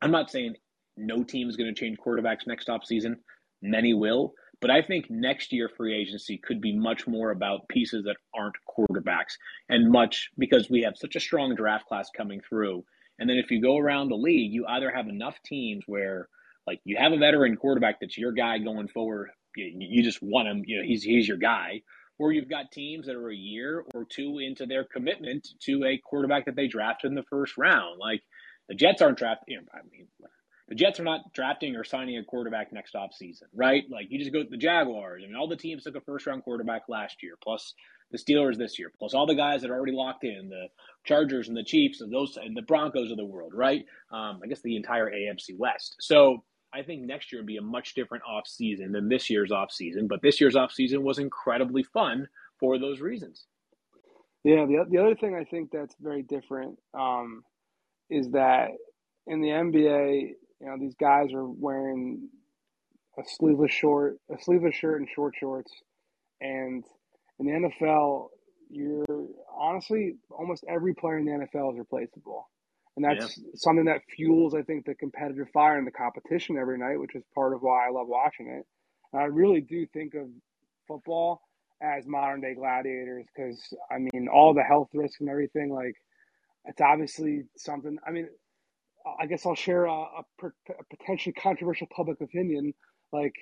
I'm 0.00 0.10
not 0.10 0.30
saying 0.30 0.54
no 0.96 1.22
team 1.24 1.48
is 1.48 1.56
going 1.56 1.72
to 1.72 1.78
change 1.78 1.98
quarterbacks 1.98 2.46
next 2.46 2.68
offseason. 2.68 3.16
Many 3.62 3.94
will. 3.94 4.34
But 4.60 4.70
I 4.70 4.82
think 4.82 5.06
next 5.08 5.52
year 5.52 5.70
free 5.74 5.96
agency 5.98 6.38
could 6.38 6.60
be 6.60 6.76
much 6.76 7.06
more 7.06 7.30
about 7.30 7.68
pieces 7.68 8.04
that 8.04 8.16
aren't 8.34 8.56
quarterbacks 8.68 9.36
and 9.68 9.90
much 9.90 10.30
because 10.38 10.68
we 10.68 10.82
have 10.82 10.96
such 10.96 11.16
a 11.16 11.20
strong 11.20 11.54
draft 11.54 11.86
class 11.86 12.10
coming 12.14 12.40
through. 12.46 12.84
And 13.18 13.28
then 13.28 13.38
if 13.38 13.50
you 13.50 13.60
go 13.62 13.78
around 13.78 14.08
the 14.08 14.16
league, 14.16 14.52
you 14.52 14.66
either 14.66 14.90
have 14.90 15.08
enough 15.08 15.36
teams 15.44 15.84
where 15.86 16.28
like 16.66 16.80
you 16.84 16.96
have 16.98 17.12
a 17.12 17.18
veteran 17.18 17.56
quarterback 17.56 18.00
that's 18.00 18.18
your 18.18 18.32
guy 18.32 18.58
going 18.58 18.88
forward. 18.88 19.30
You, 19.56 19.72
you 19.78 20.02
just 20.02 20.22
want 20.22 20.48
him. 20.48 20.62
You 20.66 20.78
know, 20.78 20.84
he's 20.86 21.02
he's 21.02 21.26
your 21.26 21.38
guy. 21.38 21.82
Or 22.20 22.32
you've 22.32 22.50
got 22.50 22.70
teams 22.70 23.06
that 23.06 23.16
are 23.16 23.30
a 23.30 23.34
year 23.34 23.82
or 23.94 24.04
two 24.04 24.40
into 24.40 24.66
their 24.66 24.84
commitment 24.84 25.48
to 25.62 25.84
a 25.86 25.96
quarterback 25.96 26.44
that 26.44 26.54
they 26.54 26.66
drafted 26.66 27.08
in 27.08 27.14
the 27.14 27.24
first 27.30 27.56
round. 27.56 27.98
Like 27.98 28.20
the 28.68 28.74
Jets 28.74 29.00
aren't 29.00 29.16
drafting. 29.16 29.54
You 29.54 29.60
know, 29.62 29.66
I 29.72 29.78
mean, 29.90 30.06
the 30.68 30.74
Jets 30.74 31.00
are 31.00 31.04
not 31.04 31.32
drafting 31.32 31.76
or 31.76 31.82
signing 31.82 32.18
a 32.18 32.24
quarterback 32.24 32.74
next 32.74 32.94
offseason, 32.94 33.44
right? 33.54 33.84
Like 33.90 34.08
you 34.10 34.18
just 34.18 34.34
go 34.34 34.42
to 34.42 34.48
the 34.50 34.58
Jaguars. 34.58 35.22
I 35.24 35.28
mean, 35.28 35.36
all 35.36 35.48
the 35.48 35.56
teams 35.56 35.84
took 35.84 35.96
a 35.96 36.00
first 36.02 36.26
round 36.26 36.44
quarterback 36.44 36.82
last 36.90 37.22
year, 37.22 37.38
plus 37.42 37.72
the 38.10 38.18
Steelers 38.18 38.58
this 38.58 38.78
year, 38.78 38.92
plus 38.98 39.14
all 39.14 39.26
the 39.26 39.34
guys 39.34 39.62
that 39.62 39.70
are 39.70 39.76
already 39.76 39.96
locked 39.96 40.24
in, 40.24 40.50
the 40.50 40.66
Chargers 41.06 41.48
and 41.48 41.56
the 41.56 41.64
Chiefs 41.64 42.02
and 42.02 42.12
those 42.12 42.36
and 42.36 42.54
the 42.54 42.62
Broncos 42.62 43.10
of 43.10 43.16
the 43.16 43.24
world, 43.24 43.52
right? 43.54 43.84
Um, 44.12 44.40
I 44.44 44.46
guess 44.46 44.60
the 44.60 44.76
entire 44.76 45.10
AFC 45.10 45.56
West. 45.56 45.96
So 46.00 46.44
I 46.72 46.82
think 46.82 47.02
next 47.02 47.32
year 47.32 47.40
would 47.40 47.46
be 47.46 47.56
a 47.56 47.62
much 47.62 47.94
different 47.94 48.24
off 48.24 48.46
season 48.46 48.92
than 48.92 49.08
this 49.08 49.28
year's 49.28 49.50
off 49.50 49.72
season. 49.72 50.06
But 50.06 50.22
this 50.22 50.40
year's 50.40 50.56
off 50.56 50.72
season 50.72 51.02
was 51.02 51.18
incredibly 51.18 51.82
fun 51.82 52.28
for 52.58 52.78
those 52.78 53.00
reasons. 53.00 53.46
Yeah, 54.44 54.66
the 54.66 54.86
the 54.88 54.98
other 54.98 55.14
thing 55.14 55.34
I 55.34 55.44
think 55.44 55.70
that's 55.70 55.94
very 56.00 56.22
different 56.22 56.78
um, 56.94 57.42
is 58.08 58.30
that 58.30 58.70
in 59.26 59.40
the 59.40 59.48
NBA, 59.48 60.32
You 60.60 60.66
know, 60.66 60.76
these 60.78 60.94
guys 60.94 61.32
are 61.32 61.46
wearing 61.46 62.28
a 63.18 63.22
sleeveless 63.26 63.72
short, 63.72 64.18
a 64.30 64.40
sleeveless 64.40 64.74
shirt 64.74 65.00
and 65.00 65.08
short 65.08 65.34
shorts, 65.38 65.72
and 66.40 66.84
in 67.38 67.46
the 67.46 67.52
NFL, 67.52 68.28
you're 68.70 69.04
honestly 69.58 70.14
almost 70.30 70.64
every 70.68 70.94
player 70.94 71.18
in 71.18 71.26
the 71.26 71.32
NFL 71.32 71.72
is 71.72 71.78
replaceable. 71.78 72.48
And 72.96 73.04
that's 73.04 73.38
yeah. 73.38 73.44
something 73.54 73.84
that 73.86 74.02
fuels, 74.14 74.54
I 74.54 74.62
think, 74.62 74.84
the 74.84 74.94
competitive 74.94 75.48
fire 75.52 75.78
and 75.78 75.86
the 75.86 75.92
competition 75.92 76.58
every 76.58 76.78
night, 76.78 76.98
which 76.98 77.14
is 77.14 77.22
part 77.34 77.54
of 77.54 77.62
why 77.62 77.86
I 77.86 77.90
love 77.90 78.08
watching 78.08 78.48
it. 78.48 78.66
And 79.12 79.22
I 79.22 79.26
really 79.26 79.60
do 79.60 79.86
think 79.92 80.14
of 80.14 80.26
football 80.86 81.40
as 81.82 82.06
modern 82.06 82.40
day 82.40 82.54
gladiators 82.54 83.24
because, 83.34 83.58
I 83.90 83.98
mean, 83.98 84.28
all 84.28 84.52
the 84.52 84.62
health 84.62 84.88
risks 84.92 85.20
and 85.20 85.30
everything, 85.30 85.72
like, 85.72 85.94
it's 86.66 86.80
obviously 86.80 87.44
something. 87.56 87.96
I 88.06 88.10
mean, 88.10 88.28
I 89.18 89.26
guess 89.26 89.46
I'll 89.46 89.54
share 89.54 89.86
a, 89.86 89.92
a, 89.92 90.24
a 90.42 90.96
potentially 90.96 91.32
controversial 91.32 91.86
public 91.94 92.20
opinion. 92.20 92.74
Like, 93.12 93.34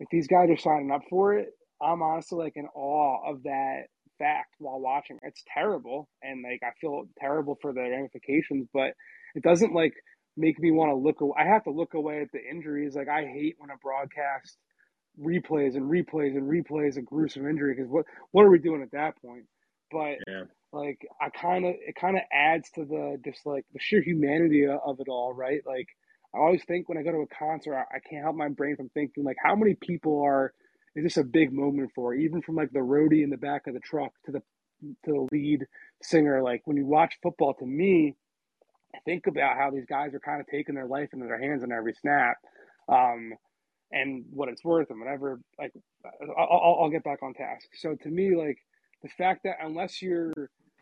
if 0.00 0.08
these 0.10 0.26
guys 0.26 0.48
are 0.50 0.56
signing 0.56 0.90
up 0.90 1.02
for 1.10 1.34
it, 1.34 1.50
I'm 1.82 2.02
honestly 2.02 2.38
like 2.38 2.56
in 2.56 2.66
awe 2.74 3.30
of 3.30 3.42
that 3.42 3.84
fact 4.18 4.54
while 4.58 4.80
watching. 4.80 5.18
It's 5.22 5.42
terrible, 5.52 6.08
and 6.22 6.42
like 6.42 6.60
I 6.62 6.72
feel 6.80 7.04
terrible 7.18 7.58
for 7.60 7.72
the 7.72 7.80
ramifications, 7.80 8.68
but 8.72 8.92
it 9.34 9.42
doesn't 9.42 9.74
like 9.74 9.94
make 10.36 10.58
me 10.58 10.70
want 10.70 10.90
to 10.90 10.96
look. 10.96 11.20
Away. 11.20 11.34
I 11.38 11.44
have 11.46 11.64
to 11.64 11.70
look 11.70 11.94
away 11.94 12.20
at 12.22 12.32
the 12.32 12.40
injuries. 12.40 12.94
Like 12.94 13.08
I 13.08 13.22
hate 13.22 13.56
when 13.58 13.70
a 13.70 13.78
broadcast 13.82 14.56
replays 15.20 15.76
and 15.76 15.90
replays 15.90 16.36
and 16.36 16.50
replays 16.50 16.96
a 16.96 17.02
gruesome 17.02 17.48
injury 17.48 17.74
because 17.74 17.90
what 17.90 18.04
what 18.32 18.44
are 18.44 18.50
we 18.50 18.58
doing 18.58 18.82
at 18.82 18.92
that 18.92 19.20
point? 19.22 19.44
But 19.90 20.16
yeah. 20.26 20.44
like 20.72 20.98
I 21.20 21.30
kind 21.30 21.64
of 21.64 21.74
it 21.78 21.94
kind 22.00 22.16
of 22.16 22.22
adds 22.32 22.70
to 22.74 22.84
the 22.84 23.18
just 23.24 23.46
like 23.46 23.64
the 23.72 23.80
sheer 23.80 24.02
humanity 24.02 24.66
of 24.66 25.00
it 25.00 25.08
all, 25.08 25.32
right? 25.32 25.60
Like 25.66 25.88
I 26.34 26.38
always 26.38 26.64
think 26.64 26.88
when 26.88 26.98
I 26.98 27.02
go 27.02 27.12
to 27.12 27.18
a 27.18 27.38
concert, 27.38 27.76
I, 27.76 27.96
I 27.96 27.98
can't 28.08 28.24
help 28.24 28.36
my 28.36 28.48
brain 28.48 28.76
from 28.76 28.88
thinking 28.90 29.24
like 29.24 29.36
how 29.42 29.54
many 29.54 29.74
people 29.74 30.22
are 30.22 30.52
is 30.94 31.04
this 31.04 31.16
a 31.16 31.24
big 31.24 31.52
moment 31.52 31.90
for 31.94 32.14
even 32.14 32.42
from 32.42 32.56
like 32.56 32.70
the 32.72 32.78
roadie 32.80 33.24
in 33.24 33.30
the 33.30 33.36
back 33.36 33.66
of 33.66 33.74
the 33.74 33.80
truck 33.80 34.12
to 34.26 34.32
the 34.32 34.42
to 35.04 35.12
the 35.12 35.28
lead 35.32 35.66
singer. 36.02 36.42
Like 36.42 36.62
when 36.66 36.76
you 36.76 36.86
watch 36.86 37.14
football 37.22 37.54
to 37.54 37.66
me 37.66 38.16
I 38.94 38.98
think 39.04 39.26
about 39.26 39.56
how 39.56 39.70
these 39.70 39.86
guys 39.86 40.14
are 40.14 40.20
kind 40.20 40.40
of 40.40 40.46
taking 40.46 40.74
their 40.74 40.86
life 40.86 41.10
into 41.12 41.26
their 41.26 41.40
hands 41.40 41.62
on 41.62 41.72
every 41.72 41.94
snap 41.94 42.36
um, 42.88 43.32
and 43.90 44.24
what 44.30 44.48
it's 44.48 44.64
worth 44.64 44.90
and 44.90 45.00
whatever 45.00 45.40
like 45.58 45.72
I'll, 46.38 46.78
I'll 46.82 46.90
get 46.90 47.04
back 47.04 47.22
on 47.22 47.34
task. 47.34 47.66
So 47.76 47.96
to 48.02 48.08
me 48.08 48.36
like 48.36 48.58
the 49.02 49.08
fact 49.08 49.42
that 49.44 49.56
unless 49.62 50.00
you're 50.00 50.32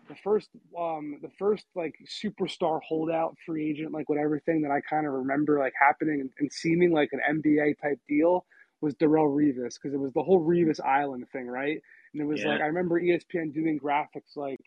the 0.09 0.17
first 0.23 0.49
um 0.79 1.19
the 1.23 1.31
first 1.39 1.65
like 1.75 1.95
superstar 2.07 2.81
holdout 2.87 3.37
free 3.47 3.71
agent 3.71 3.93
like 3.93 4.09
whatever 4.09 4.41
thing 4.41 4.63
that 4.63 4.71
I 4.71 4.81
kind 4.81 5.07
of 5.07 5.13
remember 5.13 5.59
like 5.59 5.73
happening 5.81 6.21
and, 6.21 6.31
and 6.39 6.53
seeming 6.53 6.93
like 6.93 7.11
an 7.13 7.21
NBA 7.43 7.81
type 7.81 8.01
deal 8.09 8.45
was 8.83 8.95
Darrelle 8.95 9.35
Revis 9.35 9.75
because 9.75 9.95
it 9.95 10.01
was 10.01 10.13
the 10.13 10.23
whole 10.23 10.45
Revis 10.45 10.81
Island 10.85 11.27
thing, 11.33 11.47
right? 11.47 11.81
And 12.13 12.23
it 12.23 12.27
was 12.27 12.43
yeah. 12.43 12.49
like 12.49 12.61
I 12.61 12.67
remember 12.67 13.01
ESPN 13.01 13.55
doing 13.55 13.79
graphics 13.79 14.37
like 14.37 14.61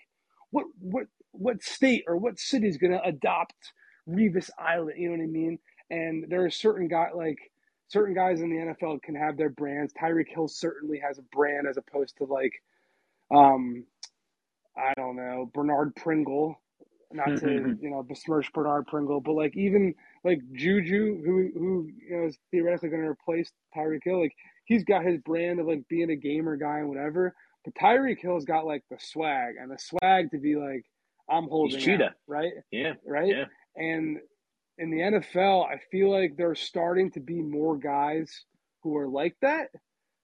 what 0.52 0.66
what 0.80 1.08
what 1.32 1.62
state 1.62 2.06
or 2.08 2.16
what 2.16 2.40
city 2.40 2.68
is 2.68 2.78
going 2.78 2.94
to 2.94 3.04
adopt 3.04 3.74
Revis 4.10 4.50
Island? 4.58 4.98
You 4.98 5.10
know 5.10 5.18
what 5.18 5.24
I 5.24 5.28
mean? 5.28 5.60
And 5.90 6.26
there 6.30 6.46
are 6.46 6.50
certain 6.50 6.88
guys 6.88 7.12
like 7.14 7.38
certain 7.90 8.16
guys 8.16 8.42
in 8.42 8.50
the 8.50 8.74
NFL 8.74 9.02
can 9.04 9.16
have 9.16 9.38
their 9.38 9.50
brands. 9.50 9.94
Tyreek 9.94 10.30
Hill 10.30 10.48
certainly 10.48 11.00
has 11.06 11.20
a 11.20 11.24
brand 11.24 11.68
as 11.70 11.78
opposed 11.78 12.18
to 12.18 12.26
like 12.26 12.54
um 13.32 13.84
I 14.78 14.94
don't 14.96 15.16
know 15.16 15.52
Bernard 15.54 15.96
Pringle. 15.96 16.60
Not 17.12 17.38
to 17.40 17.78
you 17.82 17.90
know 17.90 18.04
besmirch 18.04 18.52
Bernard 18.54 18.88
Pringle, 18.88 19.22
but 19.22 19.34
like 19.34 19.56
even 19.56 19.94
like 20.26 20.40
Juju, 20.54 21.22
who 21.24 21.52
who 21.54 21.88
you 22.10 22.18
know 22.18 22.26
is 22.26 22.38
theoretically 22.52 22.90
going 22.90 23.04
to 23.04 23.08
replace 23.08 23.52
Tyreek 23.78 24.00
Hill, 24.04 24.22
like 24.22 24.34
he's 24.66 24.84
got 24.84 25.06
his 25.06 25.20
brand 25.20 25.60
of 25.60 25.68
like 25.68 25.84
being 25.88 26.10
a 26.10 26.16
gamer 26.16 26.58
guy 26.58 26.80
and 26.80 26.90
whatever. 26.90 27.34
But 27.64 27.76
Tyreek 27.76 28.18
Hill's 28.20 28.44
got 28.44 28.66
like 28.66 28.84
the 28.90 28.98
swag 29.00 29.54
and 29.62 29.72
the 29.72 29.78
swag 29.78 30.32
to 30.32 30.40
be 30.40 30.56
like, 30.56 30.84
I'm 31.30 31.48
holding 31.48 31.78
he's 31.78 31.86
cheetah, 31.86 32.06
out, 32.06 32.12
right? 32.28 32.52
Yeah, 32.72 32.94
right. 33.06 33.30
Yeah. 33.30 33.46
And 33.76 34.18
in 34.80 34.90
the 34.90 34.98
NFL, 34.98 35.66
I 35.66 35.80
feel 35.92 36.12
like 36.12 36.34
there's 36.38 36.60
starting 36.60 37.12
to 37.12 37.20
be 37.20 37.42
more 37.42 37.78
guys 37.78 38.32
who 38.82 38.98
are 38.98 39.08
like 39.08 39.36
that, 39.42 39.68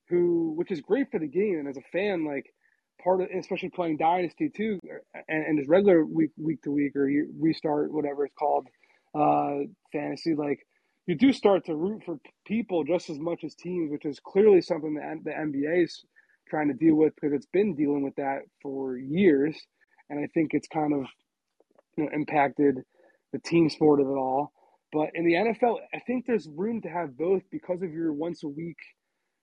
who 0.09 0.53
which 0.55 0.71
is 0.71 0.81
great 0.81 1.11
for 1.11 1.19
the 1.19 1.27
game. 1.27 1.57
And 1.59 1.67
as 1.67 1.77
a 1.77 1.81
fan, 1.91 2.25
like 2.25 2.51
part 3.03 3.21
of 3.21 3.29
especially 3.37 3.69
playing 3.69 3.97
dynasty 3.97 4.49
too, 4.49 4.79
and, 5.27 5.45
and 5.45 5.59
just 5.59 5.69
regular 5.69 6.03
week 6.05 6.31
week 6.37 6.63
to 6.63 6.71
week 6.71 6.95
or 6.95 7.07
restart 7.39 7.93
whatever 7.93 8.25
it's 8.25 8.33
called 8.33 8.67
uh, 9.15 9.59
fantasy, 9.91 10.35
like 10.35 10.59
you 11.07 11.15
do 11.15 11.33
start 11.33 11.65
to 11.65 11.75
root 11.75 12.03
for 12.05 12.17
people 12.45 12.83
just 12.83 13.09
as 13.09 13.19
much 13.19 13.43
as 13.43 13.55
teams, 13.55 13.91
which 13.91 14.05
is 14.05 14.19
clearly 14.25 14.61
something 14.61 14.95
that 14.95 15.23
the 15.23 15.31
NBA 15.31 15.83
is 15.85 16.03
trying 16.49 16.67
to 16.69 16.73
deal 16.73 16.95
with 16.95 17.13
because 17.15 17.33
it's 17.33 17.47
been 17.47 17.75
dealing 17.75 18.03
with 18.03 18.15
that 18.15 18.39
for 18.61 18.97
years, 18.97 19.57
and 20.09 20.19
I 20.19 20.27
think 20.33 20.51
it's 20.53 20.67
kind 20.67 20.93
of 20.93 21.05
you 21.97 22.05
know, 22.05 22.09
impacted 22.13 22.77
the 23.33 23.39
team 23.39 23.69
sport 23.69 24.01
of 24.01 24.07
it 24.07 24.11
all. 24.11 24.51
But 24.93 25.09
in 25.15 25.25
the 25.25 25.33
NFL, 25.33 25.77
I 25.93 25.99
think 26.05 26.25
there's 26.25 26.47
room 26.47 26.81
to 26.81 26.89
have 26.89 27.17
both 27.17 27.43
because 27.51 27.81
of 27.81 27.91
your 27.91 28.13
once 28.13 28.43
a 28.43 28.47
week 28.47 28.77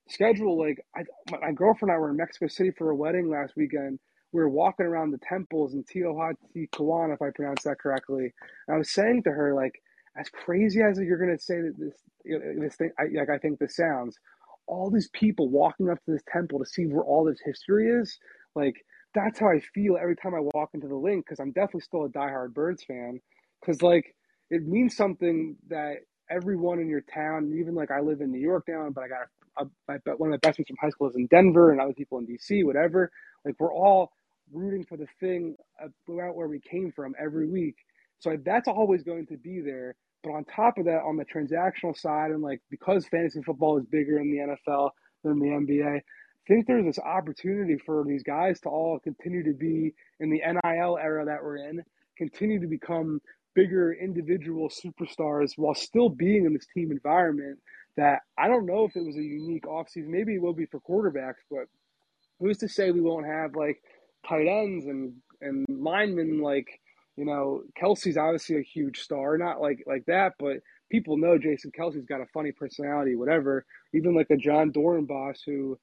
schedule. 0.09 0.59
Like 0.59 0.79
I, 0.97 1.03
my 1.41 1.53
girlfriend 1.53 1.91
and 1.91 1.97
I 1.97 1.99
were 2.01 2.11
in 2.11 2.17
Mexico 2.17 2.49
City 2.49 2.71
for 2.77 2.91
a 2.91 2.97
wedding 2.97 3.31
last 3.31 3.55
weekend, 3.57 3.99
we 4.33 4.41
were 4.43 4.49
walking 4.49 4.87
around 4.87 5.13
the 5.13 5.19
temples 5.19 5.75
in 5.75 5.85
Teotihuacan, 5.85 7.15
if 7.15 7.23
I 7.23 7.31
pronounce 7.35 7.65
that 7.65 7.79
correctly. 7.81 8.33
And 8.67 8.75
I 8.75 8.79
was 8.79 8.91
saying 8.93 9.23
to 9.25 9.31
her, 9.31 9.55
like, 9.55 9.81
as 10.19 10.29
crazy 10.29 10.83
as 10.83 10.99
you're 10.99 11.19
going 11.19 11.37
to 11.37 11.43
say 11.43 11.57
that 11.63 11.75
this, 11.79 11.95
you 12.25 12.39
know, 12.39 12.63
this 12.63 12.77
thing, 12.77 12.91
I, 12.99 13.05
like, 13.19 13.31
I 13.31 13.39
think 13.39 13.59
this 13.59 13.77
sounds, 13.77 14.19
all 14.67 14.91
these 14.91 15.09
people 15.15 15.49
walking 15.49 15.89
up 15.91 15.99
to 16.05 16.13
this 16.13 16.23
temple 16.31 16.59
to 16.59 16.67
see 16.67 16.87
where 16.87 17.05
all 17.05 17.25
this 17.25 17.41
history 17.45 17.89
is, 17.91 18.19
like, 18.55 18.75
that's 19.15 19.39
how 19.41 19.49
I 19.49 19.61
feel 19.75 19.97
every 20.01 20.17
time 20.17 20.35
I 20.35 20.41
walk 20.55 20.71
into 20.75 20.89
the 20.89 20.97
Linc 20.97 21.25
because 21.25 21.41
I'm 21.41 21.53
definitely 21.53 21.81
still 21.83 22.05
a 22.05 22.09
diehard 22.11 22.55
Birds 22.55 22.85
fan. 22.85 23.21
Because, 23.61 23.83
like, 23.83 24.15
it 24.51 24.67
means 24.67 24.97
something 24.97 25.57
that 25.71 25.97
everyone 26.31 26.79
in 26.81 26.89
your 26.89 27.03
town, 27.15 27.55
even 27.59 27.75
like 27.75 27.91
I 27.91 28.01
live 28.01 28.21
in 28.21 28.31
New 28.31 28.41
York 28.41 28.65
now, 28.69 28.89
but 28.95 29.05
I 29.05 29.09
got 29.09 29.19
a, 29.59 29.65
a, 29.65 29.69
my, 29.89 30.13
one 30.19 30.29
of 30.29 30.33
my 30.33 30.39
best 30.39 30.57
friends 30.57 30.69
from 30.69 30.77
high 30.81 30.91
school 30.91 31.09
is 31.09 31.17
in 31.17 31.27
Denver 31.29 31.73
and 31.73 31.81
other 31.81 31.95
people 31.95 32.19
in 32.19 32.27
DC, 32.27 32.65
whatever. 32.65 33.11
Like, 33.45 33.57
we're 33.59 33.75
all 33.75 34.13
rooting 34.53 34.85
for 34.85 34.97
the 34.97 35.07
thing 35.21 35.57
uh, 35.83 35.89
about 36.13 36.37
where 36.37 36.49
we 36.49 36.61
came 36.61 36.93
from 36.93 37.15
every 37.19 37.49
week. 37.49 37.77
So 38.19 38.37
that's 38.45 38.69
always 38.69 39.03
going 39.03 39.27
to 39.27 39.37
be 39.37 39.61
there. 39.61 39.95
But 40.25 40.31
on 40.31 40.45
top 40.45 40.79
of 40.79 40.85
that, 40.87 41.03
on 41.03 41.17
the 41.17 41.25
transactional 41.25 41.97
side, 41.97 42.33
and 42.33 42.43
like 42.43 42.61
because 42.71 43.07
fantasy 43.07 43.41
football 43.43 43.79
is 43.79 43.87
bigger 43.87 44.19
in 44.19 44.31
the 44.31 44.57
NFL 44.73 44.91
than 45.23 45.39
the 45.39 45.47
NBA, 45.47 45.97
I 45.97 46.03
think 46.49 46.67
there's 46.67 46.85
this 46.85 46.99
opportunity 46.99 47.77
for 47.85 48.05
these 48.05 48.23
guys 48.23 48.61
to 48.61 48.69
all 48.69 48.99
continue 48.99 49.45
to 49.45 49.53
be 49.53 49.95
in 50.19 50.31
the 50.31 50.41
NIL 50.41 50.99
era 50.99 51.25
that 51.25 51.43
we're 51.43 51.59
in, 51.59 51.83
continue 52.17 52.61
to 52.61 52.67
become 52.67 53.21
bigger 53.55 53.93
individual 53.93 54.69
superstars 54.69 55.53
while 55.57 55.75
still 55.75 56.09
being 56.09 56.47
in 56.47 56.53
this 56.53 56.67
team 56.75 56.91
environment. 56.91 57.59
That 57.97 58.21
I 58.37 58.49
don't 58.49 58.67
know 58.67 58.85
if 58.85 58.97
it 58.97 59.05
was 59.05 59.17
a 59.17 59.23
unique 59.23 59.65
offseason. 59.65 60.09
Maybe 60.09 60.35
it 60.35 60.43
will 60.43 60.53
be 60.53 60.67
for 60.67 60.81
quarterbacks, 60.81 61.43
but 61.51 61.67
who's 62.41 62.59
to 62.59 62.69
say 62.69 62.91
we 62.91 63.01
won't 63.01 63.27
have 63.27 63.55
like 63.55 63.83
tight 64.29 64.47
ends 64.47 64.87
and 64.87 65.15
and 65.41 65.65
linemen 65.69 66.41
like 66.41 66.69
you 67.17 67.25
know 67.25 67.63
Kelce's 67.81 68.17
obviously 68.17 68.57
a 68.59 68.63
huge 68.63 69.01
star, 69.01 69.39
not 69.39 69.61
like 69.61 69.83
like 69.87 70.05
that, 70.07 70.35
but 70.39 70.59
people 70.91 71.17
know 71.17 71.39
Jason 71.39 71.73
Kelce's 71.79 72.07
got 72.07 72.21
a 72.21 72.27
funny 72.33 72.53
personality, 72.53 73.17
whatever. 73.17 73.65
Even 73.95 74.15
like 74.15 74.31
a 74.31 74.35
Dorenbos 74.35 75.39
who 75.47 75.79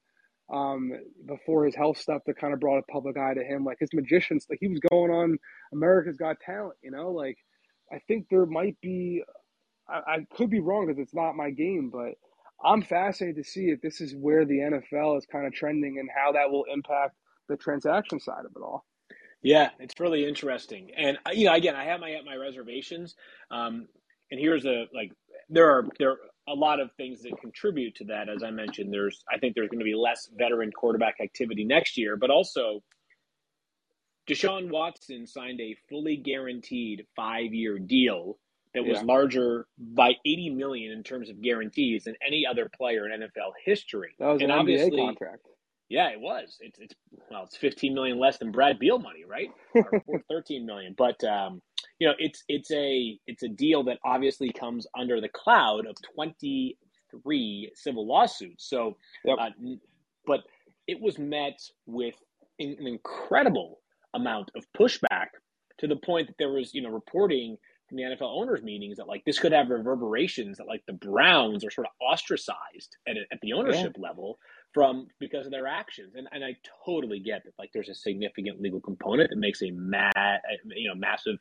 um 0.52 0.92
before 1.26 1.64
his 1.64 1.74
health 1.74 1.98
stuff 1.98 2.22
that 2.26 2.38
kind 2.38 2.54
of 2.54 2.60
brought 2.60 2.78
a 2.78 2.92
public 2.92 3.16
eye 3.16 3.34
to 3.34 3.42
him 3.42 3.64
like 3.64 3.78
his 3.80 3.92
magicians 3.92 4.46
like 4.48 4.58
he 4.60 4.68
was 4.68 4.78
going 4.90 5.10
on 5.10 5.36
america's 5.72 6.16
got 6.16 6.38
talent 6.38 6.76
you 6.82 6.90
know 6.90 7.10
like 7.10 7.36
i 7.92 7.98
think 8.06 8.26
there 8.30 8.46
might 8.46 8.80
be 8.80 9.24
i, 9.88 9.96
I 9.96 10.26
could 10.36 10.48
be 10.48 10.60
wrong 10.60 10.86
because 10.86 11.00
it's 11.00 11.14
not 11.14 11.34
my 11.34 11.50
game 11.50 11.90
but 11.92 12.14
i'm 12.64 12.80
fascinated 12.80 13.42
to 13.42 13.50
see 13.50 13.70
if 13.70 13.80
this 13.80 14.00
is 14.00 14.14
where 14.14 14.44
the 14.44 14.58
nfl 14.58 15.18
is 15.18 15.26
kind 15.26 15.48
of 15.48 15.52
trending 15.52 15.98
and 15.98 16.08
how 16.14 16.30
that 16.32 16.50
will 16.50 16.64
impact 16.72 17.16
the 17.48 17.56
transaction 17.56 18.20
side 18.20 18.44
of 18.44 18.52
it 18.56 18.60
all. 18.62 18.84
Yeah, 19.42 19.70
it's 19.78 19.94
really 20.00 20.26
interesting, 20.26 20.90
and 20.96 21.18
uh, 21.26 21.30
you 21.32 21.46
know, 21.46 21.54
again, 21.54 21.76
I 21.76 21.84
have 21.84 22.00
my 22.00 22.16
my 22.24 22.36
reservations. 22.36 23.14
Um, 23.50 23.86
and 24.30 24.40
here's 24.40 24.64
a 24.64 24.86
like 24.94 25.12
there 25.48 25.70
are 25.70 25.86
there 25.98 26.10
are 26.10 26.18
a 26.48 26.54
lot 26.54 26.80
of 26.80 26.90
things 26.96 27.22
that 27.22 27.40
contribute 27.40 27.94
to 27.96 28.04
that. 28.04 28.28
As 28.28 28.42
I 28.42 28.50
mentioned, 28.50 28.92
there's 28.92 29.22
I 29.32 29.38
think 29.38 29.54
there's 29.54 29.68
going 29.68 29.80
to 29.80 29.84
be 29.84 29.94
less 29.94 30.28
veteran 30.36 30.72
quarterback 30.72 31.16
activity 31.22 31.64
next 31.64 31.96
year, 31.96 32.16
but 32.16 32.30
also 32.30 32.82
Deshaun 34.28 34.70
Watson 34.70 35.26
signed 35.26 35.60
a 35.60 35.76
fully 35.88 36.16
guaranteed 36.16 37.06
five 37.14 37.54
year 37.54 37.78
deal 37.78 38.38
that 38.74 38.84
was 38.84 38.98
yeah. 38.98 39.04
larger 39.04 39.66
by 39.78 40.12
80 40.26 40.50
million 40.50 40.92
in 40.92 41.02
terms 41.02 41.30
of 41.30 41.40
guarantees 41.40 42.04
than 42.04 42.14
any 42.26 42.44
other 42.48 42.68
player 42.76 43.08
in 43.08 43.20
NFL 43.20 43.52
history. 43.64 44.14
That 44.18 44.26
was 44.26 44.42
and 44.42 44.52
an 44.52 44.66
NBA 44.66 44.90
contract. 44.90 45.46
Yeah, 45.88 46.08
it 46.08 46.20
was. 46.20 46.56
It's 46.60 46.78
it's 46.78 46.94
well, 47.30 47.44
it's 47.44 47.56
15 47.56 47.94
million 47.94 48.18
less 48.18 48.38
than 48.38 48.50
Brad 48.50 48.78
Beal 48.78 48.98
money, 48.98 49.24
right? 49.26 49.50
Or, 49.74 50.02
or 50.06 50.22
13 50.30 50.66
million. 50.66 50.94
But 50.96 51.22
um, 51.24 51.62
you 51.98 52.08
know, 52.08 52.14
it's 52.18 52.42
it's 52.48 52.70
a 52.70 53.18
it's 53.26 53.42
a 53.42 53.48
deal 53.48 53.84
that 53.84 53.98
obviously 54.04 54.50
comes 54.50 54.86
under 54.98 55.20
the 55.20 55.28
cloud 55.28 55.86
of 55.86 55.96
23 56.14 57.72
civil 57.74 58.06
lawsuits. 58.06 58.68
So, 58.68 58.96
yep. 59.24 59.36
uh, 59.40 59.50
but 60.26 60.40
it 60.88 61.00
was 61.00 61.18
met 61.18 61.58
with 61.86 62.14
an 62.58 62.76
incredible 62.80 63.80
amount 64.14 64.50
of 64.56 64.64
pushback 64.76 65.28
to 65.78 65.86
the 65.86 65.96
point 65.96 66.28
that 66.28 66.36
there 66.38 66.52
was, 66.52 66.72
you 66.72 66.82
know, 66.82 66.88
reporting 66.88 67.56
from 67.88 67.98
the 67.98 68.02
NFL 68.02 68.40
owners 68.40 68.62
meetings 68.62 68.96
that 68.96 69.06
like 69.06 69.24
this 69.24 69.38
could 69.38 69.52
have 69.52 69.68
reverberations 69.68 70.58
that 70.58 70.66
like 70.66 70.82
the 70.86 70.94
Browns 70.94 71.64
are 71.64 71.70
sort 71.70 71.86
of 71.86 71.92
ostracized 72.00 72.96
at, 73.06 73.16
at 73.30 73.38
the 73.42 73.52
ownership 73.52 73.92
yeah. 73.96 74.08
level 74.08 74.38
from 74.76 75.06
because 75.18 75.46
of 75.46 75.52
their 75.52 75.66
actions. 75.66 76.12
And 76.16 76.28
and 76.32 76.44
I 76.44 76.54
totally 76.84 77.18
get 77.18 77.44
that 77.44 77.54
like 77.58 77.70
there's 77.72 77.88
a 77.88 77.94
significant 77.94 78.60
legal 78.60 78.78
component 78.78 79.30
that 79.30 79.38
makes 79.38 79.62
a 79.62 79.70
mad 79.70 80.12
you 80.66 80.86
know 80.86 80.94
massive 80.94 81.38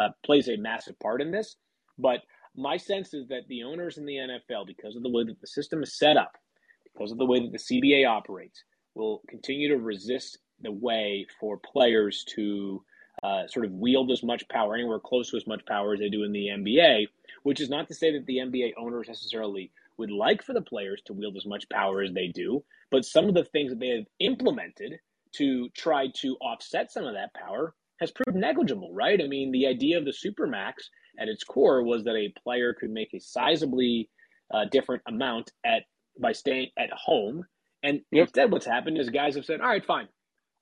uh, 0.00 0.10
plays 0.24 0.48
a 0.48 0.56
massive 0.56 0.96
part 1.00 1.20
in 1.20 1.32
this. 1.32 1.56
But 1.98 2.20
my 2.54 2.76
sense 2.76 3.14
is 3.14 3.26
that 3.28 3.48
the 3.48 3.64
owners 3.64 3.98
in 3.98 4.06
the 4.06 4.14
NFL, 4.14 4.68
because 4.68 4.94
of 4.94 5.02
the 5.02 5.08
way 5.08 5.24
that 5.24 5.40
the 5.40 5.46
system 5.48 5.82
is 5.82 5.98
set 5.98 6.16
up, 6.16 6.36
because 6.84 7.10
of 7.10 7.18
the 7.18 7.26
way 7.26 7.40
that 7.40 7.50
the 7.50 7.58
CBA 7.58 8.08
operates, 8.08 8.62
will 8.94 9.22
continue 9.28 9.68
to 9.70 9.78
resist 9.78 10.38
the 10.60 10.70
way 10.70 11.26
for 11.40 11.58
players 11.58 12.24
to 12.36 12.84
uh, 13.24 13.48
sort 13.48 13.66
of 13.66 13.72
wield 13.72 14.12
as 14.12 14.22
much 14.22 14.48
power, 14.48 14.76
anywhere 14.76 15.00
close 15.00 15.32
to 15.32 15.36
as 15.36 15.48
much 15.48 15.66
power 15.66 15.94
as 15.94 15.98
they 15.98 16.08
do 16.08 16.22
in 16.22 16.30
the 16.30 16.46
NBA, 16.46 17.08
which 17.42 17.60
is 17.60 17.68
not 17.68 17.88
to 17.88 17.94
say 17.94 18.12
that 18.12 18.26
the 18.26 18.36
NBA 18.36 18.74
owners 18.78 19.08
necessarily 19.08 19.72
would 19.98 20.10
like 20.10 20.42
for 20.42 20.52
the 20.52 20.62
players 20.62 21.02
to 21.06 21.12
wield 21.12 21.36
as 21.36 21.46
much 21.46 21.68
power 21.70 22.02
as 22.02 22.12
they 22.12 22.28
do, 22.28 22.64
but 22.90 23.04
some 23.04 23.26
of 23.26 23.34
the 23.34 23.44
things 23.44 23.70
that 23.70 23.80
they 23.80 23.88
have 23.88 24.06
implemented 24.20 24.94
to 25.36 25.68
try 25.76 26.08
to 26.16 26.36
offset 26.40 26.90
some 26.90 27.04
of 27.04 27.14
that 27.14 27.34
power 27.34 27.74
has 28.00 28.10
proved 28.10 28.38
negligible, 28.38 28.92
right? 28.94 29.20
I 29.20 29.26
mean, 29.26 29.50
the 29.50 29.66
idea 29.66 29.98
of 29.98 30.04
the 30.04 30.12
supermax 30.12 30.74
at 31.18 31.28
its 31.28 31.44
core 31.44 31.82
was 31.82 32.04
that 32.04 32.14
a 32.14 32.32
player 32.42 32.72
could 32.72 32.90
make 32.90 33.12
a 33.12 33.18
sizably 33.18 34.08
uh, 34.54 34.64
different 34.70 35.02
amount 35.06 35.50
at 35.64 35.82
by 36.20 36.32
staying 36.32 36.68
at 36.78 36.90
home, 36.92 37.44
and 37.82 38.00
yep. 38.10 38.26
instead, 38.26 38.50
what's 38.50 38.66
happened 38.66 38.98
is 38.98 39.08
guys 39.08 39.36
have 39.36 39.44
said, 39.44 39.60
"All 39.60 39.68
right, 39.68 39.84
fine, 39.84 40.08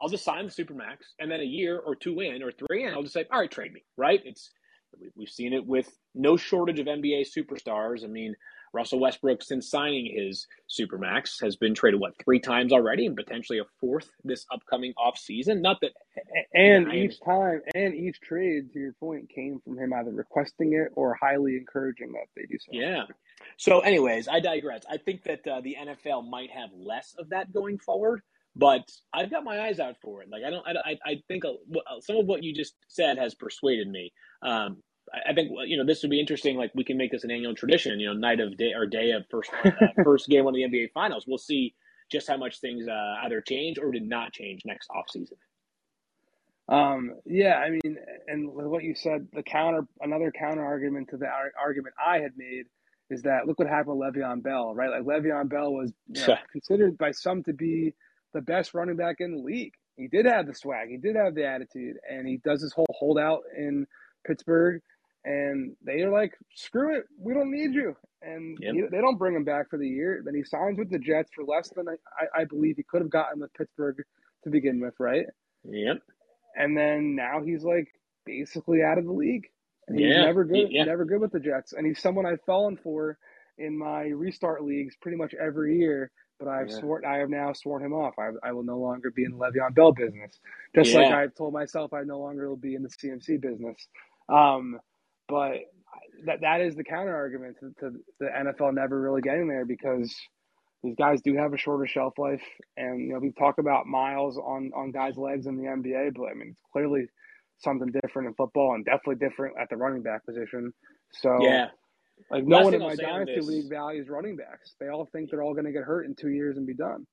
I'll 0.00 0.08
just 0.08 0.24
sign 0.24 0.46
the 0.46 0.52
supermax, 0.52 0.98
and 1.18 1.30
then 1.30 1.40
a 1.40 1.44
year 1.44 1.78
or 1.78 1.94
two 1.94 2.20
in 2.20 2.42
or 2.42 2.52
three 2.52 2.84
in, 2.84 2.92
I'll 2.92 3.02
just 3.02 3.14
say, 3.14 3.24
all 3.32 3.40
right, 3.40 3.50
trade 3.50 3.72
me, 3.72 3.82
right? 3.96 4.20
It's 4.24 4.50
we've 5.14 5.28
seen 5.28 5.52
it 5.52 5.66
with 5.66 5.90
no 6.14 6.36
shortage 6.36 6.78
of 6.78 6.86
NBA 6.86 7.26
superstars. 7.36 8.04
I 8.04 8.08
mean, 8.08 8.34
Russell 8.76 9.00
Westbrook, 9.00 9.42
since 9.42 9.70
signing 9.70 10.06
his 10.14 10.46
supermax, 10.70 11.42
has 11.42 11.56
been 11.56 11.74
traded 11.74 11.98
what 11.98 12.12
three 12.22 12.38
times 12.38 12.72
already, 12.72 13.06
and 13.06 13.16
potentially 13.16 13.58
a 13.58 13.64
fourth 13.80 14.10
this 14.22 14.44
upcoming 14.52 14.92
off 14.98 15.18
season. 15.18 15.62
Not 15.62 15.80
that, 15.80 15.92
and 16.54 16.92
each 16.92 17.18
time, 17.24 17.62
and 17.74 17.94
each 17.94 18.20
trade, 18.20 18.72
to 18.74 18.78
your 18.78 18.92
point, 19.00 19.30
came 19.30 19.60
from 19.64 19.78
him 19.78 19.92
either 19.94 20.10
requesting 20.10 20.74
it 20.74 20.92
or 20.94 21.14
highly 21.14 21.56
encouraging 21.56 22.12
that 22.12 22.26
they 22.36 22.42
do 22.42 22.58
so. 22.58 22.70
Yeah. 22.72 23.04
So, 23.56 23.80
anyways, 23.80 24.28
I 24.28 24.40
digress. 24.40 24.82
I 24.90 24.98
think 24.98 25.24
that 25.24 25.46
uh, 25.46 25.62
the 25.62 25.76
NFL 25.80 26.28
might 26.28 26.50
have 26.50 26.70
less 26.76 27.14
of 27.18 27.30
that 27.30 27.52
going 27.52 27.78
forward. 27.78 28.20
But 28.58 28.90
I've 29.12 29.30
got 29.30 29.44
my 29.44 29.60
eyes 29.66 29.80
out 29.80 29.96
for 30.00 30.22
it. 30.22 30.30
Like 30.30 30.42
I 30.42 30.48
don't, 30.48 30.66
I, 30.66 30.96
I 31.04 31.22
think 31.28 31.44
some 32.00 32.16
of 32.16 32.24
what 32.24 32.42
you 32.42 32.54
just 32.54 32.74
said 32.88 33.18
has 33.18 33.34
persuaded 33.34 33.86
me. 33.86 34.14
Um, 34.40 34.78
I 35.28 35.32
think 35.34 35.50
you 35.66 35.76
know 35.76 35.84
this 35.84 36.02
would 36.02 36.10
be 36.10 36.20
interesting. 36.20 36.56
Like 36.56 36.72
we 36.74 36.84
can 36.84 36.96
make 36.96 37.12
this 37.12 37.24
an 37.24 37.30
annual 37.30 37.54
tradition. 37.54 38.00
You 38.00 38.08
know, 38.08 38.14
night 38.14 38.40
of 38.40 38.56
day 38.56 38.72
or 38.74 38.86
day 38.86 39.12
of 39.12 39.24
first 39.30 39.50
uh, 39.64 39.70
first 40.04 40.28
game 40.28 40.46
of 40.46 40.54
the 40.54 40.62
NBA 40.62 40.92
Finals. 40.92 41.24
We'll 41.26 41.38
see 41.38 41.74
just 42.10 42.28
how 42.28 42.36
much 42.36 42.60
things 42.60 42.86
uh, 42.88 43.14
either 43.24 43.40
change 43.40 43.78
or 43.78 43.90
did 43.90 44.08
not 44.08 44.32
change 44.32 44.62
next 44.64 44.88
offseason. 44.90 45.36
Um, 46.68 47.14
yeah, 47.24 47.56
I 47.56 47.70
mean, 47.70 47.96
and 48.26 48.48
what 48.52 48.82
you 48.82 48.94
said, 48.94 49.28
the 49.32 49.42
counter, 49.42 49.86
another 50.00 50.32
counter 50.32 50.64
argument 50.64 51.08
to 51.10 51.16
the 51.16 51.28
argument 51.58 51.94
I 52.04 52.18
had 52.18 52.32
made 52.36 52.66
is 53.08 53.22
that 53.22 53.46
look 53.46 53.58
what 53.58 53.68
happened 53.68 53.98
with 53.98 54.14
Le'Veon 54.14 54.42
Bell, 54.42 54.74
right? 54.74 54.90
Like 54.90 55.02
Le'Veon 55.02 55.48
Bell 55.48 55.72
was 55.72 55.92
you 56.08 56.26
know, 56.26 56.36
considered 56.52 56.98
by 56.98 57.12
some 57.12 57.42
to 57.44 57.52
be 57.52 57.94
the 58.34 58.40
best 58.40 58.74
running 58.74 58.96
back 58.96 59.16
in 59.20 59.36
the 59.36 59.42
league. 59.42 59.74
He 59.96 60.08
did 60.08 60.26
have 60.26 60.46
the 60.46 60.54
swag, 60.54 60.88
he 60.90 60.96
did 60.96 61.16
have 61.16 61.34
the 61.34 61.46
attitude, 61.46 61.96
and 62.10 62.26
he 62.26 62.38
does 62.38 62.60
his 62.60 62.72
whole 62.72 62.86
holdout 62.90 63.42
in 63.56 63.86
Pittsburgh. 64.26 64.82
And 65.26 65.74
they 65.84 66.02
are 66.02 66.10
like, 66.10 66.34
screw 66.54 66.96
it, 66.96 67.04
we 67.18 67.34
don't 67.34 67.50
need 67.50 67.74
you. 67.74 67.96
And 68.22 68.56
yep. 68.60 68.74
he, 68.74 68.82
they 68.90 69.00
don't 69.00 69.18
bring 69.18 69.34
him 69.34 69.42
back 69.42 69.68
for 69.68 69.76
the 69.76 69.88
year. 69.88 70.22
Then 70.24 70.36
he 70.36 70.44
signs 70.44 70.78
with 70.78 70.88
the 70.88 71.00
Jets 71.00 71.30
for 71.34 71.44
less 71.44 71.68
than 71.74 71.86
I, 71.88 72.42
I 72.42 72.44
believe 72.44 72.76
he 72.76 72.84
could 72.84 73.02
have 73.02 73.10
gotten 73.10 73.40
with 73.40 73.52
Pittsburgh 73.54 73.96
to 74.44 74.50
begin 74.50 74.80
with, 74.80 74.94
right? 75.00 75.26
Yep. 75.64 75.98
And 76.54 76.78
then 76.78 77.16
now 77.16 77.42
he's 77.44 77.64
like 77.64 77.88
basically 78.24 78.84
out 78.84 78.98
of 78.98 79.04
the 79.04 79.12
league. 79.12 79.48
And 79.88 79.98
he's 79.98 80.14
yeah. 80.14 80.26
never 80.26 80.44
good, 80.44 80.68
yeah. 80.70 80.84
never 80.84 81.04
good 81.04 81.20
with 81.20 81.32
the 81.32 81.40
Jets. 81.40 81.72
And 81.72 81.84
he's 81.84 82.00
someone 82.00 82.24
I've 82.24 82.42
fallen 82.46 82.78
for 82.80 83.18
in 83.58 83.76
my 83.76 84.04
restart 84.04 84.62
leagues 84.62 84.94
pretty 85.00 85.16
much 85.16 85.34
every 85.34 85.78
year 85.78 86.12
but 86.38 86.48
I've 86.48 86.68
yeah. 86.68 86.78
sworn 86.78 87.04
I 87.04 87.16
have 87.18 87.30
now 87.30 87.52
sworn 87.52 87.82
him 87.82 87.92
off. 87.92 88.14
I, 88.18 88.30
I 88.46 88.52
will 88.52 88.62
no 88.62 88.78
longer 88.78 89.10
be 89.10 89.24
in 89.24 89.32
the 89.32 89.38
Le'Veon 89.38 89.74
Bell 89.74 89.92
business, 89.92 90.38
just 90.74 90.90
yeah. 90.90 91.00
like 91.00 91.12
I've 91.12 91.34
told 91.34 91.52
myself 91.54 91.92
I 91.92 92.02
no 92.02 92.18
longer 92.18 92.48
will 92.48 92.56
be 92.56 92.74
in 92.74 92.82
the 92.82 92.88
CMC 92.88 93.40
business. 93.40 93.88
Um, 94.28 94.78
but 95.28 95.52
that 96.24 96.40
that 96.40 96.60
is 96.60 96.74
the 96.74 96.84
counter 96.84 97.14
argument 97.14 97.56
to, 97.60 97.72
to, 97.80 97.96
the 98.20 98.26
NFL 98.26 98.74
never 98.74 99.00
really 99.00 99.20
getting 99.20 99.48
there 99.48 99.64
because 99.64 100.14
these 100.82 100.94
guys 100.96 101.20
do 101.22 101.36
have 101.36 101.52
a 101.52 101.58
shorter 101.58 101.86
shelf 101.86 102.14
life, 102.18 102.42
and 102.76 103.00
you 103.00 103.12
know 103.12 103.18
we 103.18 103.32
talk 103.32 103.58
about 103.58 103.86
miles 103.86 104.38
on 104.38 104.70
on 104.74 104.90
guys' 104.92 105.16
legs 105.16 105.46
in 105.46 105.56
the 105.56 105.64
NBA, 105.64 106.14
but 106.14 106.26
I 106.26 106.34
mean 106.34 106.50
it's 106.50 106.62
clearly 106.72 107.06
something 107.58 107.90
different 108.02 108.28
in 108.28 108.34
football 108.34 108.74
and 108.74 108.84
definitely 108.84 109.16
different 109.16 109.56
at 109.60 109.68
the 109.70 109.76
running 109.76 110.02
back 110.02 110.24
position. 110.24 110.72
So 111.12 111.38
yeah, 111.40 111.68
like 112.30 112.44
no 112.44 112.60
one 112.62 112.74
in 112.74 112.80
my 112.80 112.94
dynasty 112.94 113.40
league 113.40 113.70
values 113.70 114.08
running 114.08 114.36
backs. 114.36 114.74
They 114.80 114.88
all 114.88 115.08
think 115.12 115.30
they're 115.30 115.42
all 115.42 115.54
going 115.54 115.66
to 115.66 115.72
get 115.72 115.82
hurt 115.82 116.06
in 116.06 116.14
two 116.14 116.30
years 116.30 116.56
and 116.56 116.66
be 116.66 116.74
done. 116.74 117.06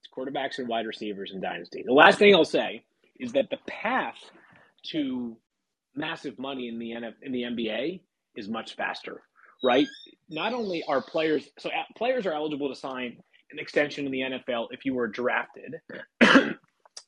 It's 0.00 0.08
quarterbacks 0.14 0.58
and 0.58 0.68
wide 0.68 0.86
receivers 0.86 1.32
in 1.32 1.40
dynasty. 1.40 1.82
The 1.84 1.92
last 1.92 2.18
thing 2.18 2.34
I'll 2.34 2.44
say 2.44 2.84
is 3.18 3.32
that 3.32 3.50
the 3.50 3.58
path 3.66 4.18
to 4.90 5.36
massive 5.98 6.38
money 6.38 6.68
in 6.68 6.78
the 6.78 6.92
NF, 6.92 7.14
in 7.22 7.32
the 7.32 7.42
NBA 7.42 8.02
is 8.36 8.48
much 8.48 8.76
faster, 8.76 9.22
right? 9.64 9.88
Not 10.30 10.54
only 10.54 10.84
are 10.88 11.02
players 11.02 11.48
so 11.58 11.70
uh, 11.70 11.84
players 11.96 12.26
are 12.26 12.32
eligible 12.32 12.70
to 12.70 12.76
sign 12.76 13.18
an 13.52 13.58
extension 13.60 14.06
in 14.06 14.12
the 14.12 14.20
NFL 14.20 14.68
if 14.72 14.84
you 14.84 14.94
were 14.94 15.08
drafted 15.08 15.76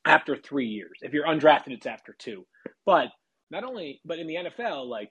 after 0.07 0.36
three 0.36 0.66
years. 0.68 0.99
If 1.03 1.12
you're 1.14 1.26
undrafted, 1.26 1.68
it's 1.72 1.86
after 1.86 2.14
two. 2.18 2.47
But 2.86 3.09
not 3.51 3.64
only, 3.64 4.01
but 4.05 4.18
in 4.18 4.26
the 4.26 4.36
NFL, 4.36 4.88
like 4.88 5.11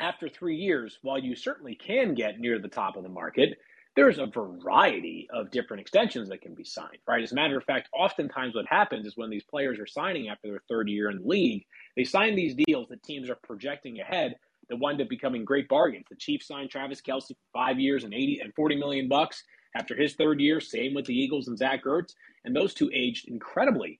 after 0.00 0.28
three 0.28 0.56
years, 0.56 0.98
while 1.02 1.18
you 1.18 1.36
certainly 1.36 1.74
can 1.76 2.14
get 2.14 2.38
near 2.38 2.58
the 2.58 2.68
top 2.68 2.96
of 2.96 3.02
the 3.02 3.08
market, 3.08 3.58
there's 3.96 4.18
a 4.18 4.26
variety 4.26 5.26
of 5.32 5.50
different 5.50 5.80
extensions 5.80 6.28
that 6.28 6.42
can 6.42 6.54
be 6.54 6.64
signed, 6.64 6.98
right? 7.08 7.22
As 7.22 7.32
a 7.32 7.34
matter 7.34 7.56
of 7.56 7.64
fact, 7.64 7.88
oftentimes 7.94 8.54
what 8.54 8.66
happens 8.66 9.06
is 9.06 9.16
when 9.16 9.30
these 9.30 9.42
players 9.42 9.78
are 9.78 9.86
signing 9.86 10.28
after 10.28 10.48
their 10.48 10.62
third 10.68 10.88
year 10.88 11.10
in 11.10 11.18
the 11.22 11.26
league, 11.26 11.64
they 11.96 12.04
sign 12.04 12.36
these 12.36 12.54
deals 12.54 12.88
that 12.88 13.02
teams 13.02 13.30
are 13.30 13.36
projecting 13.36 13.98
ahead 13.98 14.36
that 14.68 14.76
wind 14.76 15.00
up 15.00 15.08
becoming 15.08 15.44
great 15.44 15.68
bargains. 15.68 16.04
The 16.10 16.16
Chiefs 16.16 16.48
signed 16.48 16.70
Travis 16.70 17.00
Kelce 17.00 17.28
for 17.28 17.34
five 17.54 17.80
years 17.80 18.04
and 18.04 18.12
80 18.12 18.40
and 18.40 18.54
40 18.54 18.76
million 18.76 19.08
bucks 19.08 19.44
after 19.74 19.96
his 19.96 20.14
third 20.14 20.40
year. 20.40 20.60
Same 20.60 20.92
with 20.92 21.06
the 21.06 21.14
Eagles 21.14 21.48
and 21.48 21.56
Zach 21.56 21.84
Ertz. 21.84 22.14
And 22.44 22.54
those 22.54 22.74
two 22.74 22.90
aged 22.92 23.28
incredibly. 23.28 23.98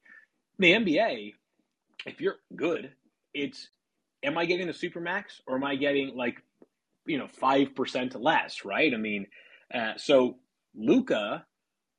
In 0.58 0.84
The 0.84 0.92
NBA, 0.94 1.34
if 2.04 2.20
you're 2.20 2.36
good, 2.54 2.92
it's 3.32 3.68
am 4.22 4.36
I 4.36 4.44
getting 4.44 4.66
the 4.66 4.72
supermax 4.72 5.40
or 5.46 5.56
am 5.56 5.64
I 5.64 5.76
getting 5.76 6.14
like, 6.16 6.42
you 7.06 7.18
know, 7.18 7.28
5% 7.40 8.22
less, 8.22 8.64
right? 8.64 8.92
I 8.92 8.96
mean, 8.96 9.26
uh, 9.74 9.92
so 9.96 10.38
Luka, 10.74 11.44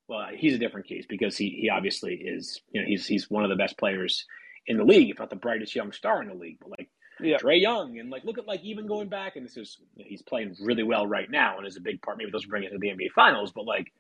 well, 0.07 0.27
he's 0.35 0.53
a 0.53 0.59
different 0.59 0.87
case 0.87 1.05
because 1.07 1.37
he, 1.37 1.49
he 1.61 1.69
obviously 1.69 2.15
is, 2.15 2.61
you 2.71 2.81
know, 2.81 2.87
he's, 2.87 3.05
he's 3.05 3.29
one 3.29 3.43
of 3.43 3.49
the 3.49 3.55
best 3.55 3.77
players 3.77 4.25
in 4.67 4.77
the 4.77 4.83
league, 4.83 5.09
if 5.09 5.19
not 5.19 5.29
the 5.29 5.35
brightest 5.35 5.75
young 5.75 5.91
star 5.91 6.21
in 6.21 6.27
the 6.27 6.33
league. 6.33 6.57
But 6.59 6.71
like 6.71 6.89
yeah. 7.19 7.37
Trae 7.37 7.61
Young, 7.61 7.99
and 7.99 8.09
like 8.09 8.23
look 8.23 8.37
at 8.37 8.47
like 8.47 8.63
even 8.63 8.87
going 8.87 9.09
back, 9.09 9.35
and 9.35 9.45
this 9.45 9.57
is 9.57 9.77
he's 9.97 10.21
playing 10.21 10.55
really 10.61 10.83
well 10.83 11.07
right 11.07 11.29
now, 11.29 11.57
and 11.57 11.67
is 11.67 11.77
a 11.77 11.81
big 11.81 12.01
part. 12.01 12.17
Maybe 12.17 12.31
those 12.31 12.45
bring 12.45 12.63
it 12.63 12.71
to 12.71 12.77
the 12.77 12.89
NBA 12.89 13.11
Finals, 13.15 13.51
but 13.51 13.65
like 13.65 13.91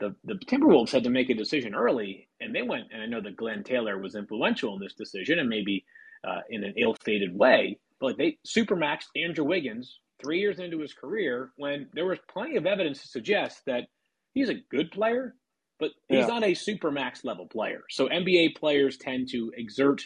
the 0.00 0.14
the 0.24 0.34
Timberwolves 0.34 0.90
had 0.90 1.04
to 1.04 1.10
make 1.10 1.30
a 1.30 1.34
decision 1.34 1.74
early, 1.74 2.28
and 2.40 2.54
they 2.54 2.62
went. 2.62 2.88
And 2.92 3.02
I 3.02 3.06
know 3.06 3.20
that 3.20 3.36
Glen 3.36 3.62
Taylor 3.62 3.98
was 3.98 4.14
influential 4.14 4.74
in 4.74 4.80
this 4.80 4.94
decision, 4.94 5.38
and 5.38 5.48
maybe 5.48 5.84
uh, 6.26 6.40
in 6.50 6.64
an 6.64 6.74
ill-fated 6.76 7.36
way. 7.36 7.78
But 8.00 8.06
like 8.06 8.16
they 8.16 8.38
supermaxed 8.46 9.08
Andrew 9.16 9.44
Wiggins 9.44 10.00
three 10.22 10.40
years 10.40 10.58
into 10.58 10.80
his 10.80 10.92
career 10.92 11.50
when 11.56 11.88
there 11.94 12.06
was 12.06 12.18
plenty 12.28 12.56
of 12.56 12.66
evidence 12.66 13.02
to 13.02 13.08
suggest 13.08 13.62
that 13.66 13.84
he's 14.32 14.48
a 14.48 14.62
good 14.70 14.90
player, 14.90 15.34
but 15.78 15.90
he's 16.08 16.20
yeah. 16.20 16.26
not 16.26 16.42
a 16.42 16.52
supermax 16.52 17.24
level 17.24 17.46
player. 17.46 17.82
So 17.90 18.08
NBA 18.08 18.56
players 18.56 18.96
tend 18.96 19.28
to 19.30 19.52
exert 19.56 20.02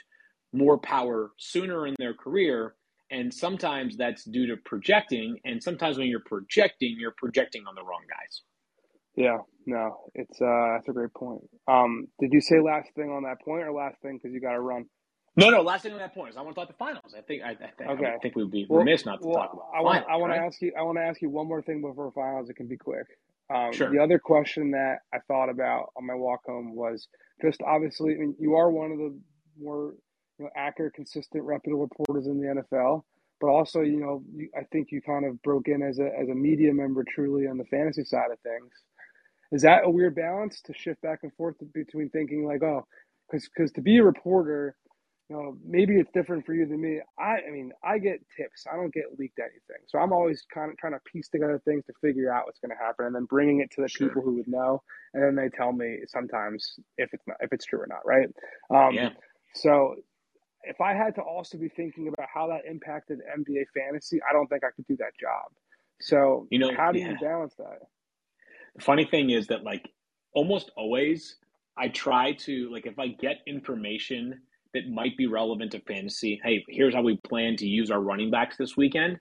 more 0.53 0.79
power 0.79 1.33
sooner 1.39 1.87
in 1.87 1.95
their 1.99 2.15
career. 2.15 2.75
And 3.11 3.33
sometimes 3.33 3.97
that's 3.97 4.25
due 4.25 4.47
to 4.49 4.57
projecting. 4.65 5.39
And 5.45 5.63
sometimes 5.63 5.99
when 5.99 6.09
you're 6.09 6.21
projecting, 6.21 6.97
you're 6.99 7.15
projecting 7.17 7.65
on 7.67 7.75
the 7.75 7.83
wrong 7.83 8.03
guys. 8.09 8.43
Yeah, 9.19 9.39
no, 9.67 9.97
it's 10.15 10.41
uh, 10.41 10.75
that's 10.75 10.89
a 10.89 10.93
great 10.93 11.13
point. 11.13 11.41
Um, 11.67 12.07
did 12.21 12.33
you 12.33 12.41
say 12.41 12.61
last 12.61 12.89
thing 12.95 13.11
on 13.11 13.25
that 13.25 13.41
point 13.45 13.65
or 13.65 13.73
last 13.73 14.01
thing 14.01 14.17
because 14.17 14.33
you 14.33 14.41
got 14.41 14.53
to 14.53 14.61
run? 14.61 14.85
No, 15.39 15.51
no. 15.51 15.63
Last 15.63 15.83
thing 15.83 15.93
on 15.93 15.99
that 15.99 16.15
point 16.15 16.31
is 16.31 16.37
I 16.37 16.43
want 16.43 16.55
to 16.55 16.61
talk 16.61 16.69
the 16.69 16.75
finals. 16.75 17.15
I 17.17 17.21
think 17.23 17.43
I, 17.43 17.51
I, 17.51 17.55
think, 17.55 17.91
okay. 17.91 18.07
I 18.07 18.19
think 18.19 18.37
we 18.37 18.43
would 18.43 18.53
be 18.53 18.67
well, 18.69 18.81
remiss 18.81 19.07
not 19.07 19.23
to 19.23 19.29
well, 19.29 19.37
talk 19.37 19.53
about. 19.55 19.71
I 19.75 19.83
want 19.83 20.05
I 20.11 20.17
want 20.17 20.31
right? 20.31 20.39
to 20.39 20.45
ask 20.45 20.61
you 20.61 20.73
I 20.79 20.83
want 20.83 20.99
to 20.99 21.03
ask 21.03 21.23
you 21.23 21.31
one 21.31 21.47
more 21.47 21.63
thing 21.63 21.81
before 21.81 22.11
finals. 22.13 22.51
It 22.51 22.57
can 22.57 22.67
be 22.67 22.77
quick. 22.77 23.07
Um, 23.55 23.73
sure. 23.73 23.91
The 23.91 23.99
other 23.99 24.19
question 24.19 24.73
that 24.73 24.99
I 25.15 25.19
thought 25.29 25.49
about 25.49 25.93
on 25.97 26.07
my 26.07 26.15
walk 26.15 26.41
home 26.45 26.75
was 26.75 27.09
just 27.41 27.63
obviously 27.63 28.15
I 28.15 28.19
mean, 28.19 28.35
you 28.39 28.55
are 28.57 28.71
one 28.71 28.93
of 28.93 28.99
the 28.99 29.19
more 29.61 29.95
you 30.39 30.45
know, 30.45 30.51
accurate, 30.57 30.95
consistent, 30.95 31.45
reputable 31.45 31.83
reporters 31.83 32.27
in 32.27 32.41
the 32.41 32.63
NFL 32.63 33.03
but 33.41 33.49
also 33.49 33.81
you 33.83 33.99
know 34.01 34.23
you, 34.35 34.49
I 34.57 34.65
think 34.73 34.89
you 34.91 35.01
kind 35.01 35.25
of 35.25 35.41
broke 35.43 35.69
in 35.69 35.83
as 35.83 35.99
a 35.99 36.11
as 36.21 36.29
a 36.29 36.35
media 36.35 36.73
member 36.73 37.05
truly 37.05 37.47
on 37.47 37.59
the 37.59 37.65
fantasy 37.65 38.05
side 38.05 38.31
of 38.33 38.39
things. 38.41 38.73
Is 39.53 39.63
that 39.63 39.85
a 39.85 39.91
weird 39.91 40.15
balance 40.15 40.61
to 40.63 40.75
shift 40.75 41.01
back 41.01 41.21
and 41.23 41.33
forth 41.35 41.57
between 41.73 42.11
thinking 42.11 42.45
like 42.47 42.63
oh 42.63 42.87
because 43.31 43.49
because 43.49 43.73
to 43.73 43.81
be 43.81 43.99
a 43.99 44.05
reporter 44.05 44.77
you 45.29 45.37
know 45.37 45.57
maybe 45.65 45.97
it's 45.97 46.11
different 46.13 46.45
for 46.47 46.55
you 46.55 46.67
than 46.67 46.81
me 46.81 47.01
I 47.19 47.39
I 47.47 47.51
mean 47.51 47.73
I 47.85 47.99
get 47.99 48.21
tips 48.37 48.65
I 48.71 48.77
don't 48.77 48.93
get 48.93 49.05
leaked 49.19 49.39
anything 49.39 49.85
so 49.87 49.99
I'm 49.99 50.13
always 50.13 50.45
kind 50.53 50.71
of 50.71 50.79
trying 50.79 50.95
to 50.95 51.01
piece 51.11 51.29
together 51.29 51.61
things 51.65 51.85
to 51.87 51.93
figure 52.01 52.33
out 52.33 52.47
what's 52.47 52.59
going 52.61 52.71
to 52.71 52.85
happen 52.85 53.07
and 53.07 53.15
then 53.15 53.25
bringing 53.25 53.61
it 53.61 53.71
to 53.73 53.83
the 53.83 53.89
sure. 53.89 54.09
people 54.09 54.23
who 54.23 54.37
would 54.37 54.49
know 54.49 54.83
and 55.15 55.23
then 55.23 55.35
they 55.37 55.49
tell 55.55 55.73
me 55.73 55.99
sometimes 56.07 56.79
if 56.97 57.11
it's 57.13 57.25
not 57.27 57.37
if 57.41 57.53
it's 57.53 57.65
true 57.65 57.81
or 57.81 57.87
not 57.89 58.07
right 58.07 58.29
um, 58.71 58.95
yeah. 58.95 59.11
so 59.55 59.95
if 60.65 60.81
I 60.81 60.93
had 60.95 61.15
to 61.17 61.23
also 61.23 61.57
be 61.57 61.69
thinking 61.69 62.09
about 62.09 62.29
how 62.33 62.49
that 62.49 62.63
impacted 62.69 63.21
NBA 63.21 63.65
fantasy, 63.75 64.21
I 64.29 64.33
don't 64.33 64.47
think 64.49 64.65
I 64.65 64.71
could 64.75 64.87
do 64.87 64.97
that 64.99 65.13
job. 65.19 65.51
So, 66.01 66.47
you 66.51 66.59
know, 66.59 66.73
how 66.77 66.93
do 66.93 66.99
yeah. 66.99 67.11
you 67.11 67.17
balance 67.21 67.55
that? 67.59 67.79
The 68.77 68.83
funny 68.83 69.05
thing 69.05 69.31
is 69.31 69.47
that, 69.49 69.65
like, 69.65 69.89
almost 70.35 70.71
always, 70.77 71.37
I 71.77 71.89
try 71.89 72.33
to, 72.33 72.71
like, 72.71 72.87
if 72.87 72.99
I 72.99 73.09
get 73.09 73.39
information 73.47 74.41
that 74.75 74.89
might 74.91 75.17
be 75.17 75.27
relevant 75.27 75.73
to 75.73 75.81
fantasy, 75.81 76.41
hey, 76.45 76.65
here's 76.69 76.95
how 76.95 77.03
we 77.03 77.19
plan 77.29 77.57
to 77.57 77.67
use 77.67 77.91
our 77.91 78.01
running 78.01 78.31
backs 78.31 78.57
this 78.57 78.77
weekend. 78.77 79.19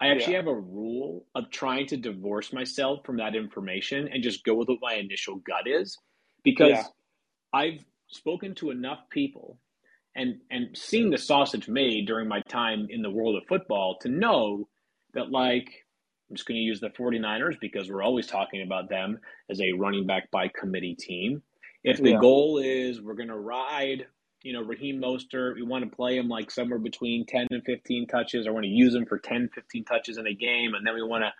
I 0.00 0.08
actually 0.08 0.34
yeah. 0.34 0.40
have 0.40 0.48
a 0.48 0.54
rule 0.54 1.24
of 1.34 1.50
trying 1.50 1.86
to 1.88 1.96
divorce 1.96 2.52
myself 2.52 3.00
from 3.04 3.16
that 3.16 3.34
information 3.34 4.08
and 4.12 4.22
just 4.22 4.44
go 4.44 4.54
with 4.54 4.68
what 4.68 4.78
my 4.82 4.94
initial 4.94 5.36
gut 5.36 5.66
is 5.66 5.98
because 6.44 6.70
yeah. 6.70 6.84
I've 7.54 7.84
spoken 8.08 8.54
to 8.56 8.70
enough 8.70 8.98
people 9.10 9.58
and 10.14 10.40
and 10.50 10.76
seen 10.76 11.10
the 11.10 11.18
sausage 11.18 11.66
made 11.66 12.06
during 12.06 12.28
my 12.28 12.42
time 12.48 12.86
in 12.90 13.02
the 13.02 13.10
world 13.10 13.36
of 13.36 13.42
football 13.48 13.96
to 14.02 14.08
know 14.08 14.68
that 15.14 15.30
like 15.30 15.68
I'm 16.28 16.36
just 16.36 16.46
going 16.46 16.56
to 16.56 16.62
use 16.62 16.80
the 16.80 16.90
49ers 16.90 17.58
because 17.60 17.88
we're 17.88 18.02
always 18.02 18.26
talking 18.26 18.62
about 18.62 18.88
them 18.88 19.18
as 19.48 19.60
a 19.60 19.72
running 19.72 20.06
back 20.06 20.30
by 20.30 20.48
committee 20.48 20.96
team. 20.98 21.42
If 21.84 22.02
the 22.02 22.10
yeah. 22.10 22.20
goal 22.20 22.58
is 22.58 23.00
we're 23.00 23.14
going 23.14 23.28
to 23.28 23.36
ride, 23.36 24.06
you 24.46 24.52
know, 24.52 24.62
Raheem 24.62 25.02
Mostert, 25.02 25.56
we 25.56 25.62
want 25.62 25.82
to 25.82 25.90
play 25.94 26.16
him 26.16 26.28
like 26.28 26.52
somewhere 26.52 26.78
between 26.78 27.26
10 27.26 27.48
and 27.50 27.64
15 27.64 28.06
touches, 28.06 28.46
or 28.46 28.52
want 28.52 28.62
to 28.62 28.70
use 28.70 28.94
him 28.94 29.04
for 29.04 29.18
10, 29.18 29.50
15 29.52 29.84
touches 29.84 30.18
in 30.18 30.26
a 30.28 30.34
game, 30.34 30.74
and 30.74 30.86
then 30.86 30.94
we 30.94 31.02
want 31.02 31.24
to 31.24 31.32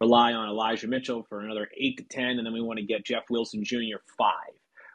rely 0.00 0.32
on 0.32 0.48
Elijah 0.48 0.86
Mitchell 0.86 1.26
for 1.28 1.40
another 1.40 1.68
8 1.76 1.96
to 1.98 2.04
10, 2.04 2.24
and 2.38 2.46
then 2.46 2.52
we 2.52 2.60
want 2.60 2.78
to 2.78 2.84
get 2.84 3.04
Jeff 3.04 3.24
Wilson 3.28 3.64
Jr. 3.64 3.98
5, 4.16 4.32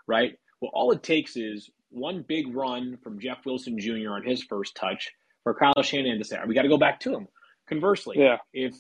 right? 0.08 0.40
Well, 0.62 0.72
all 0.74 0.94
it 0.94 1.04
takes 1.04 1.36
is 1.36 1.70
one 1.90 2.24
big 2.26 2.56
run 2.56 3.00
from 3.04 3.20
Jeff 3.20 3.46
Wilson 3.46 3.78
Jr. 3.78 4.12
on 4.12 4.24
his 4.26 4.44
first 4.44 4.74
touch 4.78 5.12
for 5.44 5.54
Kyle 5.54 5.84
Shanahan 5.84 6.20
to 6.20 6.24
say, 6.24 6.38
we 6.48 6.56
got 6.56 6.62
to 6.62 6.70
go 6.70 6.78
back 6.78 7.02
to 7.02 7.14
him. 7.14 7.28
Conversely, 7.68 8.16
yeah. 8.18 8.38
if 8.54 8.78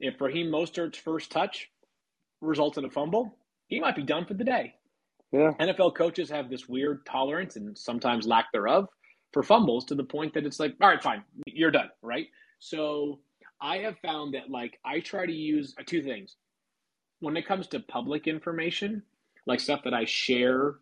if 0.00 0.18
Raheem 0.18 0.46
Mostert's 0.46 0.96
first 0.96 1.30
touch 1.30 1.68
results 2.40 2.78
in 2.78 2.86
a 2.86 2.90
fumble, 2.90 3.36
he 3.66 3.78
might 3.78 3.94
be 3.94 4.02
done 4.02 4.24
for 4.24 4.32
the 4.32 4.42
day. 4.42 4.74
Yeah. 5.32 5.52
NFL 5.58 5.94
coaches 5.94 6.30
have 6.30 6.50
this 6.50 6.68
weird 6.68 7.06
tolerance 7.06 7.56
and 7.56 7.76
sometimes 7.76 8.26
lack 8.26 8.52
thereof 8.52 8.86
for 9.32 9.42
fumbles 9.42 9.86
to 9.86 9.94
the 9.94 10.04
point 10.04 10.34
that 10.34 10.44
it's 10.44 10.60
like, 10.60 10.74
all 10.80 10.88
right, 10.88 11.02
fine, 11.02 11.24
you're 11.46 11.70
done, 11.70 11.88
right? 12.02 12.26
So 12.58 13.20
I 13.60 13.78
have 13.78 13.98
found 14.00 14.34
that 14.34 14.50
like 14.50 14.78
I 14.84 15.00
try 15.00 15.24
to 15.24 15.32
use 15.32 15.74
uh, 15.78 15.82
two 15.86 16.02
things. 16.02 16.36
When 17.20 17.36
it 17.36 17.46
comes 17.46 17.68
to 17.68 17.80
public 17.80 18.26
information, 18.26 19.02
like 19.46 19.60
stuff 19.60 19.80
that 19.84 19.94
I 19.94 20.04
share 20.04 20.74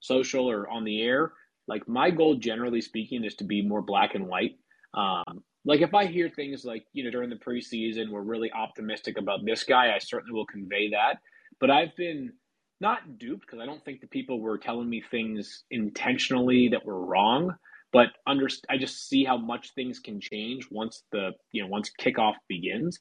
social 0.00 0.48
or 0.48 0.68
on 0.70 0.84
the 0.84 1.02
air, 1.02 1.32
like 1.66 1.86
my 1.86 2.10
goal, 2.10 2.36
generally 2.36 2.80
speaking, 2.80 3.24
is 3.24 3.34
to 3.36 3.44
be 3.44 3.62
more 3.62 3.82
black 3.82 4.14
and 4.14 4.26
white. 4.26 4.58
Um, 4.94 5.42
like 5.64 5.80
if 5.80 5.92
I 5.92 6.06
hear 6.06 6.30
things 6.30 6.64
like, 6.64 6.86
you 6.92 7.04
know, 7.04 7.10
during 7.10 7.28
the 7.28 7.36
preseason, 7.36 8.10
we're 8.10 8.22
really 8.22 8.50
optimistic 8.52 9.18
about 9.18 9.44
this 9.44 9.64
guy, 9.64 9.94
I 9.94 9.98
certainly 9.98 10.32
will 10.32 10.46
convey 10.46 10.90
that. 10.90 11.18
But 11.60 11.70
I've 11.70 11.94
been 11.96 12.32
not 12.80 13.18
duped 13.18 13.46
because 13.46 13.60
I 13.60 13.66
don't 13.66 13.84
think 13.84 14.00
the 14.00 14.06
people 14.06 14.40
were 14.40 14.58
telling 14.58 14.88
me 14.88 15.02
things 15.10 15.64
intentionally 15.70 16.68
that 16.68 16.84
were 16.84 17.04
wrong. 17.04 17.54
But 17.92 18.08
under, 18.26 18.48
I 18.68 18.76
just 18.78 19.08
see 19.08 19.24
how 19.24 19.38
much 19.38 19.74
things 19.74 19.98
can 19.98 20.20
change 20.20 20.68
once 20.70 21.02
the, 21.10 21.32
you 21.52 21.62
know, 21.62 21.68
once 21.68 21.90
kickoff 21.98 22.34
begins. 22.48 23.00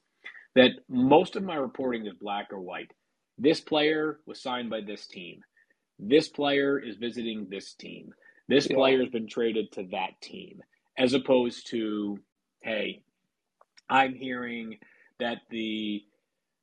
That 0.55 0.71
most 0.89 1.35
of 1.35 1.43
my 1.43 1.55
reporting 1.55 2.07
is 2.07 2.13
black 2.19 2.47
or 2.51 2.59
white. 2.59 2.91
This 3.37 3.61
player 3.61 4.19
was 4.25 4.41
signed 4.41 4.69
by 4.69 4.81
this 4.81 5.05
team 5.05 5.41
this 5.99 6.27
player 6.27 6.79
is 6.79 6.97
visiting 6.97 7.47
this 7.49 7.73
team. 7.73 8.13
This 8.47 8.67
yeah. 8.69 8.75
player 8.75 8.99
has 8.99 9.09
been 9.09 9.27
traded 9.27 9.71
to 9.73 9.83
that 9.91 10.19
team, 10.21 10.61
as 10.97 11.13
opposed 11.13 11.67
to, 11.71 12.19
hey, 12.61 13.01
I'm 13.89 14.13
hearing 14.13 14.77
that 15.19 15.39
the 15.49 16.03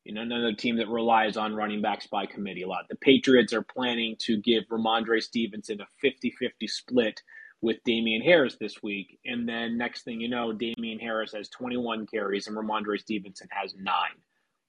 you 0.04 0.14
know 0.14 0.22
another 0.22 0.52
team 0.52 0.76
that 0.76 0.88
relies 0.88 1.36
on 1.36 1.54
running 1.54 1.82
backs 1.82 2.06
by 2.06 2.26
committee 2.26 2.62
a 2.62 2.68
lot. 2.68 2.86
The 2.88 2.96
Patriots 2.96 3.52
are 3.52 3.62
planning 3.62 4.16
to 4.20 4.40
give 4.40 4.64
Rhamondre 4.70 5.22
Stevenson 5.22 5.80
a 5.80 6.06
50-50 6.06 6.50
split 6.66 7.22
with 7.60 7.82
Damien 7.84 8.22
Harris 8.22 8.56
this 8.60 8.82
week, 8.82 9.18
and 9.24 9.48
then 9.48 9.78
next 9.78 10.02
thing 10.02 10.20
you 10.20 10.28
know, 10.28 10.52
Damien 10.52 10.98
Harris 10.98 11.32
has 11.32 11.48
21 11.48 12.06
carries 12.06 12.46
and 12.46 12.56
Rhamondre 12.56 13.00
Stevenson 13.00 13.48
has 13.50 13.74
nine. 13.76 14.18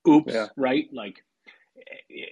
Oops, 0.07 0.33
yeah. 0.33 0.47
right? 0.55 0.87
Like 0.93 1.23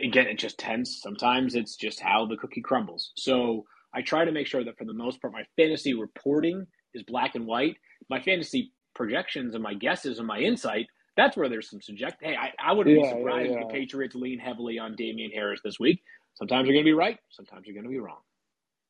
again, 0.01 0.27
it 0.27 0.37
just 0.37 0.57
tends. 0.57 1.01
Sometimes 1.01 1.55
it's 1.55 1.75
just 1.75 1.99
how 1.99 2.25
the 2.25 2.37
cookie 2.37 2.61
crumbles. 2.61 3.11
So 3.15 3.65
I 3.93 4.01
try 4.01 4.25
to 4.25 4.31
make 4.31 4.47
sure 4.47 4.63
that 4.63 4.77
for 4.77 4.85
the 4.85 4.93
most 4.93 5.21
part, 5.21 5.33
my 5.33 5.43
fantasy 5.55 5.93
reporting 5.93 6.65
is 6.93 7.03
black 7.03 7.35
and 7.35 7.45
white. 7.45 7.77
My 8.09 8.21
fantasy 8.21 8.71
projections 8.95 9.53
and 9.53 9.63
my 9.63 9.73
guesses 9.73 10.19
and 10.19 10.27
my 10.27 10.39
insight, 10.39 10.87
that's 11.15 11.37
where 11.37 11.49
there's 11.49 11.69
some 11.69 11.81
subject. 11.81 12.17
Hey, 12.21 12.35
I, 12.35 12.51
I 12.59 12.73
wouldn't 12.73 12.95
yeah, 12.95 13.03
be 13.03 13.09
surprised 13.09 13.49
yeah, 13.51 13.57
yeah. 13.57 13.61
if 13.61 13.67
the 13.67 13.73
Patriots 13.73 14.15
lean 14.15 14.39
heavily 14.39 14.79
on 14.79 14.95
Damien 14.95 15.31
Harris 15.31 15.59
this 15.63 15.79
week. 15.79 16.01
Sometimes 16.35 16.67
you're 16.67 16.73
going 16.73 16.85
to 16.85 16.89
be 16.89 16.93
right. 16.93 17.19
Sometimes 17.29 17.65
you're 17.65 17.75
going 17.75 17.85
to 17.85 17.89
be 17.89 17.99
wrong. 17.99 18.21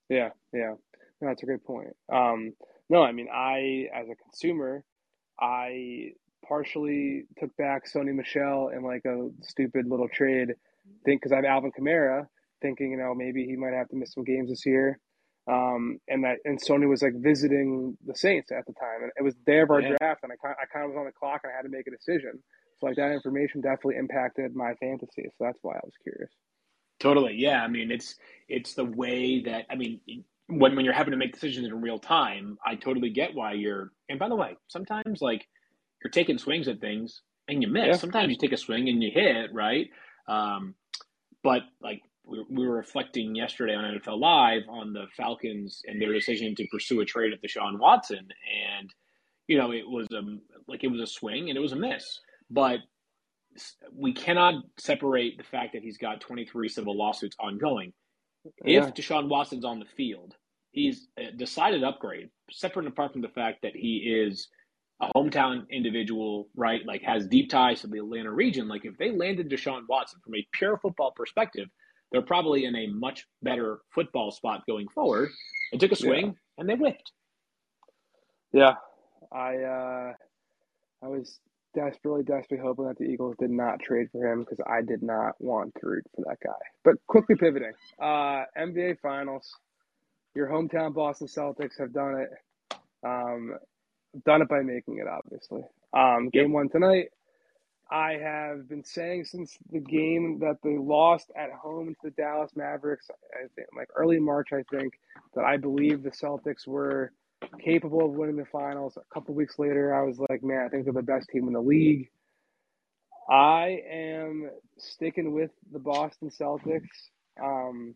Yeah, 0.09 0.29
yeah. 0.53 0.75
No, 1.21 1.27
that's 1.27 1.43
a 1.43 1.45
great 1.45 1.63
point. 1.63 1.89
Um, 2.11 2.53
no, 2.89 3.03
I 3.03 3.11
mean, 3.11 3.27
I, 3.33 3.87
as 3.93 4.07
a 4.09 4.15
consumer, 4.15 4.83
I 5.39 6.11
partially 6.47 7.23
took 7.39 7.55
back 7.57 7.83
Sony 7.91 8.13
Michel 8.13 8.69
in 8.75 8.83
like 8.83 9.03
a 9.05 9.29
stupid 9.41 9.87
little 9.87 10.09
trade. 10.09 10.49
Think 11.05 11.21
because 11.21 11.31
I 11.31 11.37
have 11.37 11.45
Alvin 11.45 11.71
Kamara, 11.77 12.27
thinking 12.61 12.91
you 12.91 12.97
know 12.97 13.13
maybe 13.15 13.45
he 13.45 13.55
might 13.55 13.73
have 13.73 13.87
to 13.89 13.95
miss 13.95 14.13
some 14.13 14.23
games 14.23 14.49
this 14.49 14.65
year. 14.65 14.99
Um, 15.45 15.99
and 16.07 16.23
that 16.23 16.37
and 16.45 16.61
Sony 16.61 16.87
was 16.87 17.01
like 17.01 17.13
visiting 17.15 17.97
the 18.05 18.15
Saints 18.15 18.51
at 18.51 18.65
the 18.65 18.73
time, 18.73 19.03
and 19.03 19.11
it 19.17 19.23
was 19.23 19.35
the 19.35 19.51
day 19.51 19.59
of 19.59 19.71
our 19.71 19.81
yeah. 19.81 19.95
draft, 19.99 20.21
and 20.23 20.31
I 20.31 20.35
kind 20.35 20.55
I 20.61 20.65
kind 20.71 20.85
of 20.85 20.91
was 20.91 20.99
on 20.99 21.05
the 21.05 21.11
clock, 21.11 21.41
and 21.43 21.51
I 21.51 21.55
had 21.55 21.63
to 21.63 21.69
make 21.69 21.87
a 21.87 21.91
decision. 21.91 22.41
So 22.79 22.87
like 22.87 22.95
that 22.95 23.11
information 23.11 23.61
definitely 23.61 23.97
impacted 23.97 24.55
my 24.55 24.73
fantasy. 24.75 25.29
So 25.37 25.43
that's 25.45 25.59
why 25.61 25.73
I 25.73 25.81
was 25.83 25.93
curious. 26.01 26.31
Totally, 26.99 27.35
yeah. 27.35 27.61
I 27.61 27.67
mean, 27.67 27.91
it's 27.91 28.15
it's 28.47 28.73
the 28.73 28.85
way 28.85 29.41
that 29.43 29.65
I 29.69 29.75
mean 29.75 29.99
when 30.47 30.75
when 30.75 30.85
you're 30.85 30.93
having 30.93 31.11
to 31.11 31.17
make 31.17 31.33
decisions 31.33 31.67
in 31.67 31.81
real 31.81 31.99
time, 31.99 32.57
I 32.65 32.75
totally 32.75 33.09
get 33.09 33.33
why 33.33 33.53
you're. 33.53 33.91
And 34.09 34.19
by 34.19 34.29
the 34.29 34.35
way, 34.35 34.55
sometimes 34.67 35.21
like 35.21 35.45
you're 36.03 36.11
taking 36.11 36.37
swings 36.37 36.67
at 36.67 36.79
things 36.79 37.21
and 37.47 37.61
you 37.61 37.67
miss. 37.67 37.87
Yeah. 37.87 37.97
Sometimes 37.97 38.29
you 38.29 38.37
take 38.37 38.53
a 38.53 38.57
swing 38.57 38.89
and 38.89 39.01
you 39.01 39.11
hit, 39.13 39.53
right? 39.53 39.87
Um, 40.27 40.75
but 41.43 41.63
like 41.81 42.01
we, 42.25 42.45
we 42.49 42.67
were 42.67 42.75
reflecting 42.75 43.35
yesterday 43.35 43.75
on 43.75 43.83
NFL 43.83 44.19
Live 44.19 44.63
on 44.69 44.93
the 44.93 45.05
Falcons 45.15 45.81
and 45.85 46.01
their 46.01 46.13
decision 46.13 46.55
to 46.55 46.67
pursue 46.67 47.01
a 47.01 47.05
trade 47.05 47.33
of 47.33 47.39
Deshaun 47.41 47.79
Watson, 47.79 48.27
and 48.77 48.89
you 49.47 49.57
know 49.57 49.71
it 49.71 49.87
was 49.87 50.07
a 50.11 50.21
like 50.67 50.83
it 50.83 50.91
was 50.91 51.01
a 51.01 51.07
swing 51.07 51.49
and 51.49 51.57
it 51.57 51.61
was 51.61 51.73
a 51.73 51.77
miss, 51.77 52.19
but 52.49 52.79
we 53.95 54.13
cannot 54.13 54.63
separate 54.79 55.37
the 55.37 55.43
fact 55.43 55.73
that 55.73 55.83
he's 55.83 55.97
got 55.97 56.21
23 56.21 56.67
civil 56.69 56.97
lawsuits 56.97 57.35
ongoing. 57.39 57.93
Yeah. 58.65 58.87
If 58.87 58.93
Deshaun 58.95 59.29
Watson's 59.29 59.63
on 59.63 59.79
the 59.79 59.85
field, 59.95 60.33
he's 60.71 61.07
a 61.17 61.31
decided 61.31 61.83
upgrade, 61.83 62.29
separate 62.51 62.85
and 62.85 62.93
apart 62.93 63.13
from 63.13 63.21
the 63.21 63.29
fact 63.29 63.59
that 63.61 63.75
he 63.75 63.97
is 63.97 64.47
a 65.01 65.11
hometown 65.15 65.69
individual, 65.69 66.49
right, 66.55 66.85
like 66.85 67.01
has 67.03 67.27
deep 67.27 67.49
ties 67.49 67.81
to 67.81 67.87
the 67.87 67.99
Atlanta 67.99 68.31
region, 68.31 68.67
like 68.67 68.85
if 68.85 68.97
they 68.97 69.11
landed 69.11 69.49
Deshaun 69.49 69.81
Watson 69.87 70.19
from 70.23 70.35
a 70.35 70.47
pure 70.53 70.77
football 70.77 71.11
perspective, 71.15 71.67
they're 72.13 72.21
probably 72.21 72.63
in 72.63 72.75
a 72.75 72.87
much 72.87 73.27
better 73.41 73.79
football 73.93 74.31
spot 74.31 74.61
going 74.65 74.87
forward. 74.87 75.31
And 75.73 75.81
took 75.81 75.91
a 75.91 75.95
swing 75.95 76.27
yeah. 76.27 76.31
and 76.59 76.69
they 76.69 76.75
whipped. 76.75 77.11
Yeah, 78.53 78.75
I 79.31 79.55
uh, 79.57 80.13
I 81.01 81.07
was 81.07 81.39
desperately, 81.73 82.21
desperately 82.21 82.59
hoping 82.59 82.85
that 82.85 82.99
the 82.99 83.05
Eagles 83.05 83.35
did 83.39 83.49
not 83.49 83.79
trade 83.79 84.07
for 84.11 84.31
him 84.31 84.41
because 84.41 84.59
I 84.65 84.81
did 84.81 85.01
not 85.01 85.33
want 85.39 85.73
to 85.79 85.87
root 85.87 86.03
for 86.15 86.23
that 86.27 86.37
guy. 86.43 86.51
But 86.83 86.95
quickly 87.07 87.35
pivoting, 87.35 87.73
uh, 87.99 88.43
NBA 88.57 88.99
Finals. 89.01 89.51
Your 90.35 90.47
hometown 90.47 90.93
Boston 90.93 91.27
Celtics 91.27 91.77
have 91.79 91.93
done 91.93 92.19
it. 92.21 92.29
Um, 93.03 93.55
done 94.25 94.41
it 94.41 94.49
by 94.49 94.61
making 94.61 94.97
it, 94.97 95.07
obviously. 95.07 95.61
Um, 95.93 96.29
game 96.29 96.53
one 96.53 96.69
tonight. 96.69 97.09
I 97.91 98.13
have 98.13 98.67
been 98.67 98.83
saying 98.83 99.25
since 99.25 99.57
the 99.71 99.79
game 99.79 100.39
that 100.39 100.57
they 100.63 100.77
lost 100.77 101.31
at 101.35 101.51
home 101.51 101.89
to 101.89 101.95
the 102.03 102.11
Dallas 102.11 102.51
Mavericks, 102.55 103.07
I 103.33 103.47
think, 103.55 103.67
like 103.75 103.89
early 103.95 104.19
March, 104.19 104.49
I 104.53 104.63
think, 104.71 104.93
that 105.35 105.43
I 105.43 105.57
believe 105.57 106.01
the 106.01 106.11
Celtics 106.11 106.65
were 106.65 107.11
capable 107.63 108.05
of 108.05 108.11
winning 108.11 108.37
the 108.37 108.45
finals. 108.45 108.97
A 108.97 109.13
couple 109.13 109.35
weeks 109.35 109.59
later, 109.59 109.93
I 109.93 110.01
was 110.03 110.19
like, 110.29 110.43
man, 110.43 110.65
I 110.65 110.69
think 110.69 110.85
they're 110.85 110.93
the 110.93 111.03
best 111.03 111.29
team 111.29 111.47
in 111.47 111.53
the 111.53 111.61
league. 111.61 112.09
I 113.29 113.81
am 113.89 114.49
sticking 114.77 115.33
with 115.33 115.51
the 115.71 115.79
Boston 115.79 116.29
Celtics. 116.29 117.09
Um, 117.41 117.95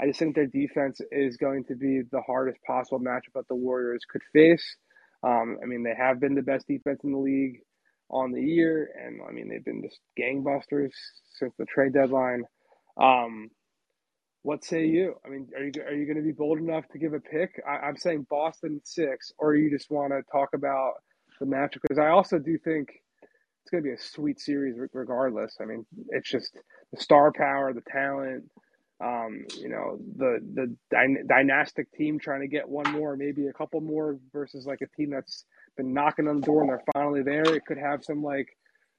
I 0.00 0.06
just 0.06 0.18
think 0.18 0.34
their 0.34 0.46
defense 0.46 1.00
is 1.12 1.36
going 1.36 1.64
to 1.66 1.76
be 1.76 2.02
the 2.10 2.22
hardest 2.22 2.58
possible 2.66 3.00
matchup 3.00 3.34
that 3.34 3.48
the 3.48 3.54
Warriors 3.54 4.02
could 4.10 4.22
face. 4.32 4.76
Um, 5.22 5.58
I 5.62 5.66
mean, 5.66 5.84
they 5.84 5.94
have 5.96 6.20
been 6.20 6.34
the 6.34 6.42
best 6.42 6.66
defense 6.66 7.00
in 7.04 7.12
the 7.12 7.18
league 7.18 7.60
on 8.10 8.32
the 8.32 8.40
year, 8.40 8.90
and 9.02 9.20
I 9.28 9.32
mean, 9.32 9.48
they've 9.48 9.64
been 9.64 9.82
just 9.82 10.00
gangbusters 10.18 10.90
since 11.38 11.54
the 11.58 11.64
trade 11.66 11.94
deadline. 11.94 12.44
Um, 13.00 13.50
what 14.42 14.62
say 14.62 14.86
you? 14.86 15.14
I 15.24 15.30
mean, 15.30 15.48
are 15.56 15.64
you 15.64 15.72
are 15.86 15.94
you 15.94 16.04
going 16.04 16.18
to 16.18 16.22
be 16.22 16.32
bold 16.32 16.58
enough 16.58 16.86
to 16.92 16.98
give 16.98 17.14
a 17.14 17.20
pick? 17.20 17.60
I, 17.66 17.88
am 17.88 17.96
saying 17.96 18.26
Boston 18.28 18.80
six, 18.84 19.32
or 19.38 19.54
you 19.54 19.70
just 19.70 19.90
want 19.90 20.12
to 20.12 20.20
talk 20.30 20.50
about 20.54 20.92
the 21.40 21.46
matchup? 21.46 21.80
Because 21.82 21.98
I 21.98 22.08
also 22.08 22.38
do 22.38 22.58
think 22.58 22.90
it's 23.62 23.70
going 23.70 23.82
to 23.82 23.88
be 23.88 23.94
a 23.94 23.98
sweet 23.98 24.38
series, 24.38 24.76
regardless. 24.92 25.56
I 25.62 25.64
mean, 25.64 25.86
it's 26.10 26.30
just 26.30 26.58
the 26.92 27.00
star 27.00 27.32
power, 27.32 27.72
the 27.72 27.80
talent. 27.90 28.44
Um, 29.02 29.46
you 29.58 29.70
know, 29.70 29.98
the 30.16 30.38
the 30.54 30.76
dy- 30.90 31.22
dynastic 31.26 31.90
team 31.92 32.18
trying 32.18 32.42
to 32.42 32.46
get 32.46 32.68
one 32.68 32.92
more, 32.92 33.16
maybe 33.16 33.46
a 33.46 33.52
couple 33.52 33.80
more, 33.80 34.18
versus 34.30 34.66
like 34.66 34.82
a 34.82 34.96
team 34.96 35.10
that's 35.10 35.46
been 35.76 35.92
knocking 35.92 36.28
on 36.28 36.40
the 36.40 36.46
door 36.46 36.62
and 36.62 36.70
they're 36.70 36.82
finally 36.92 37.22
there. 37.22 37.54
It 37.54 37.64
could 37.66 37.78
have 37.78 38.04
some 38.04 38.22
like 38.22 38.48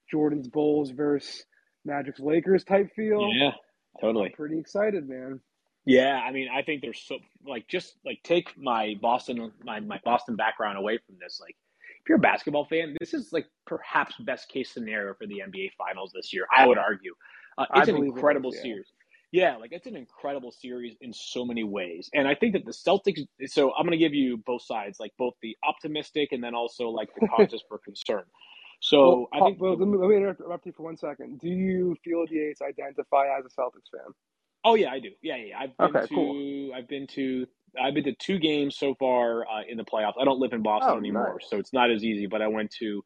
Jordan's 0.10 0.48
Bulls 0.48 0.92
versus 0.92 1.44
Magic's 1.86 2.20
Lakers 2.20 2.64
type 2.64 2.90
feel. 2.96 3.30
Yeah. 3.34 3.52
Totally. 4.02 4.28
I'm 4.28 4.32
pretty 4.34 4.60
excited, 4.60 5.08
man. 5.08 5.40
Yeah, 5.86 6.20
I 6.20 6.32
mean, 6.32 6.48
I 6.54 6.64
think 6.64 6.82
there's 6.82 7.00
so 7.00 7.20
like 7.48 7.68
just 7.68 7.94
like 8.04 8.20
take 8.24 8.58
my 8.58 8.96
Boston 9.02 9.52
my 9.64 9.80
my 9.80 10.00
Boston 10.04 10.36
background 10.36 10.80
away 10.80 10.98
from 11.06 11.16
this. 11.22 11.40
Like, 11.40 11.56
if 12.02 12.10
you're 12.10 12.18
a 12.18 12.22
basketball 12.22 12.66
fan, 12.66 12.96
this 13.00 13.14
is 13.14 13.32
like 13.32 13.46
perhaps 13.68 14.16
best 14.26 14.50
case 14.50 14.72
scenario 14.72 15.14
for 15.14 15.28
the 15.28 15.44
NBA 15.48 15.72
Finals 15.78 16.12
this 16.14 16.34
year. 16.34 16.48
I 16.56 16.66
would 16.66 16.80
argue, 16.80 17.14
uh, 17.58 17.66
it's 17.76 17.88
an 17.88 17.98
incredible 17.98 18.50
it 18.50 18.56
is, 18.56 18.58
yeah. 18.58 18.64
series. 18.64 18.88
Yeah, 19.36 19.58
like 19.58 19.74
it's 19.74 19.86
an 19.86 19.98
incredible 19.98 20.50
series 20.50 20.96
in 21.02 21.12
so 21.12 21.44
many 21.44 21.66
ways, 21.66 22.10
and 22.14 22.26
I 22.26 22.36
think 22.36 22.54
that 22.54 22.64
the 22.64 22.72
Celtics. 22.72 23.20
So 23.48 23.74
I'm 23.74 23.86
going 23.86 23.92
to 23.92 23.98
give 23.98 24.14
you 24.14 24.38
both 24.38 24.62
sides, 24.62 24.98
like 24.98 25.12
both 25.18 25.34
the 25.42 25.58
optimistic 25.68 26.32
and 26.32 26.42
then 26.42 26.56
also 26.56 26.88
like 26.88 27.10
the 27.20 27.28
causes 27.36 27.62
for 27.68 27.78
concern. 27.80 28.24
So 28.80 28.98
well, 29.00 29.28
I 29.34 29.40
think. 29.46 29.62
Well, 29.62 29.76
let 29.76 29.90
me, 29.90 29.98
let 29.98 30.08
me 30.08 30.16
interrupt 30.16 30.66
you 30.66 30.72
for 30.72 30.84
one 30.84 30.96
second. 30.96 31.42
Do 31.42 31.50
you 31.50 31.98
Field 32.02 32.30
Yates 32.32 32.62
identify 32.62 33.26
as 33.38 33.44
a 33.44 33.50
Celtics 33.50 33.92
fan? 33.92 34.14
Oh 34.64 34.76
yeah, 34.76 34.92
I 34.92 35.00
do. 35.00 35.10
Yeah, 35.22 35.36
yeah. 35.36 35.60
I've 35.60 35.76
been 35.76 35.98
okay, 35.98 36.08
to. 36.08 36.16
Cool. 36.16 36.72
I've 36.74 36.88
been 36.88 37.06
to. 37.08 37.46
I've 37.78 37.94
been 37.94 38.06
to 38.06 38.16
two 38.16 38.40
games 38.40 38.78
so 38.78 38.96
far 38.96 39.42
uh, 39.42 39.64
in 39.68 39.76
the 39.76 39.84
playoffs. 39.84 40.14
I 40.18 40.24
don't 40.24 40.40
live 40.40 40.54
in 40.54 40.64
Boston 40.64 40.94
oh, 40.94 40.98
anymore, 40.98 41.40
nice. 41.42 41.50
so 41.50 41.58
it's 41.58 41.74
not 41.74 41.92
as 41.92 42.06
easy. 42.06 42.26
But 42.26 42.42
I 42.42 42.48
went 42.48 42.72
to 42.80 43.04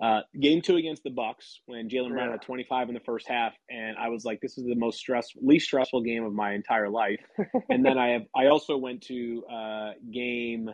uh, 0.00 0.20
game 0.38 0.60
two 0.60 0.76
against 0.76 1.04
the 1.04 1.10
Bucks 1.10 1.60
when 1.66 1.88
Jaylen 1.88 2.10
Brown 2.10 2.30
had 2.30 2.42
25 2.42 2.88
in 2.88 2.94
the 2.94 3.00
first 3.00 3.28
half, 3.28 3.52
and 3.70 3.96
I 3.96 4.08
was 4.08 4.24
like, 4.24 4.40
"This 4.40 4.58
is 4.58 4.64
the 4.64 4.74
most 4.74 4.98
stress, 4.98 5.28
least 5.40 5.66
stressful 5.66 6.02
game 6.02 6.24
of 6.24 6.32
my 6.32 6.52
entire 6.52 6.88
life." 6.88 7.20
and 7.70 7.84
then 7.84 7.96
I 7.96 8.10
have. 8.10 8.22
I 8.34 8.46
also 8.46 8.76
went 8.76 9.02
to 9.02 9.44
uh, 9.46 9.90
game. 10.10 10.70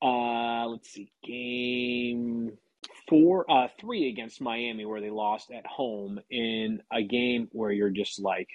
Uh, 0.00 0.66
let's 0.66 0.90
see, 0.90 1.12
game 1.24 2.56
four, 3.08 3.50
uh, 3.50 3.68
three 3.80 4.08
against 4.08 4.40
Miami, 4.40 4.84
where 4.86 5.00
they 5.00 5.10
lost 5.10 5.50
at 5.50 5.66
home 5.66 6.18
in 6.30 6.82
a 6.92 7.02
game 7.02 7.48
where 7.52 7.70
you're 7.70 7.90
just 7.90 8.20
like, 8.20 8.48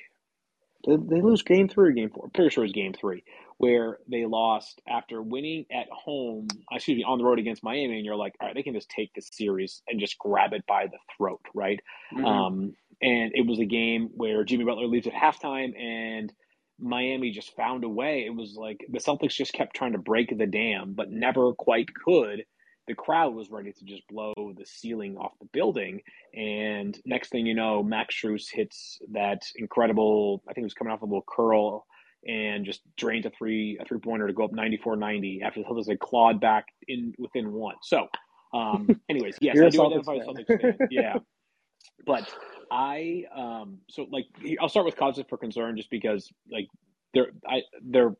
did 0.83 1.09
they 1.09 1.21
lose 1.21 1.43
game 1.43 1.69
three 1.69 1.89
or 1.89 1.91
game 1.93 2.09
four? 2.09 2.25
I'm 2.25 2.31
pretty 2.31 2.49
sure 2.49 2.63
it 2.63 2.67
was 2.67 2.73
game 2.73 2.93
three, 2.93 3.23
where 3.57 3.97
they 4.09 4.25
lost 4.25 4.81
after 4.87 5.21
winning 5.21 5.65
at 5.71 5.87
home, 5.91 6.47
excuse 6.71 6.97
me, 6.97 7.03
on 7.03 7.17
the 7.17 7.23
road 7.23 7.39
against 7.39 7.63
Miami, 7.63 7.97
and 7.97 8.05
you're 8.05 8.15
like, 8.15 8.35
all 8.39 8.47
right, 8.47 8.55
they 8.55 8.63
can 8.63 8.73
just 8.73 8.89
take 8.89 9.13
this 9.13 9.29
series 9.31 9.81
and 9.87 9.99
just 9.99 10.17
grab 10.19 10.53
it 10.53 10.63
by 10.67 10.85
the 10.85 10.97
throat, 11.15 11.41
right? 11.55 11.79
Mm-hmm. 12.13 12.25
Um, 12.25 12.73
and 13.01 13.31
it 13.33 13.45
was 13.45 13.59
a 13.59 13.65
game 13.65 14.09
where 14.15 14.43
Jimmy 14.43 14.63
Butler 14.63 14.87
leaves 14.87 15.07
at 15.07 15.13
halftime 15.13 15.79
and 15.79 16.31
Miami 16.79 17.31
just 17.31 17.55
found 17.55 17.83
a 17.83 17.89
way. 17.89 18.25
It 18.25 18.35
was 18.35 18.55
like 18.55 18.85
the 18.89 18.99
Celtics 18.99 19.35
just 19.35 19.53
kept 19.53 19.75
trying 19.75 19.93
to 19.93 19.97
break 19.97 20.35
the 20.35 20.45
dam, 20.45 20.93
but 20.95 21.09
never 21.09 21.53
quite 21.53 21.87
could 21.93 22.43
the 22.87 22.95
crowd 22.95 23.35
was 23.35 23.51
ready 23.51 23.73
to 23.73 23.85
just 23.85 24.07
blow 24.07 24.33
the 24.57 24.65
ceiling 24.65 25.17
off 25.17 25.37
the 25.39 25.47
building. 25.51 26.01
And 26.33 26.97
next 27.05 27.29
thing 27.29 27.45
you 27.45 27.53
know, 27.53 27.83
Max 27.83 28.15
Strus 28.15 28.47
hits 28.51 28.99
that 29.11 29.41
incredible, 29.57 30.41
I 30.47 30.53
think 30.53 30.63
it 30.63 30.67
was 30.67 30.73
coming 30.73 30.93
off 30.93 31.01
a 31.01 31.05
little 31.05 31.25
curl 31.27 31.85
and 32.25 32.65
just 32.65 32.81
drains 32.95 33.25
a 33.25 33.29
three 33.29 33.77
a 33.79 33.85
three 33.85 33.99
pointer 33.99 34.27
to 34.27 34.33
go 34.33 34.45
up 34.45 34.51
94-90 34.51 35.41
after 35.43 35.61
the 35.61 35.65
Celtics 35.65 35.89
had 35.89 35.99
clawed 35.99 36.39
back 36.39 36.65
in 36.87 37.13
within 37.17 37.51
one. 37.51 37.75
So 37.83 38.07
um 38.53 38.87
anyways, 39.09 39.37
yes, 39.41 39.57
I 39.57 39.69
do 39.69 39.85
identify 39.85 40.15
as 40.15 40.25
Celtics 40.25 40.61
fan. 40.61 40.77
Yeah. 40.91 41.17
But 42.05 42.31
I 42.71 43.23
um 43.35 43.79
so 43.89 44.07
like 44.11 44.25
I'll 44.59 44.69
start 44.69 44.85
with 44.85 44.95
causes 44.95 45.25
for 45.29 45.37
concern 45.37 45.77
just 45.77 45.89
because 45.89 46.31
like 46.51 46.67
they're 47.13 47.31
I 47.47 47.61
they're 47.83 48.15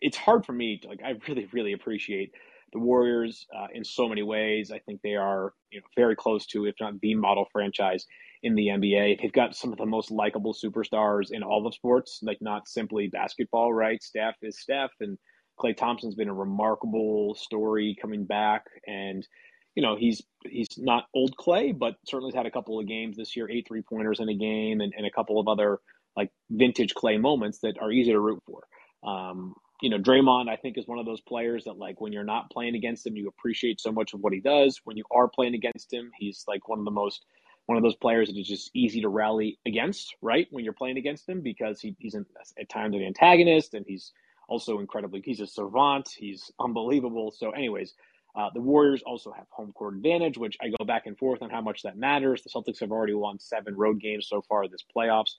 it's 0.00 0.16
hard 0.16 0.44
for 0.44 0.52
me 0.52 0.78
to 0.78 0.88
like 0.88 1.00
I 1.04 1.14
really, 1.28 1.48
really 1.52 1.72
appreciate 1.72 2.32
the 2.72 2.78
Warriors 2.78 3.46
uh, 3.56 3.68
in 3.72 3.84
so 3.84 4.08
many 4.08 4.22
ways. 4.22 4.70
I 4.70 4.78
think 4.80 5.00
they 5.02 5.14
are 5.14 5.54
you 5.70 5.80
know, 5.80 5.86
very 5.96 6.16
close 6.16 6.46
to, 6.46 6.66
if 6.66 6.74
not 6.80 7.00
the 7.00 7.14
model 7.14 7.46
franchise 7.52 8.06
in 8.42 8.54
the 8.54 8.68
NBA. 8.68 9.20
They've 9.20 9.32
got 9.32 9.56
some 9.56 9.72
of 9.72 9.78
the 9.78 9.86
most 9.86 10.10
likable 10.10 10.54
superstars 10.54 11.30
in 11.30 11.42
all 11.42 11.66
of 11.66 11.74
sports, 11.74 12.20
like 12.22 12.38
not 12.40 12.68
simply 12.68 13.08
basketball, 13.08 13.72
right? 13.72 14.02
Steph 14.02 14.36
is 14.42 14.60
Steph, 14.60 14.92
and 15.00 15.18
Klay 15.58 15.76
Thompson's 15.76 16.14
been 16.14 16.28
a 16.28 16.34
remarkable 16.34 17.34
story 17.34 17.96
coming 18.00 18.24
back, 18.24 18.64
and 18.86 19.26
you 19.74 19.82
know 19.82 19.96
he's 19.96 20.22
he's 20.44 20.68
not 20.78 21.04
old 21.14 21.36
Klay, 21.36 21.76
but 21.76 21.94
certainly 22.06 22.32
has 22.32 22.36
had 22.36 22.46
a 22.46 22.50
couple 22.50 22.78
of 22.78 22.86
games 22.86 23.16
this 23.16 23.36
year, 23.36 23.50
eight 23.50 23.66
three 23.66 23.82
pointers 23.82 24.20
in 24.20 24.28
a 24.28 24.34
game, 24.34 24.80
and, 24.80 24.92
and 24.96 25.06
a 25.06 25.10
couple 25.10 25.40
of 25.40 25.48
other 25.48 25.78
like 26.16 26.30
vintage 26.50 26.94
Klay 26.94 27.20
moments 27.20 27.58
that 27.60 27.78
are 27.80 27.92
easy 27.92 28.12
to 28.12 28.20
root 28.20 28.42
for. 28.46 28.64
Um, 29.08 29.54
you 29.82 29.90
know, 29.90 29.98
Draymond, 29.98 30.48
I 30.48 30.56
think, 30.56 30.78
is 30.78 30.86
one 30.86 30.98
of 30.98 31.04
those 31.04 31.20
players 31.20 31.64
that, 31.64 31.76
like, 31.76 32.00
when 32.00 32.12
you're 32.12 32.24
not 32.24 32.50
playing 32.50 32.74
against 32.74 33.06
him, 33.06 33.16
you 33.16 33.28
appreciate 33.28 33.80
so 33.80 33.92
much 33.92 34.14
of 34.14 34.20
what 34.20 34.32
he 34.32 34.40
does. 34.40 34.80
When 34.84 34.96
you 34.96 35.04
are 35.10 35.28
playing 35.28 35.54
against 35.54 35.92
him, 35.92 36.10
he's 36.18 36.44
like 36.48 36.68
one 36.68 36.78
of 36.78 36.84
the 36.84 36.90
most, 36.90 37.24
one 37.66 37.76
of 37.76 37.82
those 37.82 37.96
players 37.96 38.28
that 38.28 38.38
is 38.38 38.46
just 38.46 38.70
easy 38.74 39.00
to 39.02 39.08
rally 39.08 39.58
against, 39.66 40.14
right? 40.22 40.46
When 40.50 40.64
you're 40.64 40.72
playing 40.72 40.98
against 40.98 41.28
him, 41.28 41.40
because 41.40 41.80
he, 41.80 41.96
he's 41.98 42.14
an, 42.14 42.26
at 42.58 42.68
times 42.68 42.94
an 42.94 43.02
antagonist 43.02 43.74
and 43.74 43.84
he's 43.86 44.12
also 44.48 44.78
incredibly, 44.78 45.20
he's 45.24 45.40
a 45.40 45.46
savant. 45.46 46.08
He's 46.16 46.50
unbelievable. 46.60 47.32
So, 47.36 47.50
anyways, 47.50 47.94
uh, 48.36 48.50
the 48.54 48.60
Warriors 48.60 49.02
also 49.04 49.32
have 49.32 49.46
home 49.50 49.72
court 49.72 49.94
advantage, 49.94 50.38
which 50.38 50.56
I 50.60 50.68
go 50.78 50.84
back 50.84 51.06
and 51.06 51.18
forth 51.18 51.42
on 51.42 51.50
how 51.50 51.60
much 51.60 51.82
that 51.82 51.96
matters. 51.96 52.42
The 52.42 52.50
Celtics 52.50 52.80
have 52.80 52.92
already 52.92 53.14
won 53.14 53.40
seven 53.40 53.74
road 53.76 54.00
games 54.00 54.28
so 54.28 54.42
far 54.42 54.68
this 54.68 54.84
playoffs. 54.96 55.34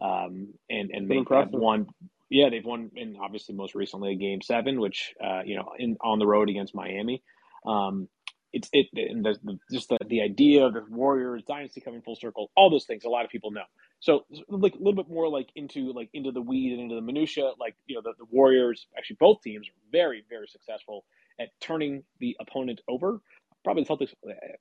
Um, 0.00 0.54
and 0.70 0.90
and 0.90 1.08
they 1.08 1.22
have 1.30 1.50
won 1.50 1.86
yeah, 2.32 2.48
they've 2.48 2.64
won, 2.64 2.90
and 2.96 3.18
obviously 3.20 3.54
most 3.54 3.74
recently 3.74 4.12
a 4.12 4.16
game 4.16 4.40
seven, 4.40 4.80
which 4.80 5.12
uh, 5.22 5.42
you 5.44 5.54
know, 5.54 5.72
in 5.78 5.98
on 6.00 6.18
the 6.18 6.26
road 6.26 6.48
against 6.48 6.74
Miami. 6.74 7.22
Um, 7.66 8.08
it's 8.52 8.68
it 8.72 8.86
and 8.94 9.24
the, 9.24 9.58
just 9.70 9.88
the, 9.88 9.98
the 10.08 10.22
idea 10.22 10.64
of 10.64 10.74
the 10.74 10.84
Warriors 10.90 11.42
dynasty 11.46 11.80
coming 11.80 12.02
full 12.02 12.16
circle, 12.16 12.50
all 12.56 12.70
those 12.70 12.84
things 12.84 13.04
a 13.04 13.08
lot 13.08 13.24
of 13.24 13.30
people 13.30 13.50
know. 13.50 13.64
So 14.00 14.24
like 14.48 14.74
a 14.74 14.78
little 14.78 14.94
bit 14.94 15.08
more 15.08 15.28
like 15.28 15.50
into 15.54 15.92
like 15.92 16.10
into 16.12 16.32
the 16.32 16.42
weed 16.42 16.72
and 16.72 16.82
into 16.82 16.94
the 16.94 17.00
minutia, 17.00 17.52
like 17.58 17.76
you 17.86 17.94
know 17.94 18.02
the, 18.02 18.12
the 18.18 18.26
Warriors 18.30 18.86
actually 18.96 19.16
both 19.20 19.42
teams 19.42 19.68
are 19.68 19.90
very 19.90 20.24
very 20.28 20.46
successful 20.48 21.04
at 21.40 21.48
turning 21.60 22.02
the 22.20 22.36
opponent 22.40 22.80
over 22.88 23.20
probably 23.64 23.84
the 23.84 23.94
Celtics, 23.94 24.14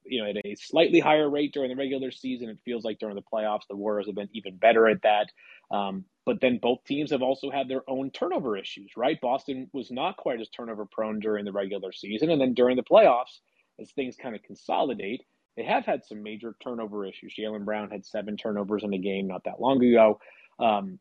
you 0.06 0.22
know, 0.22 0.30
at 0.30 0.38
a 0.46 0.56
slightly 0.56 1.00
higher 1.00 1.30
rate 1.30 1.54
during 1.54 1.70
the 1.70 1.76
regular 1.76 2.12
season. 2.12 2.50
It 2.50 2.60
feels 2.64 2.84
like 2.84 3.00
during 3.00 3.16
the 3.16 3.22
playoffs, 3.22 3.68
the 3.70 3.76
Warriors 3.76 4.08
have 4.08 4.16
been 4.16 4.30
even 4.34 4.58
better 4.58 4.88
at 4.88 5.02
that. 5.04 5.32
Um, 5.76 6.06
but 6.26 6.39
then 6.42 6.60
both 6.62 6.84
teams 6.86 7.12
have 7.12 7.22
also 7.22 7.50
had 7.50 7.68
their 7.68 7.82
own 7.89 8.12
turnover 8.12 8.58
issues, 8.58 8.92
right? 8.96 9.20
Boston 9.20 9.70
was 9.74 9.89
not 9.92 10.18
quite 10.18 10.39
as 10.39 10.50
turnover 10.50 10.86
prone 10.86 11.20
during 11.20 11.46
the 11.46 11.52
regular 11.52 11.92
season. 11.92 12.30
And 12.30 12.39
then 12.39 12.54
during 12.54 12.76
the 12.76 12.84
playoffs, 12.84 13.39
as 13.82 13.91
things 13.91 14.15
kind 14.15 14.36
of 14.36 14.43
consolidate, 14.43 15.23
they 15.57 15.63
have 15.63 15.86
had 15.86 16.05
some 16.05 16.23
major 16.23 16.55
turnover 16.63 17.05
issues. 17.05 17.34
Jaylen 17.38 17.65
Brown 17.65 17.91
had 17.91 18.05
seven 18.05 18.38
turnovers 18.38 18.84
in 18.84 18.93
a 18.93 18.97
game 18.97 19.27
not 19.27 19.43
that 19.45 19.59
long 19.59 19.84
ago. 19.84 20.19
Um, 20.59 20.99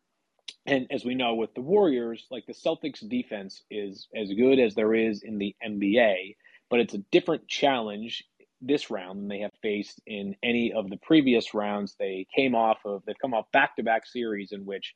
and 0.67 0.87
as 0.91 1.05
we 1.05 1.15
know 1.15 1.35
with 1.35 1.55
the 1.55 1.61
Warriors, 1.61 2.27
like 2.31 2.47
the 2.47 2.53
Celtics 2.53 3.09
defense 3.09 3.63
is 3.71 4.09
as 4.17 4.33
good 4.33 4.59
as 4.59 4.75
there 4.75 4.95
is 4.95 5.23
in 5.23 5.39
the 5.39 5.55
NBA 5.65 6.35
but 6.71 6.81
it's 6.81 6.95
a 6.95 7.05
different 7.11 7.47
challenge 7.49 8.25
this 8.63 8.91
round 8.91 9.21
than 9.21 9.29
they 9.29 9.41
have 9.41 9.53
faced 9.61 10.01
in 10.07 10.37
any 10.43 10.73
of 10.73 10.89
the 10.89 10.97
previous 10.99 11.53
rounds. 11.53 11.97
They 11.99 12.27
came 12.35 12.55
off 12.55 12.79
of 12.85 13.03
they've 13.05 13.19
come 13.21 13.35
off 13.35 13.51
back 13.53 13.77
to 13.77 13.83
back 13.83 14.07
series 14.07 14.53
in 14.53 14.65
which 14.65 14.95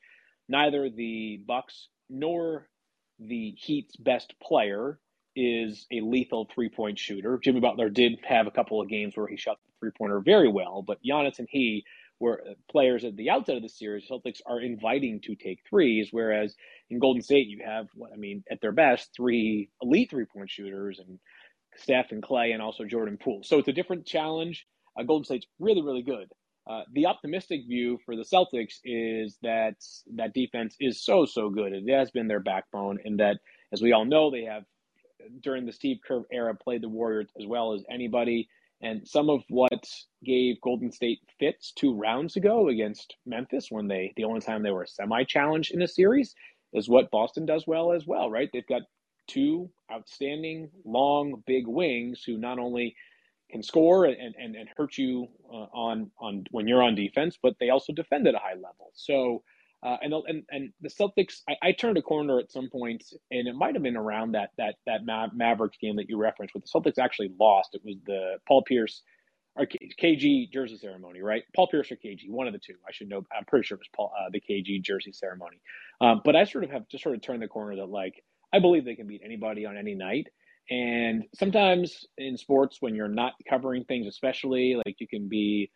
neither 0.49 0.89
the 0.89 1.41
Bucks 1.47 1.89
nor 2.09 2.69
the 3.19 3.55
Heat's 3.59 3.97
best 3.97 4.35
player 4.41 4.99
is 5.37 5.87
a 5.93 6.01
lethal 6.01 6.49
three 6.55 6.69
point 6.69 6.99
shooter. 6.99 7.39
Jimmy 7.43 7.61
Butler 7.61 7.91
did 7.91 8.19
have 8.27 8.47
a 8.47 8.51
couple 8.51 8.81
of 8.81 8.89
games 8.89 9.17
where 9.17 9.27
he 9.27 9.37
shot 9.37 9.59
the 9.65 9.73
three 9.81 9.91
pointer 9.97 10.21
very 10.21 10.49
well, 10.49 10.83
but 10.83 10.99
Giannis 11.05 11.39
and 11.39 11.49
he 11.51 11.85
were 12.21 12.43
players 12.71 13.05
at 13.05 13.17
the 13.17 13.31
outset 13.31 13.57
of 13.57 13.63
the 13.63 13.69
series. 13.69 14.09
Celtics 14.09 14.41
are 14.47 14.61
inviting 14.61 15.21
to 15.23 15.35
take 15.35 15.61
threes, 15.69 16.09
whereas 16.11 16.55
in 16.91 16.99
Golden 16.99 17.23
State 17.23 17.49
you 17.49 17.63
have 17.65 17.89
what 17.95 18.13
I 18.13 18.17
mean 18.17 18.45
at 18.51 18.61
their 18.61 18.73
best 18.73 19.11
three 19.17 19.71
elite 19.83 20.11
three 20.11 20.25
point 20.25 20.51
shooters 20.51 20.99
and 20.99 21.19
Steph 21.77 22.13
and 22.13 22.23
Klay 22.23 22.53
and 22.53 22.63
also 22.63 22.85
Jordan 22.85 23.19
Poole. 23.23 23.43
So 23.45 23.59
it's 23.59 23.69
a 23.69 23.73
different 23.73 24.07
challenge. 24.07 24.67
Uh, 24.99 25.03
Golden 25.03 25.25
State's 25.25 25.47
really 25.59 25.83
really 25.83 26.03
good. 26.03 26.29
Uh, 26.67 26.83
the 26.95 27.07
optimistic 27.07 27.61
view 27.69 27.99
for 28.07 28.17
the 28.17 28.23
Celtics 28.23 28.77
is 28.85 29.37
that 29.43 29.75
that 30.15 30.33
defense 30.33 30.77
is 30.81 31.05
so 31.05 31.27
so 31.27 31.51
good. 31.51 31.73
It 31.73 31.91
has 31.93 32.11
been 32.11 32.29
their 32.29 32.41
backbone, 32.41 32.99
and 33.05 33.21
that 33.21 33.39
as 33.73 33.83
we 33.83 33.93
all 33.93 34.05
know, 34.05 34.31
they 34.31 34.45
have 34.45 34.65
during 35.43 35.67
the 35.67 35.73
Steve 35.73 35.99
Kerr 36.07 36.23
era 36.33 36.55
played 36.55 36.83
the 36.83 36.89
Warriors 36.89 37.29
as 37.39 37.47
well 37.47 37.73
as 37.75 37.85
anybody. 37.91 38.49
And 38.83 39.07
some 39.07 39.31
of 39.31 39.43
what 39.49 39.89
gave 40.25 40.61
Golden 40.61 40.91
State 40.93 41.21
fits 41.39 41.73
two 41.73 41.95
rounds 41.95 42.37
ago 42.37 42.69
against 42.69 43.17
Memphis, 43.25 43.71
when 43.71 43.89
they 43.89 44.13
the 44.17 44.25
only 44.25 44.41
time 44.41 44.63
they 44.63 44.71
were 44.71 44.87
semi 44.87 45.25
challenged 45.25 45.73
in 45.73 45.83
a 45.83 45.89
series, 45.89 46.35
is 46.73 46.89
what 46.89 47.11
Boston 47.11 47.47
does 47.47 47.67
well 47.67 47.93
as 47.93 48.07
well, 48.07 48.31
right? 48.31 48.51
They've 48.53 48.67
got 48.67 48.83
two 49.27 49.71
outstanding 49.91 50.71
long 50.85 51.43
big 51.47 51.67
wings 51.67 52.23
who 52.25 52.37
not 52.37 52.59
only 52.59 52.95
can 53.51 53.63
score 53.63 54.07
and, 54.07 54.35
and, 54.37 54.57
and 54.57 54.69
hurt 54.77 54.99
you 54.99 55.29
uh, 55.51 55.67
on 55.73 56.11
on 56.19 56.45
when 56.51 56.67
you're 56.67 56.83
on 56.83 56.95
defense, 56.95 57.39
but 57.43 57.55
they 57.61 57.71
also 57.71 57.93
defend 57.93 58.27
at 58.27 58.35
a 58.35 58.39
high 58.39 58.55
level. 58.55 58.91
So 58.95 59.43
uh, 59.85 59.99
and, 60.01 60.15
and 60.27 60.43
and 60.51 60.73
the 60.81 60.89
Celtics, 60.89 61.43
I, 61.49 61.69
I, 61.69 61.73
turned 61.73 61.99
a 61.99 62.03
corner 62.03 62.39
at 62.39 62.51
some 62.51 62.71
point, 62.71 63.05
and 63.31 63.47
it 63.47 63.55
might 63.55 63.75
have 63.75 63.83
been 63.83 63.97
around 63.97 64.33
that 64.33 64.51
that 64.57 64.77
that 64.87 65.05
Ma- 65.05 65.29
Mavericks 65.35 65.77
game 65.79 65.97
that 65.97 66.09
you 66.09 66.17
referenced, 66.17 66.55
where 66.55 66.63
the 66.63 66.69
Celtics 66.91 66.99
actually 66.99 67.31
lost. 67.39 67.75
It 67.75 67.83
was 67.85 67.97
the 68.07 68.39
Paul 68.49 68.63
Pierce 68.63 69.03
or 69.57 69.67
KG 69.67 70.51
jersey 70.51 70.79
ceremony, 70.79 71.21
right? 71.21 71.43
Paul 71.55 71.69
Pierce 71.69 71.93
or 71.93 71.97
KG, 71.97 72.29
one 72.29 72.47
of 72.47 72.53
the 72.53 72.59
two. 72.59 72.75
I 72.89 72.93
should 72.93 73.09
know. 73.09 73.25
I'm 73.37 73.45
pretty 73.45 73.67
sure 73.67 73.77
it 73.77 73.81
was 73.81 73.89
Paul, 73.95 74.13
uh, 74.19 74.31
the 74.33 74.41
KG 74.41 74.83
jersey 74.83 75.13
ceremony. 75.13 75.61
Um, 76.01 76.23
but 76.25 76.35
I 76.35 76.45
sort 76.45 76.65
of 76.65 76.71
have 76.71 76.89
just 76.89 77.05
sort 77.05 77.15
of 77.15 77.23
turned 77.23 77.43
the 77.43 77.49
corner 77.49 77.77
that 77.77 77.89
like 77.89 78.25
I 78.55 78.61
believe 78.61 78.85
they 78.85 78.97
can 78.97 79.07
beat 79.07 79.23
anybody 79.25 79.67
on 79.67 79.77
any 79.77 79.95
night. 79.95 80.29
And 80.71 81.25
sometimes 81.35 82.07
in 82.17 82.39
sports, 82.39 82.79
when 82.81 82.95
you're 82.95 83.07
not 83.07 83.35
covering 83.49 83.85
things, 83.85 84.07
especially 84.07 84.77
like 84.77 84.97
you 84.99 85.07
can 85.07 85.29
be 85.29 85.71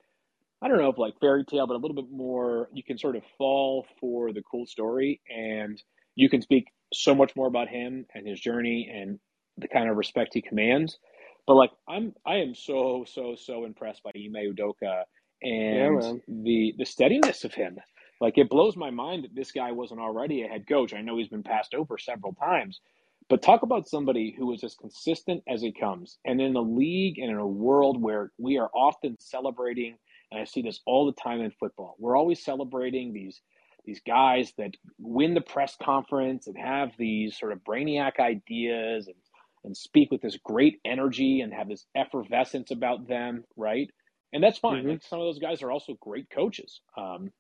I 0.63 0.69
don't 0.69 0.79
know 0.79 0.89
if 0.89 0.99
like 0.99 1.19
fairy 1.21 1.45
tale, 1.45 1.67
but 1.67 1.75
a 1.75 1.79
little 1.79 1.95
bit 1.95 2.11
more. 2.11 2.69
You 2.73 2.83
can 2.83 2.99
sort 2.99 3.17
of 3.17 3.23
fall 3.37 3.87
for 4.01 4.33
the 4.33 4.43
cool 4.51 4.67
story, 4.67 5.21
and 5.29 5.81
you 6.17 6.29
can 6.29 6.43
speak 6.43 6.67
so 6.93 7.15
much 7.15 7.37
more 7.37 7.47
about 7.47 7.69
him 7.69 8.07
and 8.15 8.27
his 8.27 8.41
journey 8.41 8.91
and 8.93 9.21
the 9.57 9.69
kind 9.69 9.89
of 9.89 9.97
respect 9.97 10.35
he 10.35 10.43
commands. 10.43 10.99
But 11.47 11.55
like 11.55 11.71
I'm, 11.89 12.13
I 12.27 12.37
am 12.37 12.55
so 12.55 13.05
so 13.07 13.37
so 13.37 13.65
impressed 13.65 14.03
by 14.03 14.11
Ime 14.15 14.53
Udoka 14.55 15.05
and 15.43 16.03
yeah, 16.03 16.15
the 16.27 16.75
the 16.77 16.85
steadiness 16.85 17.45
of 17.45 17.55
him. 17.55 17.79
Like 18.21 18.37
it 18.37 18.51
blows 18.51 18.77
my 18.77 18.91
mind 18.91 19.25
that 19.25 19.35
this 19.35 19.53
guy 19.53 19.71
wasn't 19.73 20.01
already 20.01 20.43
a 20.43 20.49
head 20.49 20.67
coach. 20.69 20.93
I 20.93 21.03
know 21.03 21.19
he's 21.19 21.29
been 21.29 21.45
passed 21.45 21.75
over 21.75 21.99
several 21.99 22.35
times, 22.35 22.81
but 23.29 23.43
talk 23.43 23.63
about 23.63 23.89
somebody 23.89 24.35
who 24.37 24.53
is 24.53 24.65
as 24.65 24.75
consistent 24.75 25.43
as 25.49 25.63
it 25.63 25.79
comes. 25.79 26.19
And 26.25 26.41
in 26.41 26.57
a 26.57 26.61
league 26.61 27.19
and 27.19 27.31
in 27.31 27.39
a 27.39 27.47
world 27.47 28.03
where 28.03 28.33
we 28.39 28.59
are 28.59 28.71
often 28.75 29.17
celebrating 29.21 29.97
and 30.31 30.41
I 30.41 30.45
see 30.45 30.63
this 30.63 30.81
all 30.87 31.07
the 31.07 31.21
time 31.21 31.41
in 31.41 31.51
football. 31.53 31.97
We're 31.99 32.17
always 32.17 32.45
celebrating 32.45 33.13
these 33.13 33.41
these 33.85 34.01
guys 34.07 34.53
that 34.59 34.75
win 34.99 35.33
the 35.33 35.41
press 35.41 35.75
conference 35.83 36.47
and 36.47 36.59
have 36.59 36.91
these 36.99 37.39
sort 37.39 37.53
of 37.53 37.65
brainiac 37.65 38.19
ideas 38.21 39.07
and 39.07 39.17
and 39.65 39.77
speak 39.77 40.11
with 40.11 40.23
this 40.23 40.39
great 40.45 40.81
energy 40.85 41.41
and 41.41 41.53
have 41.53 41.69
this 41.69 41.85
effervescence 41.97 42.71
about 42.71 43.09
them, 43.09 43.45
right? 43.57 43.91
And 44.33 44.43
that's 44.43 44.59
fine. 44.59 44.81
Mm-hmm. 44.81 44.91
Like 44.91 45.03
some 45.03 45.21
of 45.21 45.27
those 45.27 45.39
guys 45.39 45.63
are 45.63 45.71
also 45.71 45.97
great 46.01 46.29
coaches. 46.31 46.81
Um, 46.97 47.33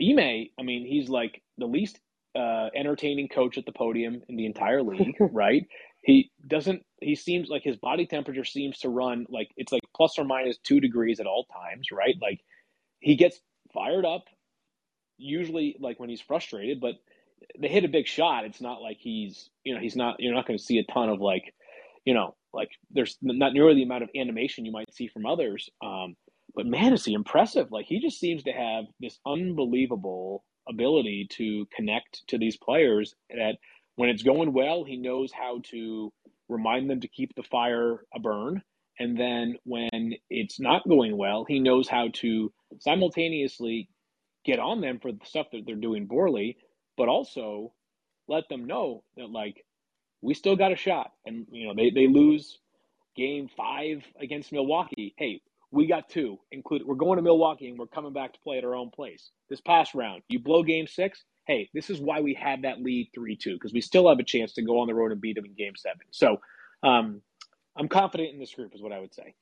Ime, 0.00 0.48
I 0.58 0.62
mean, 0.62 0.86
he's 0.86 1.08
like 1.08 1.40
the 1.58 1.66
least 1.66 1.98
uh, 2.34 2.68
entertaining 2.74 3.28
coach 3.28 3.56
at 3.56 3.64
the 3.64 3.72
podium 3.72 4.22
in 4.28 4.36
the 4.36 4.46
entire 4.46 4.82
league, 4.82 5.16
right? 5.20 5.66
he 6.02 6.30
doesn't 6.46 6.84
he 7.02 7.14
seems 7.14 7.48
like 7.48 7.62
his 7.62 7.76
body 7.76 8.06
temperature 8.06 8.44
seems 8.44 8.78
to 8.80 8.88
run 8.88 9.26
like 9.28 9.50
it's 9.56 9.72
like 9.72 9.82
plus 9.96 10.18
or 10.18 10.24
minus 10.24 10.58
two 10.58 10.80
degrees 10.80 11.20
at 11.20 11.26
all 11.26 11.46
times 11.46 11.88
right? 11.92 12.16
Like 12.20 12.40
he 13.00 13.16
gets 13.16 13.40
fired 13.74 14.04
up 14.04 14.24
usually 15.18 15.76
like 15.80 16.00
when 16.00 16.08
he's 16.08 16.20
frustrated 16.20 16.80
but 16.80 16.94
they 17.58 17.68
hit 17.68 17.84
a 17.84 17.88
big 17.88 18.06
shot. 18.06 18.44
It's 18.44 18.60
not 18.60 18.82
like 18.82 18.98
he's 19.00 19.50
you 19.64 19.74
know 19.74 19.80
he's 19.80 19.96
not 19.96 20.16
you're 20.20 20.34
not 20.34 20.46
going 20.46 20.58
to 20.58 20.64
see 20.64 20.78
a 20.78 20.92
ton 20.92 21.08
of 21.08 21.20
like 21.20 21.54
you 22.04 22.14
know 22.14 22.34
like 22.54 22.70
there's 22.90 23.18
not 23.22 23.52
nearly 23.52 23.74
the 23.74 23.82
amount 23.82 24.04
of 24.04 24.10
animation 24.16 24.64
you 24.64 24.72
might 24.72 24.92
see 24.94 25.08
from 25.08 25.26
others 25.26 25.70
um 25.84 26.16
but 26.54 26.66
man 26.66 26.92
is 26.92 27.04
he 27.04 27.14
impressive. 27.14 27.72
Like 27.72 27.86
he 27.86 28.00
just 28.00 28.18
seems 28.20 28.42
to 28.44 28.52
have 28.52 28.84
this 29.00 29.18
unbelievable 29.26 30.44
ability 30.68 31.28
to 31.32 31.66
connect 31.74 32.22
to 32.28 32.38
these 32.38 32.56
players 32.56 33.14
that 33.30 33.56
when 33.96 34.08
it's 34.08 34.22
going 34.22 34.52
well, 34.52 34.84
he 34.84 34.96
knows 34.96 35.32
how 35.32 35.60
to 35.70 36.12
remind 36.52 36.90
them 36.90 37.00
to 37.00 37.08
keep 37.08 37.34
the 37.34 37.42
fire 37.42 38.04
a 38.14 38.20
burn. 38.20 38.62
And 38.98 39.18
then 39.18 39.56
when 39.64 40.14
it's 40.30 40.60
not 40.60 40.86
going 40.88 41.16
well, 41.16 41.44
he 41.48 41.60
knows 41.60 41.88
how 41.88 42.08
to 42.14 42.52
simultaneously 42.80 43.88
get 44.44 44.58
on 44.58 44.80
them 44.80 44.98
for 45.00 45.12
the 45.12 45.24
stuff 45.24 45.46
that 45.52 45.62
they're 45.66 45.76
doing 45.76 46.06
poorly, 46.08 46.56
but 46.96 47.08
also 47.08 47.72
let 48.28 48.48
them 48.48 48.66
know 48.66 49.02
that 49.16 49.30
like 49.30 49.64
we 50.20 50.34
still 50.34 50.56
got 50.56 50.72
a 50.72 50.76
shot. 50.76 51.12
And 51.24 51.46
you 51.50 51.66
know, 51.66 51.74
they, 51.74 51.90
they 51.90 52.06
lose 52.06 52.58
game 53.16 53.48
five 53.56 54.04
against 54.20 54.52
Milwaukee. 54.52 55.14
Hey, 55.16 55.40
we 55.70 55.86
got 55.86 56.08
two, 56.08 56.38
include 56.52 56.82
we're 56.84 56.94
going 56.94 57.16
to 57.16 57.22
Milwaukee 57.22 57.68
and 57.68 57.78
we're 57.78 57.86
coming 57.86 58.12
back 58.12 58.34
to 58.34 58.40
play 58.40 58.58
at 58.58 58.64
our 58.64 58.74
own 58.74 58.90
place. 58.90 59.30
This 59.48 59.60
past 59.60 59.94
round, 59.94 60.22
you 60.28 60.38
blow 60.38 60.62
game 60.62 60.86
six, 60.86 61.24
hey, 61.46 61.68
this 61.74 61.90
is 61.90 62.00
why 62.00 62.20
we 62.20 62.34
had 62.34 62.62
that 62.62 62.80
lead 62.80 63.10
3 63.14 63.36
2, 63.36 63.54
because 63.54 63.72
we 63.72 63.80
still 63.80 64.08
have 64.08 64.18
a 64.18 64.24
chance 64.24 64.52
to 64.54 64.62
go 64.62 64.80
on 64.80 64.86
the 64.86 64.94
road 64.94 65.12
and 65.12 65.20
beat 65.20 65.36
them 65.36 65.44
in 65.44 65.54
game 65.54 65.74
seven. 65.76 66.06
So 66.10 66.38
um, 66.82 67.22
I'm 67.76 67.88
confident 67.88 68.32
in 68.32 68.38
this 68.38 68.54
group, 68.54 68.74
is 68.74 68.82
what 68.82 68.92
I 68.92 69.00
would 69.00 69.14
say. 69.14 69.34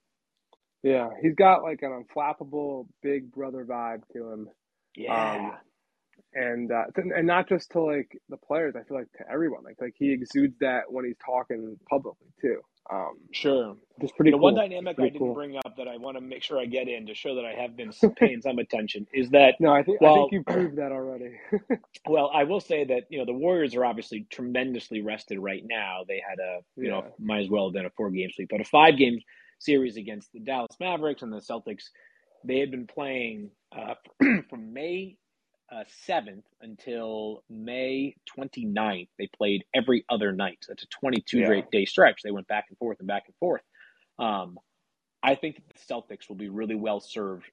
Yeah, 0.82 1.08
he's 1.20 1.34
got 1.34 1.62
like 1.62 1.82
an 1.82 2.04
unflappable 2.04 2.86
big 3.02 3.30
brother 3.30 3.64
vibe 3.64 4.02
to 4.14 4.32
him. 4.32 4.48
Yeah. 4.96 5.32
Um, 5.34 5.52
and 6.32 6.70
uh, 6.70 6.84
and 6.96 7.26
not 7.26 7.48
just 7.48 7.70
to 7.72 7.80
like 7.80 8.16
the 8.28 8.36
players, 8.36 8.74
I 8.76 8.84
feel 8.84 8.96
like 8.96 9.10
to 9.18 9.30
everyone. 9.30 9.64
Like 9.64 9.76
like 9.80 9.94
he 9.98 10.12
exudes 10.12 10.54
that 10.60 10.82
when 10.88 11.04
he's 11.04 11.16
talking 11.24 11.76
publicly 11.88 12.28
too. 12.40 12.60
Um, 12.92 13.18
sure. 13.32 13.76
It's 14.00 14.12
pretty. 14.12 14.30
Know, 14.30 14.38
cool. 14.38 14.44
One 14.44 14.54
dynamic 14.54 14.98
I 14.98 15.04
didn't 15.04 15.18
cool. 15.18 15.34
bring 15.34 15.56
up 15.56 15.76
that 15.76 15.86
I 15.86 15.96
want 15.96 16.16
to 16.16 16.20
make 16.20 16.42
sure 16.42 16.58
I 16.58 16.66
get 16.66 16.88
in 16.88 17.06
to 17.06 17.14
show 17.14 17.34
that 17.34 17.44
I 17.44 17.52
have 17.52 17.76
been 17.76 17.92
paying 18.16 18.40
some 18.40 18.58
attention 18.58 19.06
is 19.12 19.30
that. 19.30 19.54
No, 19.60 19.72
I 19.72 19.82
think 19.82 20.00
well, 20.00 20.14
I 20.14 20.16
think 20.16 20.32
you 20.32 20.42
proved 20.42 20.76
that 20.76 20.90
already. 20.90 21.32
well, 22.08 22.30
I 22.34 22.44
will 22.44 22.60
say 22.60 22.84
that 22.84 23.04
you 23.10 23.18
know 23.18 23.26
the 23.26 23.34
Warriors 23.34 23.74
are 23.74 23.84
obviously 23.84 24.26
tremendously 24.30 25.02
rested 25.02 25.38
right 25.38 25.62
now. 25.64 26.00
They 26.08 26.22
had 26.26 26.38
a 26.38 26.60
you 26.76 26.84
yeah. 26.84 26.90
know 26.90 27.14
might 27.18 27.40
as 27.40 27.50
well 27.50 27.66
have 27.66 27.74
been 27.74 27.86
a 27.86 27.90
four 27.90 28.10
game 28.10 28.30
sweep, 28.34 28.48
but 28.50 28.60
a 28.60 28.64
five 28.64 28.96
game 28.96 29.20
series 29.58 29.96
against 29.96 30.32
the 30.32 30.40
Dallas 30.40 30.76
Mavericks 30.80 31.22
and 31.22 31.32
the 31.32 31.40
Celtics. 31.40 31.84
They 32.42 32.58
had 32.58 32.70
been 32.70 32.86
playing 32.86 33.50
uh, 33.76 33.94
from 34.48 34.72
May 34.72 35.18
uh, 35.72 35.84
7th 36.08 36.42
until 36.60 37.42
May 37.48 38.14
29th. 38.38 39.08
They 39.18 39.28
played 39.36 39.64
every 39.74 40.04
other 40.08 40.32
night. 40.32 40.58
So 40.62 40.72
that's 40.72 40.84
a 40.84 40.88
22 40.88 41.38
yeah. 41.38 41.60
day 41.70 41.84
stretch. 41.84 42.22
They 42.22 42.30
went 42.30 42.48
back 42.48 42.66
and 42.68 42.78
forth 42.78 42.98
and 42.98 43.08
back 43.08 43.24
and 43.26 43.36
forth. 43.36 43.62
Um, 44.18 44.58
I 45.22 45.34
think 45.34 45.56
the 45.56 45.94
Celtics 45.94 46.28
will 46.28 46.36
be 46.36 46.48
really 46.48 46.74
well 46.74 47.00
served 47.00 47.44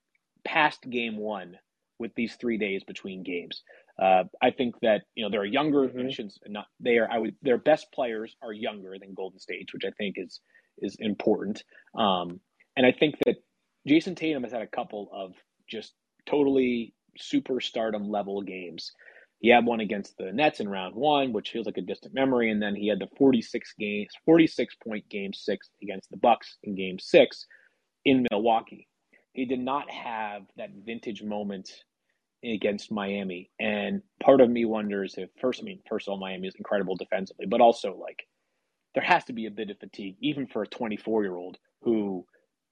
past 0.45 0.81
game 0.89 1.17
one 1.17 1.57
with 1.99 2.11
these 2.15 2.35
three 2.35 2.57
days 2.57 2.83
between 2.83 3.23
games. 3.23 3.63
Uh, 4.01 4.23
I 4.41 4.51
think 4.51 4.75
that 4.81 5.01
you 5.15 5.23
know 5.23 5.31
they're 5.31 5.45
younger. 5.45 5.87
Mm-hmm. 5.87 6.51
Not 6.51 6.67
they 6.79 6.97
are. 6.97 7.09
I 7.11 7.17
would. 7.17 7.35
Their 7.41 7.57
best 7.57 7.87
players 7.93 8.35
are 8.43 8.53
younger 8.53 8.95
than 8.99 9.15
Golden 9.15 9.39
State, 9.39 9.69
which 9.73 9.83
I 9.85 9.91
think 9.97 10.15
is 10.17 10.39
is 10.79 10.95
important. 10.99 11.63
Um, 11.97 12.39
and 12.75 12.85
I 12.85 12.91
think 12.91 13.15
that 13.25 13.37
Jayson 13.87 14.15
Tatum 14.15 14.43
has 14.43 14.51
had 14.51 14.61
a 14.61 14.67
couple 14.67 15.09
of 15.11 15.33
just 15.67 15.93
totally 16.29 16.93
superstardom 17.17 18.09
level 18.09 18.41
games. 18.41 18.91
He 19.39 19.49
had 19.49 19.65
one 19.65 19.81
against 19.81 20.17
the 20.17 20.31
Nets 20.31 20.59
in 20.59 20.67
round 20.67 20.95
one, 20.95 21.31
which 21.31 21.51
feels 21.51 21.67
like 21.67 21.77
a 21.77 21.81
distant 21.81 22.13
memory, 22.13 22.49
and 22.49 22.61
then 22.61 22.75
he 22.75 22.87
had 22.87 22.99
the 22.99 23.07
46 23.17 23.73
games, 23.79 24.09
46 24.25 24.75
point 24.83 25.07
game 25.09 25.33
six 25.33 25.69
against 25.81 26.09
the 26.09 26.17
Bucks 26.17 26.57
in 26.63 26.75
game 26.75 26.97
six 26.97 27.45
in 28.03 28.25
Milwaukee. 28.31 28.87
He 29.33 29.45
did 29.45 29.59
not 29.59 29.89
have 29.91 30.43
that 30.57 30.71
vintage 30.83 31.21
moment 31.21 31.69
against 32.43 32.91
Miami. 32.91 33.51
And 33.59 34.01
part 34.21 34.41
of 34.41 34.49
me 34.49 34.65
wonders 34.65 35.15
if 35.17 35.29
first 35.39 35.61
I 35.61 35.63
mean, 35.63 35.81
first 35.87 36.07
of 36.07 36.13
all, 36.13 36.19
Miami 36.19 36.47
is 36.47 36.55
incredible 36.55 36.95
defensively, 36.95 37.45
but 37.45 37.61
also 37.61 37.95
like 37.95 38.25
there 38.93 39.03
has 39.03 39.23
to 39.25 39.33
be 39.33 39.45
a 39.45 39.51
bit 39.51 39.69
of 39.69 39.79
fatigue, 39.79 40.15
even 40.21 40.47
for 40.47 40.63
a 40.63 40.67
24 40.67 41.23
year 41.23 41.35
old 41.35 41.57
who 41.81 42.25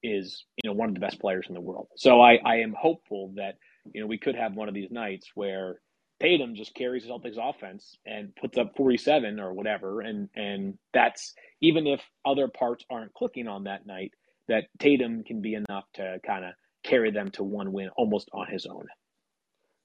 is 0.04 0.46
you 0.64 0.70
know 0.70 0.76
one 0.76 0.90
of 0.90 0.96
the 0.96 1.02
best 1.02 1.20
players 1.20 1.46
in 1.48 1.54
the 1.54 1.62
world. 1.62 1.88
So 1.98 2.22
I, 2.22 2.40
I 2.46 2.58
am 2.58 2.76
hopeful 2.78 3.34
that 3.36 3.58
you 3.94 4.02
know 4.02 4.08
we 4.08 4.18
could 4.18 4.36
have 4.36 4.56
one 4.56 4.68
of 4.68 4.74
these 4.74 4.92
nights 4.92 5.30
where 5.36 5.80
Tatum 6.22 6.56
just 6.56 6.74
carries 6.76 7.04
the 7.04 7.10
Celtics 7.10 7.38
offense 7.38 7.98
and 8.06 8.34
puts 8.36 8.58
up 8.58 8.74
47 8.78 9.40
or 9.40 9.54
whatever, 9.54 10.02
and 10.02 10.30
and 10.36 10.78
that's 10.94 11.34
even 11.62 11.88
if 11.88 12.02
other 12.26 12.48
parts 12.48 12.86
aren't 12.90 13.14
clicking 13.14 13.48
on 13.48 13.66
that 13.66 13.86
night, 13.86 14.12
that 14.48 14.66
Tatum 14.80 15.24
can 15.24 15.42
be 15.42 15.56
enough 15.56 15.86
to 15.96 16.20
kind 16.26 16.46
of 16.46 16.52
carry 16.84 17.12
them 17.12 17.32
to 17.32 17.44
one 17.44 17.74
win 17.74 17.90
almost 17.98 18.30
on 18.34 18.48
his 18.48 18.66
own. 18.66 18.86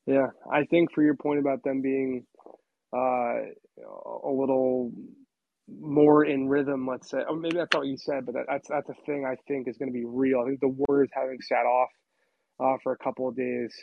Yeah, 0.06 0.28
I 0.50 0.64
think 0.64 0.92
for 0.92 1.02
your 1.02 1.16
point 1.16 1.40
about 1.40 1.62
them 1.64 1.82
being 1.82 2.26
uh, 2.92 3.34
a 4.24 4.30
little 4.30 4.92
more 5.68 6.24
in 6.24 6.48
rhythm, 6.48 6.86
let's 6.86 7.10
say. 7.10 7.18
Or 7.28 7.36
maybe 7.36 7.56
that's 7.56 7.72
not 7.72 7.80
what 7.80 7.88
you 7.88 7.96
said, 7.96 8.26
but 8.26 8.34
that, 8.34 8.46
that's 8.48 8.68
that's 8.68 8.88
a 8.88 8.94
thing 9.06 9.24
I 9.24 9.36
think 9.48 9.68
is 9.68 9.76
going 9.78 9.88
to 9.88 9.98
be 9.98 10.04
real. 10.04 10.40
I 10.40 10.46
think 10.46 10.60
the 10.60 10.74
Warriors 10.88 11.10
having 11.12 11.38
sat 11.40 11.66
off 11.66 11.88
uh, 12.60 12.76
for 12.82 12.92
a 12.92 12.98
couple 12.98 13.28
of 13.28 13.36
days 13.36 13.74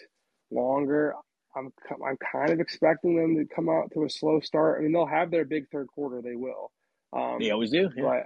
longer, 0.51 1.13
I'm 1.55 1.71
I'm 2.05 2.17
kind 2.32 2.51
of 2.51 2.59
expecting 2.59 3.15
them 3.15 3.36
to 3.36 3.55
come 3.55 3.69
out 3.69 3.91
to 3.93 4.03
a 4.03 4.09
slow 4.09 4.39
start. 4.39 4.80
I 4.80 4.84
mean, 4.84 4.93
they'll 4.93 5.05
have 5.05 5.32
their 5.32 5.45
big 5.45 5.69
third 5.71 5.88
quarter. 5.88 6.21
They 6.21 6.36
will. 6.36 6.71
Um, 7.13 7.38
they 7.39 7.51
always 7.51 7.71
do. 7.71 7.89
Yeah. 7.95 8.03
But 8.03 8.23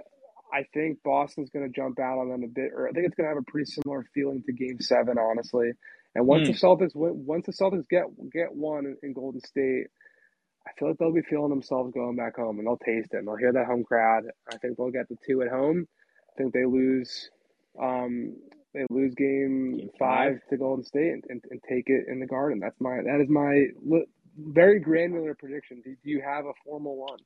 I 0.52 0.64
think 0.74 0.98
Boston's 1.02 1.50
going 1.50 1.66
to 1.66 1.72
jump 1.74 1.98
out 1.98 2.18
on 2.18 2.28
them 2.28 2.42
a 2.42 2.48
bit, 2.48 2.72
or 2.74 2.88
I 2.88 2.92
think 2.92 3.06
it's 3.06 3.14
going 3.14 3.24
to 3.24 3.34
have 3.34 3.42
a 3.42 3.50
pretty 3.50 3.70
similar 3.70 4.04
feeling 4.14 4.42
to 4.46 4.52
Game 4.52 4.80
Seven, 4.80 5.16
honestly. 5.18 5.72
And 6.14 6.26
once 6.26 6.48
mm. 6.48 6.52
the 6.52 6.58
Celtics 6.58 6.94
once 6.94 7.46
the 7.46 7.52
Celtics 7.52 7.88
get 7.88 8.04
get 8.30 8.54
one 8.54 8.84
in, 8.84 8.96
in 9.02 9.12
Golden 9.14 9.40
State, 9.40 9.86
I 10.66 10.70
feel 10.78 10.88
like 10.88 10.98
they'll 10.98 11.12
be 11.12 11.22
feeling 11.22 11.48
themselves 11.48 11.92
going 11.92 12.16
back 12.16 12.36
home 12.36 12.58
and 12.58 12.66
they'll 12.66 12.76
taste 12.76 13.08
it 13.12 13.18
and 13.18 13.26
they'll 13.26 13.36
hear 13.36 13.52
that 13.52 13.66
home 13.66 13.84
crowd. 13.84 14.24
I 14.52 14.58
think 14.58 14.76
they'll 14.76 14.90
get 14.90 15.08
the 15.08 15.16
two 15.26 15.42
at 15.42 15.48
home. 15.48 15.88
I 16.30 16.32
think 16.36 16.52
they 16.52 16.66
lose 16.66 17.30
um, 17.80 18.36
they 18.74 18.84
lose 18.90 19.14
game, 19.14 19.76
game 19.76 19.90
five, 19.98 20.34
five, 20.34 20.48
to 20.50 20.56
Golden 20.56 20.84
State 20.84 21.12
and, 21.12 21.24
and, 21.28 21.44
and, 21.50 21.60
take 21.68 21.88
it 21.88 22.06
in 22.08 22.20
the 22.20 22.26
Garden. 22.26 22.58
That's 22.60 22.80
my 22.80 23.02
that 23.02 23.20
is 23.20 23.28
my 23.28 23.66
very 24.36 24.80
granular 24.80 25.34
prediction. 25.34 25.82
Do, 25.84 25.94
do 26.02 26.10
you 26.10 26.22
have 26.22 26.46
a 26.46 26.52
formal 26.64 26.96
one? 26.96 27.18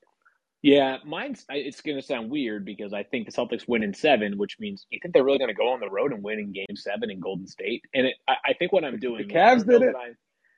Yeah, 0.62 0.96
mine's. 1.04 1.44
It's 1.50 1.80
going 1.80 1.96
to 1.96 2.02
sound 2.02 2.30
weird 2.30 2.64
because 2.64 2.92
I 2.92 3.04
think 3.04 3.26
the 3.26 3.32
Celtics 3.32 3.68
win 3.68 3.82
in 3.82 3.94
seven, 3.94 4.36
which 4.36 4.56
means 4.58 4.86
you 4.90 4.98
think 5.00 5.14
they're 5.14 5.22
really 5.22 5.38
going 5.38 5.48
to 5.48 5.54
go 5.54 5.72
on 5.72 5.80
the 5.80 5.88
road 5.88 6.12
and 6.12 6.22
win 6.24 6.38
in 6.38 6.52
Game 6.52 6.74
Seven 6.74 7.10
in 7.10 7.20
Golden 7.20 7.46
State. 7.46 7.84
And 7.94 8.06
it, 8.06 8.14
I, 8.26 8.34
I, 8.46 8.52
think 8.54 8.72
what 8.72 8.84
I'm 8.84 8.98
doing, 8.98 9.28
the 9.28 9.34
Cavs 9.34 9.66
did 9.66 9.82
it. 9.82 9.94
I, 9.94 10.14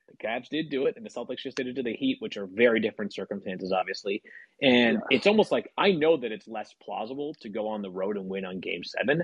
the 0.09 0.27
Cavs 0.27 0.49
did 0.49 0.71
do 0.71 0.87
it, 0.87 0.97
and 0.97 1.05
the 1.05 1.11
Celtics 1.11 1.41
just 1.41 1.57
did 1.57 1.67
it 1.67 1.75
to 1.75 1.83
the 1.83 1.93
Heat, 1.93 2.17
which 2.21 2.37
are 2.37 2.47
very 2.47 2.81
different 2.81 3.13
circumstances, 3.13 3.73
obviously. 3.73 4.23
And 4.63 4.99
yeah. 5.11 5.17
it's 5.19 5.27
almost 5.27 5.53
like 5.53 5.71
I 5.77 5.93
know 5.93 6.17
that 6.17 6.33
it's 6.33 6.49
less 6.49 6.75
plausible 6.83 7.35
to 7.41 7.49
go 7.49 7.69
on 7.69 7.83
the 7.83 7.91
road 7.91 8.17
and 8.17 8.29
win 8.29 8.45
on 8.45 8.61
Game 8.61 8.85
Seven, 8.85 9.23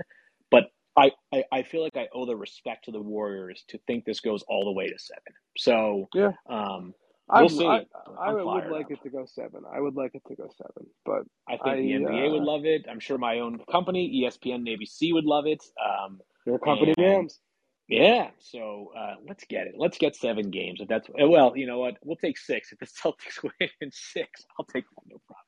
I, 0.97 1.11
I, 1.33 1.43
I 1.51 1.63
feel 1.63 1.81
like 1.81 1.97
I 1.97 2.07
owe 2.13 2.25
the 2.25 2.35
respect 2.35 2.85
to 2.85 2.91
the 2.91 3.01
Warriors 3.01 3.63
to 3.69 3.79
think 3.85 4.05
this 4.05 4.19
goes 4.19 4.43
all 4.47 4.65
the 4.65 4.71
way 4.71 4.87
to 4.87 4.97
seven. 4.97 5.33
So 5.57 6.07
yeah, 6.13 6.31
um, 6.49 6.93
we'll 7.29 7.49
see. 7.49 7.65
I, 7.65 7.85
I 8.19 8.33
would 8.33 8.45
like 8.45 8.85
up. 8.85 8.91
it 8.91 9.03
to 9.03 9.09
go 9.09 9.25
seven. 9.25 9.63
I 9.71 9.79
would 9.79 9.95
like 9.95 10.15
it 10.15 10.23
to 10.27 10.35
go 10.35 10.49
seven, 10.55 10.89
but 11.05 11.23
I 11.47 11.53
think 11.53 11.67
I, 11.67 11.75
the 11.75 11.91
NBA 11.91 12.27
uh, 12.27 12.31
would 12.31 12.43
love 12.43 12.65
it. 12.65 12.85
I'm 12.89 12.99
sure 12.99 13.17
my 13.17 13.39
own 13.39 13.59
company, 13.69 14.23
ESPN 14.23 14.55
and 14.55 14.67
ABC, 14.67 15.13
would 15.13 15.25
love 15.25 15.47
it. 15.47 15.63
Um, 15.83 16.19
your 16.45 16.59
company 16.59 16.93
names. 16.97 17.39
Yeah, 17.87 18.29
so 18.39 18.91
uh, 18.97 19.15
let's 19.27 19.43
get 19.45 19.67
it. 19.67 19.75
Let's 19.77 19.99
get 19.99 20.15
seven 20.15 20.49
games. 20.49 20.79
If 20.81 20.87
that's 20.87 21.07
well, 21.13 21.55
you 21.55 21.67
know 21.67 21.79
what? 21.79 21.97
We'll 22.03 22.15
take 22.15 22.37
six. 22.37 22.71
If 22.71 22.79
the 22.79 22.87
Celtics 22.87 23.43
win 23.43 23.69
in 23.81 23.91
six, 23.91 24.45
I'll 24.57 24.65
take 24.65 24.85
that. 24.85 25.03
No 25.07 25.21
problem. 25.27 25.44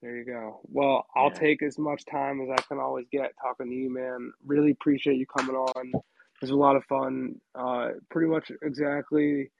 There 0.00 0.16
you 0.16 0.24
go. 0.24 0.60
Well, 0.64 1.06
I'll 1.16 1.30
yeah. 1.30 1.38
take 1.38 1.62
as 1.62 1.78
much 1.78 2.04
time 2.06 2.40
as 2.40 2.48
I 2.50 2.62
can 2.62 2.78
always 2.78 3.06
get 3.10 3.32
talking 3.42 3.68
to 3.68 3.74
you, 3.74 3.92
man. 3.92 4.32
Really 4.46 4.70
appreciate 4.70 5.16
you 5.16 5.26
coming 5.26 5.56
on. 5.56 5.92
It 5.94 6.40
was 6.40 6.50
a 6.50 6.56
lot 6.56 6.76
of 6.76 6.84
fun. 6.84 7.40
Uh, 7.54 7.88
pretty 8.10 8.28
much 8.28 8.52
exactly 8.62 9.50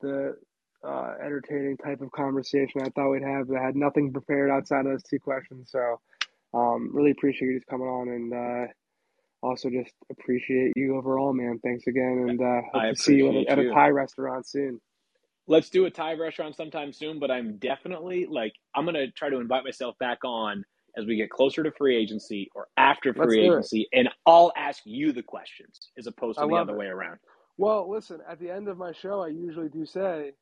the 0.00 0.36
uh, 0.82 1.14
entertaining 1.24 1.76
type 1.76 2.00
of 2.00 2.10
conversation 2.10 2.80
I 2.82 2.88
thought 2.90 3.10
we'd 3.10 3.22
have. 3.22 3.50
I 3.52 3.64
had 3.64 3.76
nothing 3.76 4.12
prepared 4.12 4.50
outside 4.50 4.80
of 4.80 4.86
those 4.86 5.02
two 5.04 5.20
questions, 5.20 5.70
so 5.70 6.00
um, 6.52 6.90
really 6.92 7.12
appreciate 7.12 7.48
you 7.48 7.58
just 7.58 7.68
coming 7.68 7.88
on 7.88 8.08
and. 8.08 8.32
Uh, 8.32 8.72
also 9.44 9.68
just 9.68 9.92
appreciate 10.10 10.72
you 10.74 10.96
overall, 10.96 11.32
man. 11.32 11.60
Thanks 11.62 11.86
again, 11.86 12.26
and 12.28 12.40
uh, 12.40 12.62
hope 12.72 12.82
I 12.82 12.90
to 12.90 12.96
see 12.96 13.16
you 13.16 13.28
at 13.28 13.34
a, 13.34 13.50
at 13.50 13.58
a 13.58 13.70
Thai 13.70 13.88
restaurant 13.90 14.46
soon. 14.46 14.80
Let's 15.46 15.70
do 15.70 15.86
a 15.86 15.90
Thai 15.90 16.14
restaurant 16.14 16.56
sometime 16.56 16.92
soon. 16.92 17.18
But 17.18 17.30
I'm 17.30 17.56
definitely 17.58 18.26
like 18.26 18.54
I'm 18.74 18.84
gonna 18.84 19.10
try 19.10 19.30
to 19.30 19.40
invite 19.40 19.64
myself 19.64 19.96
back 19.98 20.18
on 20.24 20.64
as 20.96 21.06
we 21.06 21.16
get 21.16 21.30
closer 21.30 21.62
to 21.62 21.72
free 21.72 21.96
agency 21.96 22.48
or 22.54 22.68
after 22.76 23.12
free 23.12 23.40
agency, 23.40 23.88
and 23.92 24.08
I'll 24.26 24.52
ask 24.56 24.82
you 24.84 25.12
the 25.12 25.22
questions 25.22 25.90
as 25.98 26.06
opposed 26.06 26.38
to 26.38 26.44
I 26.44 26.48
the 26.48 26.54
other 26.54 26.74
it. 26.74 26.78
way 26.78 26.86
around. 26.86 27.18
Well, 27.56 27.90
listen, 27.90 28.20
at 28.28 28.38
the 28.40 28.50
end 28.50 28.68
of 28.68 28.78
my 28.78 28.92
show, 28.92 29.22
I 29.22 29.28
usually 29.28 29.68
do 29.68 29.86
say 29.86 30.32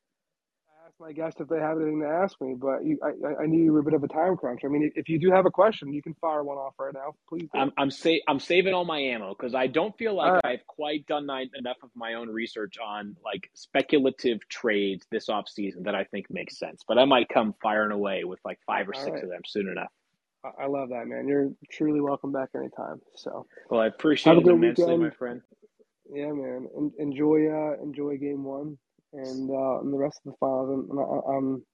my 1.03 1.13
guests 1.13 1.41
if 1.41 1.49
they 1.49 1.59
have 1.59 1.79
anything 1.79 2.01
to 2.01 2.07
ask 2.07 2.41
me, 2.41 2.55
but 2.55 2.85
you, 2.85 2.97
I, 3.03 3.43
I 3.43 3.47
knew 3.47 3.63
you 3.63 3.73
were 3.73 3.81
a 3.81 3.83
bit 3.83 3.95
of 3.95 4.05
a 4.05 4.09
time 4.09 4.37
crunch. 4.37 4.61
I 4.65 4.69
mean, 4.69 4.93
if 4.95 5.09
you 5.09 5.19
do 5.19 5.33
have 5.33 5.47
a 5.47 5.51
question, 5.51 5.93
you 5.93 6.01
can 6.01 6.15
fire 6.15 6.45
one 6.45 6.57
off 6.57 6.75
right 6.79 6.95
now, 6.95 7.15
please. 7.29 7.49
Do. 7.53 7.59
I'm 7.59 7.73
I'm, 7.77 7.91
sa- 7.91 8.23
I'm 8.29 8.39
saving 8.39 8.73
all 8.73 8.85
my 8.85 9.01
ammo 9.01 9.35
because 9.37 9.55
I 9.55 9.67
don't 9.67 9.97
feel 9.99 10.15
like 10.15 10.33
right. 10.33 10.45
I've 10.45 10.67
quite 10.67 11.07
done 11.07 11.25
enough 11.59 11.79
of 11.83 11.91
my 11.97 12.15
own 12.15 12.31
research 12.31 12.77
on 12.79 13.17
like 13.25 13.51
speculative 13.55 14.49
trades 14.49 15.05
this 15.11 15.29
off 15.29 15.49
season 15.49 15.83
that 15.83 15.97
I 15.97 16.05
think 16.05 16.31
makes 16.31 16.59
sense. 16.59 16.85
But 16.87 16.99
I 16.99 17.05
might 17.05 17.29
come 17.29 17.55
firing 17.61 17.93
away 17.93 18.23
with 18.25 18.39
like 18.45 18.61
five 18.65 18.89
or 18.89 18.95
all 18.95 19.03
six 19.03 19.15
right. 19.15 19.25
of 19.25 19.29
them 19.29 19.41
soon 19.45 19.69
enough. 19.69 19.91
I 20.59 20.67
love 20.67 20.89
that, 20.91 21.07
man. 21.07 21.27
You're 21.29 21.51
truly 21.71 22.01
welcome 22.01 22.33
back 22.33 22.51
anytime. 22.57 23.01
So, 23.17 23.47
well, 23.71 23.81
I 23.81 23.87
appreciate 23.87 24.39
it 24.39 24.47
immensely, 24.47 24.85
weekend. 24.85 25.03
my 25.03 25.11
friend. 25.11 25.41
Yeah, 26.13 26.33
man. 26.33 26.69
enjoy, 26.99 27.49
uh, 27.49 27.81
enjoy 27.83 28.19
game 28.19 28.43
one 28.43 28.77
and 29.13 29.51
uh, 29.51 29.81
and 29.81 29.93
the 29.93 29.99
rest 29.99 30.21
of 30.25 30.33
the 30.33 30.39
finals. 30.39 30.71
And 30.71 30.99
I'm 31.29 31.65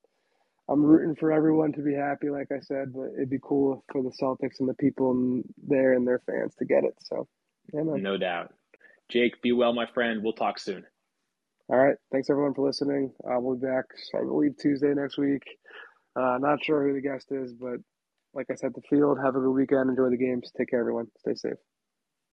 I'm 0.68 0.82
rooting 0.82 1.16
for 1.16 1.32
everyone 1.32 1.72
to 1.72 1.82
be 1.82 1.94
happy, 1.94 2.28
like 2.28 2.48
I 2.52 2.60
said, 2.60 2.92
but 2.92 3.12
it'd 3.16 3.30
be 3.30 3.38
cool 3.42 3.84
for 3.90 4.02
the 4.02 4.12
Celtics 4.22 4.60
and 4.60 4.68
the 4.68 4.74
people 4.74 5.42
there 5.66 5.94
and 5.94 6.06
their 6.06 6.20
fans 6.26 6.54
to 6.58 6.66
get 6.66 6.84
it. 6.84 6.94
So, 7.00 7.26
yeah. 7.72 7.82
No 7.84 8.18
doubt. 8.18 8.52
Jake, 9.08 9.40
be 9.40 9.52
well, 9.52 9.72
my 9.72 9.86
friend. 9.86 10.22
We'll 10.22 10.34
talk 10.34 10.58
soon. 10.58 10.84
All 11.70 11.78
right. 11.78 11.96
Thanks 12.12 12.28
everyone 12.28 12.52
for 12.54 12.66
listening. 12.66 13.12
Uh, 13.24 13.40
we'll 13.40 13.56
be 13.56 13.66
back, 13.66 13.84
I 14.14 14.24
believe, 14.24 14.56
Tuesday 14.58 14.92
next 14.94 15.16
week. 15.16 15.42
Uh, 16.14 16.36
not 16.38 16.62
sure 16.62 16.86
who 16.86 16.94
the 16.94 17.00
guest 17.00 17.28
is, 17.30 17.54
but 17.54 17.78
like 18.34 18.46
I 18.50 18.54
said, 18.54 18.72
the 18.74 18.82
field. 18.90 19.18
Have 19.22 19.36
a 19.36 19.40
good 19.40 19.50
weekend. 19.50 19.88
Enjoy 19.88 20.10
the 20.10 20.18
games. 20.18 20.52
Take 20.56 20.68
care, 20.68 20.80
everyone. 20.80 21.06
Stay 21.18 21.34
safe. 21.34 21.58